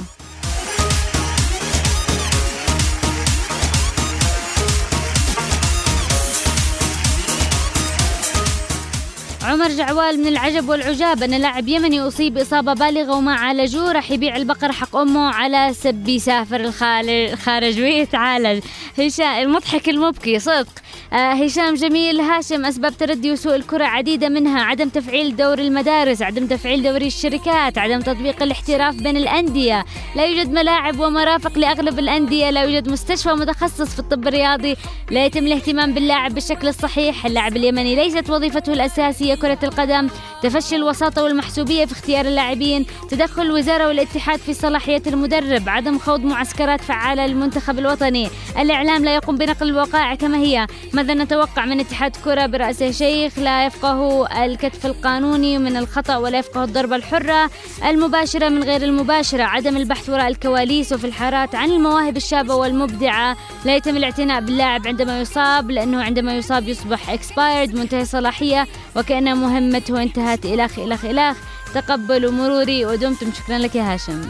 عمر 9.44 9.68
جعوال 9.68 10.20
من 10.20 10.28
العجب 10.28 10.70
والعجاب 10.70 11.24
أن 11.24 11.30
لاعب 11.30 11.68
يمني 11.68 12.02
أصيب 12.02 12.38
إصابة 12.38 12.74
بالغة 12.74 13.18
وما 13.18 13.36
عالجوه 13.36 13.92
راح 13.92 14.12
يبيع 14.12 14.36
البقر 14.36 14.72
حق 14.72 14.96
أمه 14.96 15.30
على 15.30 15.74
سب 15.74 16.08
يسافر 16.08 16.72
الخارج 16.86 17.82
ويتعالج. 17.82 18.64
هشام 19.00 19.26
المضحك 19.28 19.90
المبكي 19.90 20.40
صدق. 20.40 20.68
آه 21.14 21.34
هشام 21.34 21.74
جميل 21.74 22.20
هاشم 22.20 22.66
أسباب 22.66 22.98
تردي 22.98 23.32
وسوء 23.32 23.56
الكرة 23.56 23.86
عديدة 23.86 24.30
منها 24.30 24.62
عدم 24.62 24.90
تفعيل 24.90 25.36
دور 25.36 25.60
المدارس 25.60 26.22
عدم 26.22 26.48
تفعيل 26.48 26.84
دوري 26.84 27.08
الشركات 27.08 27.78
عدم 27.78 28.00
تطبيق 28.00 28.44
الاحتراف 28.44 28.96
بين 28.96 29.18
الأندية. 29.18 29.86
لا 30.16 30.26
يوجد 30.26 30.52
ملاعب 30.52 31.00
ومرافق 31.00 31.58
لأغلب 31.58 32.00
الأندية 32.00 32.50
لا 32.50 32.64
يوجد 32.64 32.90
مستشفى 32.90 33.30
متخصص 33.30 33.94
في 33.94 34.00
الطب 34.00 34.28
الرياضي. 34.28 34.76
لا 35.12 35.26
يتم 35.26 35.48
الاهتمام 35.48 35.94
باللاعب 35.94 36.34
بالشكل 36.34 36.68
الصحيح. 36.68 37.26
اللاعب 37.26 37.58
اليمني 37.58 37.96
ليست 37.96 38.30
وظيفته 38.30 38.74
الأساسية 38.74 39.33
كرة 39.36 39.58
القدم 39.64 40.08
تفشي 40.42 40.76
الوساطة 40.76 41.24
والمحسوبية 41.24 41.86
في 41.86 41.92
اختيار 41.92 42.26
اللاعبين. 42.26 42.86
تدخل 43.10 43.42
الوزارة 43.42 43.88
والاتحاد 43.88 44.40
في 44.40 44.54
صلاحية 44.54 45.02
المدرب. 45.08 45.70
عدم 45.70 46.00
خوض 46.00 46.20
معسكرات 46.20 46.82
فعالة 46.82 47.26
للمنتخب 47.26 47.80
الوطني. 47.80 48.30
الإعلام 48.60 49.06
لا 49.06 49.16
يقوم 49.16 49.36
بنقل 49.38 49.70
الوقائع 49.70 50.16
كما 50.16 50.38
هي. 50.38 50.68
ماذا 50.94 51.14
نتوقع 51.14 51.66
من 51.66 51.80
اتحاد 51.80 52.16
كرة 52.26 52.46
برأسه 52.46 52.92
شيخ؟ 52.92 53.40
لا 53.40 53.66
يفقه 53.66 54.28
الكتف 54.46 54.86
القانوني 54.86 55.58
من 55.58 55.78
الخطأ 55.78 56.18
ولا 56.18 56.38
يفقه 56.38 56.64
الضربة 56.64 56.96
الحرة 56.96 57.50
المباشرة 57.86 58.50
من 58.50 58.64
غير 58.64 58.84
المباشرة. 58.84 59.44
عدم 59.44 59.78
البحث 59.78 60.10
وراء 60.10 60.28
الكواليس 60.28 60.94
وفي 60.94 61.08
الحارات 61.08 61.56
عن 61.56 61.72
المواهب 61.72 62.18
الشابة 62.18 62.56
والمبدعة. 62.56 63.38
لا 63.66 63.76
يتم 63.76 63.98
الاعتناء 63.98 64.42
باللاعب 64.42 64.88
عندما 64.88 65.22
يصاب 65.22 65.72
لأنه 65.72 66.04
عندما 66.04 66.38
يصاب 66.38 66.68
يصبح 66.68 67.10
اكسبايرد 67.10 67.76
منتهي 67.76 68.02
الصلاحية 68.02 68.68
وكأن 68.96 69.23
مهمته 69.30 70.04
انتهت 70.04 70.46
إلخ 70.46 70.80
إلخ 70.80 71.06
إلخ. 71.06 71.38
تقبلوا 71.74 72.32
مروري 72.32 72.86
ودمتم. 72.86 73.32
شكرا 73.34 73.58
لك 73.58 73.76
يا 73.76 73.94
هاشم. 73.94 74.22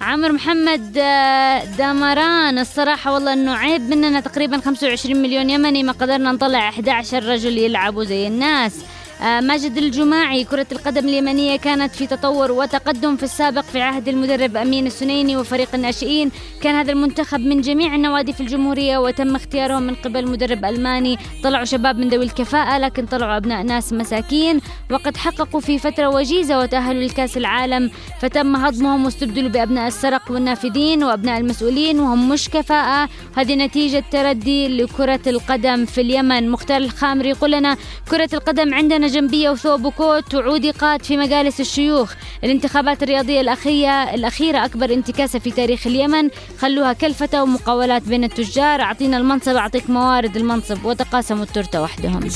عمر 0.00 0.32
محمد 0.32 0.98
آه، 0.98 1.64
دامران. 1.64 2.58
الصراحة 2.58 3.12
والله 3.12 3.32
إنه 3.32 3.54
عيب 3.54 3.82
مننا 3.82 4.20
تقريبا 4.20 4.60
25 4.60 5.22
مليون 5.22 5.50
يمني 5.50 5.82
ما 5.82 5.92
قدرنا 5.92 6.32
نطلع 6.32 6.68
11 6.68 7.24
رجل 7.24 7.58
يلعبوا 7.58 8.04
زي 8.04 8.26
الناس. 8.26 8.72
ماجد 9.20 9.76
الجماعي 9.76 10.44
كرة 10.44 10.66
القدم 10.72 11.08
اليمنية 11.08 11.56
كانت 11.56 11.94
في 11.94 12.06
تطور 12.06 12.52
وتقدم 12.52 13.16
في 13.16 13.22
السابق 13.22 13.60
في 13.60 13.80
عهد 13.80 14.08
المدرب 14.08 14.56
أمين 14.56 14.86
السنيني 14.86 15.36
وفريق 15.36 15.68
الناشئين. 15.74 16.30
كان 16.62 16.74
هذا 16.74 16.92
المنتخب 16.92 17.40
من 17.40 17.60
جميع 17.60 17.94
النوادي 17.94 18.32
في 18.32 18.40
الجمهورية 18.40 18.98
وتم 18.98 19.36
اختيارهم 19.36 19.82
من 19.82 19.94
قبل 19.94 20.30
مدرب 20.30 20.64
ألماني. 20.64 21.18
طلعوا 21.44 21.64
شباب 21.64 21.98
من 21.98 22.08
ذوي 22.08 22.24
الكفاءة 22.24 22.78
لكن 22.78 23.06
طلعوا 23.06 23.36
أبناء 23.36 23.62
ناس 23.62 23.92
مساكين. 23.92 24.60
وقد 24.90 25.16
حققوا 25.16 25.60
في 25.60 25.78
فترة 25.78 26.08
وجيزة 26.08 26.58
وتأهلوا 26.58 27.02
لكأس 27.02 27.36
العالم. 27.36 27.90
فتم 28.20 28.56
هضمهم 28.56 29.04
واستبدلوا 29.04 29.50
بأبناء 29.50 29.88
السرق 29.88 30.30
والنافذين 30.30 31.04
وأبناء 31.04 31.40
المسؤولين 31.40 32.00
وهم 32.00 32.28
مش 32.28 32.48
كفاءة. 32.48 33.08
هذه 33.36 33.54
نتيجة 33.54 34.04
تردي 34.10 34.68
لكرة 34.68 35.20
القدم 35.26 35.84
في 35.84 36.00
اليمن. 36.00 36.50
مختار 36.50 36.76
الخامري 36.76 37.28
يقول 37.28 37.52
لنا 37.52 37.76
كرة 38.10 38.28
القدم 38.32 38.74
عندنا 38.74 39.09
جنبية 39.10 39.50
وثوب 39.50 39.84
وكوت 39.84 40.34
وعودي 40.34 40.70
قات 40.70 41.04
في 41.06 41.16
مجالس 41.16 41.60
الشيوخ. 41.60 42.14
الانتخابات 42.44 43.02
الرياضية 43.02 43.40
الأخيرة 43.40 44.14
الأخيرة 44.14 44.64
أكبر 44.64 44.92
انتكاسة 44.92 45.38
في 45.38 45.50
تاريخ 45.50 45.86
اليمن. 45.86 46.28
خلوها 46.58 46.92
كلفة 46.92 47.42
ومقاولات 47.42 48.02
بين 48.02 48.24
التجار. 48.24 48.80
أعطينا 48.80 49.16
المنصب 49.16 49.56
أعطيك 49.56 49.90
موارد 49.90 50.36
المنصب 50.36 50.84
وتقاسموا 50.84 51.44
التورتة 51.44 51.82
وحدهم. 51.82 52.30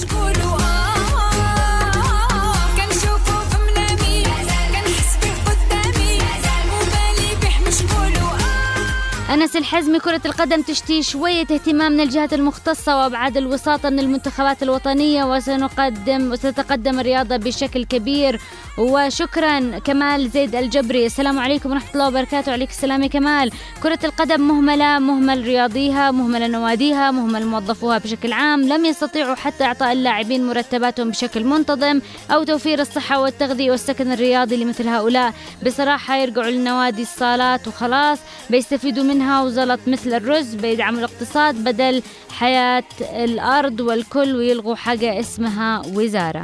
أنس 9.34 9.56
الحزمي 9.56 9.98
كرة 9.98 10.20
القدم 10.26 10.62
تشتي 10.62 11.02
شوية 11.02 11.40
اهتمام 11.40 11.92
من 11.92 12.00
الجهات 12.00 12.32
المختصة 12.32 12.96
وأبعاد 12.96 13.36
الوساطة 13.36 13.90
من 13.90 13.98
المنتخبات 13.98 14.62
الوطنية 14.62 15.24
وسنقدم 15.24 16.32
وستتقدم 16.32 17.00
الرياضة 17.00 17.36
بشكل 17.36 17.84
كبير. 17.84 18.40
وشكرا 18.78 19.78
كمال 19.78 20.30
زيد 20.30 20.54
الجبري. 20.54 21.06
السلام 21.06 21.38
عليكم 21.38 21.70
ورحمة 21.70 21.90
الله 21.94 22.08
وبركاته. 22.08 22.50
وعليك 22.50 22.70
السلام 22.70 23.02
يا 23.02 23.08
كمال. 23.08 23.50
كرة 23.82 23.98
القدم 24.04 24.40
مهملة 24.40 24.98
مهمل 24.98 25.44
رياضيها 25.44 26.10
مهمل 26.10 26.50
نواديها 26.50 27.10
مهمل 27.10 27.46
موظفوها 27.46 27.98
بشكل 27.98 28.32
عام. 28.32 28.60
لم 28.60 28.84
يستطيعوا 28.84 29.34
حتى 29.34 29.64
إعطاء 29.64 29.92
اللاعبين 29.92 30.46
مرتباتهم 30.46 31.10
بشكل 31.10 31.44
منتظم 31.44 32.00
أو 32.30 32.42
توفير 32.42 32.80
الصحة 32.80 33.20
والتغذية 33.20 33.70
والسكن 33.70 34.12
الرياضي 34.12 34.56
لمثل 34.56 34.88
هؤلاء. 34.88 35.34
بصراحة 35.66 36.16
يرجعوا 36.16 36.50
للنوادي 36.50 37.02
الصالات 37.02 37.68
وخلاص 37.68 38.18
بيستفيدوا 38.50 39.04
منها 39.04 39.23
وزلط 39.32 39.80
مثل 39.86 40.14
الرز 40.14 40.54
بيدعموا 40.54 40.98
الاقتصاد 40.98 41.54
بدل 41.54 42.02
حياة 42.30 42.84
الأرض 43.00 43.80
والكل 43.80 44.36
ويلغوا 44.36 44.74
حاجة 44.74 45.20
اسمها 45.20 45.82
وزارة. 45.94 46.42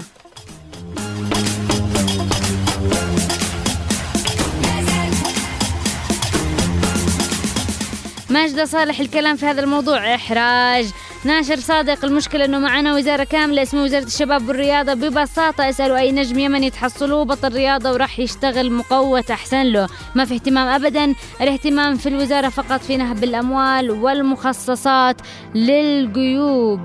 ماجدة 8.30 8.64
صالح 8.64 9.00
الكلام 9.00 9.36
في 9.36 9.46
هذا 9.46 9.62
الموضوع 9.62 10.14
إحراج. 10.14 10.86
ناشر 11.24 11.56
صادق. 11.56 12.04
المشكلة 12.04 12.44
أنه 12.44 12.58
معنا 12.58 12.94
وزارة 12.94 13.24
كاملة 13.24 13.62
اسمها 13.62 13.84
وزارة 13.84 14.04
الشباب 14.04 14.48
والرياضة. 14.48 14.94
ببساطة 14.94 15.68
أسألوا 15.68 15.98
أي 15.98 16.12
نجم 16.12 16.38
يمني 16.38 16.70
تحصلوه 16.70 17.24
بطل 17.24 17.52
رياضة 17.52 17.92
وراح 17.92 18.18
يشتغل 18.18 18.72
مقوت 18.72 19.30
أحسن 19.30 19.62
له. 19.62 19.88
ما 20.14 20.24
في 20.24 20.34
اهتمام 20.34 20.68
أبدا. 20.68 21.14
الاهتمام 21.40 21.96
في 21.96 22.08
الوزارة 22.08 22.48
فقط 22.48 22.80
في 22.80 22.96
نهب 22.96 23.24
الأموال 23.24 23.90
والمخصصات 23.90 25.16
للجيوب 25.54 26.80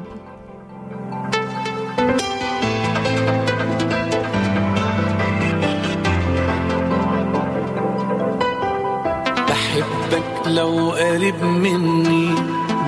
بحبك 9.49 10.47
لو 10.47 10.91
قريب 10.91 11.43
مني 11.43 12.35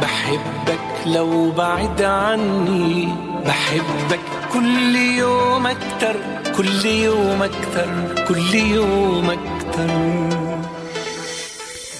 بحبك 0.01 0.76
لو 1.13 1.51
بعد 1.51 2.01
عني 2.01 3.07
بحبك 3.45 4.19
كل 4.53 4.95
يوم 4.95 5.67
أكتر 5.67 6.15
كل 6.57 6.85
يوم 6.85 7.43
أكتر 7.43 7.89
كل 8.27 8.55
يوم 8.55 9.29
أكتر. 9.29 10.36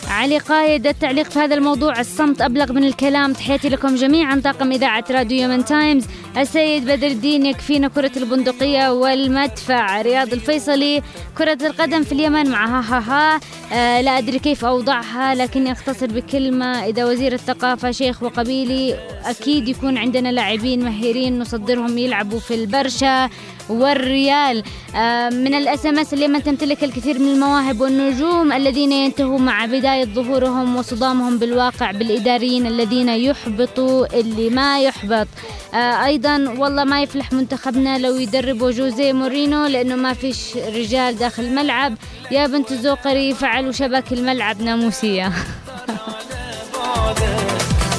علي 0.09 0.37
قايد 0.37 0.87
التعليق 0.87 1.29
في 1.29 1.39
هذا 1.39 1.55
الموضوع 1.55 1.99
الصمت 1.99 2.41
أبلغ 2.41 2.73
من 2.73 2.83
الكلام. 2.83 3.33
تحياتي 3.33 3.69
لكم 3.69 3.95
جميعا. 3.95 4.41
طاقم 4.43 4.71
إذاعة 4.71 5.05
راديو 5.11 5.43
يمن 5.43 5.65
تايمز. 5.65 6.05
السيد 6.37 6.85
بدر 6.85 7.07
الدين 7.07 7.45
يكفينا 7.45 7.87
كرة 7.87 8.11
البندقية 8.17 8.91
والمدفع. 8.91 10.01
رياض 10.01 10.33
الفيصلي 10.33 11.01
كرة 11.37 11.57
القدم 11.67 12.03
في 12.03 12.11
اليمن 12.11 12.49
مع 12.49 12.65
ها 12.65 12.83
ها 12.97 12.99
ها. 12.99 13.39
آه 13.73 14.01
لا 14.01 14.17
أدري 14.17 14.39
كيف 14.39 14.65
أوضعها 14.65 15.35
لكني 15.35 15.71
أختصر 15.71 16.07
بكلمة 16.07 16.85
إذا 16.85 17.05
وزير 17.05 17.33
الثقافة 17.33 17.91
شيخ 17.91 18.23
وقبيلي 18.23 18.97
أكيد 19.25 19.67
يكون 19.67 19.97
عندنا 19.97 20.29
لاعبين 20.31 20.85
مهيرين 20.85 21.39
نصدرهم 21.39 21.97
يلعبوا 21.97 22.39
في 22.39 22.55
البرشا. 22.55 23.29
والريال. 23.69 24.63
آه 24.95 25.29
من 25.29 25.53
ال 25.53 25.85
SMS 25.85 26.13
اليمن 26.13 26.43
تمتلك 26.43 26.83
الكثير 26.83 27.19
من 27.19 27.27
المواهب 27.27 27.81
والنجوم 27.81 28.53
الذين 28.53 28.91
ينتهوا 28.91 29.39
مع 29.39 29.65
بداية 29.65 30.05
ظهورهم 30.05 30.75
وصدامهم 30.75 31.37
بالواقع 31.37 31.91
بالإداريين 31.91 32.67
الذين 32.67 33.09
يحبطوا 33.09 34.19
اللي 34.19 34.49
ما 34.49 34.81
يحبط. 34.81 35.27
آه 35.73 36.05
أيضا 36.05 36.55
والله 36.57 36.83
ما 36.83 37.01
يفلح 37.01 37.33
منتخبنا 37.33 37.97
لو 37.97 38.15
يدربوا 38.15 38.71
جوزيه 38.71 39.13
مورينيو 39.13 39.65
لأنه 39.65 39.95
ما 39.95 40.13
فيش 40.13 40.57
رجال 40.57 41.17
داخل 41.17 41.43
الملعب. 41.43 41.95
يا 42.31 42.47
بنت 42.47 42.71
الزوقري 42.71 43.33
فعلوا 43.33 43.71
شبك 43.71 44.13
الملعب 44.13 44.61
ناموسية. 44.61 45.31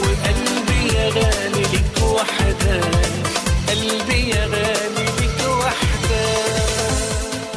وقلبي 0.02 0.94
يا 0.94 1.08
غالي 1.08 1.62
لك 1.62 2.02
وحدة. 2.02 2.80
قلبي 3.68 4.30
يا 4.30 4.46
غالي. 4.46 4.67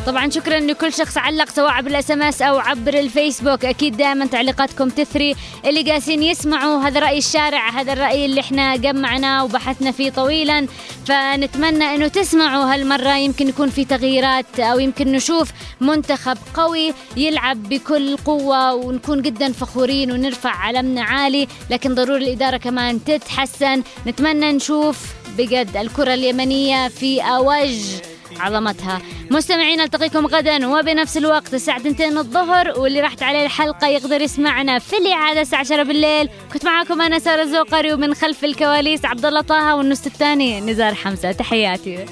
طبعا 0.06 0.30
شكرا 0.30 0.60
لكل 0.60 0.93
شخص 0.93 1.18
علق 1.18 1.49
سواء 1.49 1.82
بالاس 1.82 2.12
إم 2.12 2.22
إس 2.22 2.41
أو 2.41 2.60
عبر 2.60 2.93
الفيسبوك. 2.93 3.66
أكيد 3.66 3.97
دائما 3.97 4.26
تعليقاتكم 4.26 4.89
تثري. 4.89 5.36
اللي 5.66 5.91
قاعدين 5.91 6.24
يسمعوا 6.24 6.82
هذا 6.82 6.99
راي 6.99 7.18
الشارع 7.18 7.70
هذا 7.70 7.93
الرأي 7.93 8.26
اللي 8.26 8.41
إحنا 8.41 8.76
جمعناه 8.76 9.43
وبحثنا 9.43 9.91
فيه 9.91 10.10
طويلا. 10.10 10.68
فنتمنى 11.06 11.95
إنه 11.95 12.08
تسمعوا 12.08 12.74
هالمرة. 12.74 13.18
يمكن 13.18 13.49
يكون 13.49 13.70
في 13.70 13.86
تغييرات 13.86 14.60
أو 14.60 14.80
يمكن 14.80 15.12
نشوف 15.12 15.52
منتخب 15.82 16.38
قوي 16.54 16.93
يلعب 17.18 17.64
بكل 17.70 18.18
قوة 18.18 18.74
ونكون 18.74 19.22
جدا 19.22 19.52
فخورين 19.52 20.12
ونرفع 20.12 20.49
علمنا 20.49 21.04
عالي. 21.04 21.47
لكن 21.70 21.95
ضروري 21.95 22.24
الإدارة 22.24 22.58
كمان 22.58 23.04
تتحسن. 23.04 23.84
نتمنى 24.08 24.52
نشوف 24.52 24.97
بجد 25.38 25.78
الكرة 25.78 26.14
اليمنية 26.14 26.88
في 26.88 27.22
اوج 27.22 28.11
عظمتها. 28.42 29.02
مستمعين 29.32 29.82
ألتقيكم 29.82 30.26
غدا 30.26 30.68
وبنفس 30.68 31.18
الوقت 31.18 31.54
الساعة 31.54 31.78
2 31.78 32.18
الظهر 32.18 32.80
واللي 32.80 33.02
راحت 33.02 33.24
عليه 33.24 33.46
الحلقة 33.46 33.88
يقدر 33.88 34.22
يسمعنا 34.22 34.80
في 34.80 34.98
الإعادة 34.98 35.42
الساعة 35.42 35.60
10 35.60 35.84
بالليل. 35.84 36.30
كنت 36.54 36.66
معاكم 36.66 37.02
أنا 37.02 37.20
سارة 37.20 37.42
الزوقري 37.42 37.94
ومن 37.94 38.14
خلف 38.14 38.46
الكواليس 38.46 39.06
عبد 39.06 39.26
الله 39.26 39.42
طه 39.42 39.76
والنص 39.76 40.06
الثاني 40.06 40.62
نزار 40.62 40.96
حمزة. 40.96 41.32
تحياتي. 41.32 42.06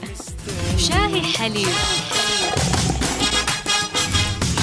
شاهي 0.77 1.21
حليب 1.21 1.67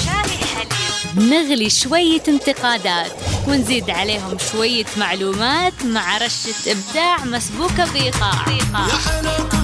شاهي 0.05 0.37
حليب 0.55 1.29
نغلي 1.29 1.69
شوية 1.69 2.23
انتقادات 2.27 3.11
ونزيد 3.47 3.89
عليهم 3.89 4.37
شوية 4.51 4.85
معلومات 4.97 5.85
مع 5.85 6.17
رشة 6.17 6.71
إبداع 6.71 7.25
مسبوكة 7.25 7.93
بإيقاع. 7.93 8.45
يا 8.49 9.56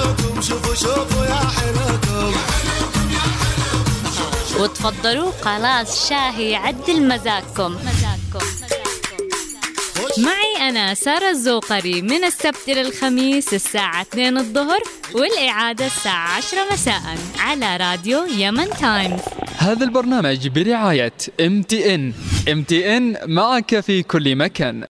حلوكم 0.00 0.36
يا 0.36 0.40
حلوكم 0.40 0.40
شوفوا 0.40 0.74
شوفوا 0.74 1.24
يا 1.26 1.34
حلوكم 1.34 2.32
وتفضلوا 4.60 5.32
خلاص 5.42 6.08
شاهي 6.08 6.56
عدل 6.56 7.08
مزاجكم. 7.08 7.72
مزاجكم. 7.74 8.46
معي 10.18 10.68
أنا 10.68 10.94
سارة 10.94 11.30
الزوقري 11.30 12.02
من 12.02 12.24
السبت 12.24 12.68
إلى 12.68 12.80
الخميس 12.80 13.54
الساعة 13.54 14.02
2 14.02 14.38
الظهر 14.38 14.80
والإعادة 15.14 15.86
الساعة 15.86 16.36
10 16.36 16.58
مساء 16.72 17.02
على 17.38 17.76
راديو 17.76 18.24
Yemen 18.26 18.70
Times 18.80 19.20
هذا 19.58 19.84
البرنامج 19.84 20.48
برعاية 20.48 21.12
ام 21.40 21.62
تي 21.62 21.94
ان 21.94 22.12
ام 22.52 22.62
تي 22.62 22.96
ان 22.96 23.16
معك 23.26 23.80
في 23.80 24.02
كل 24.02 24.36
مكان. 24.36 24.84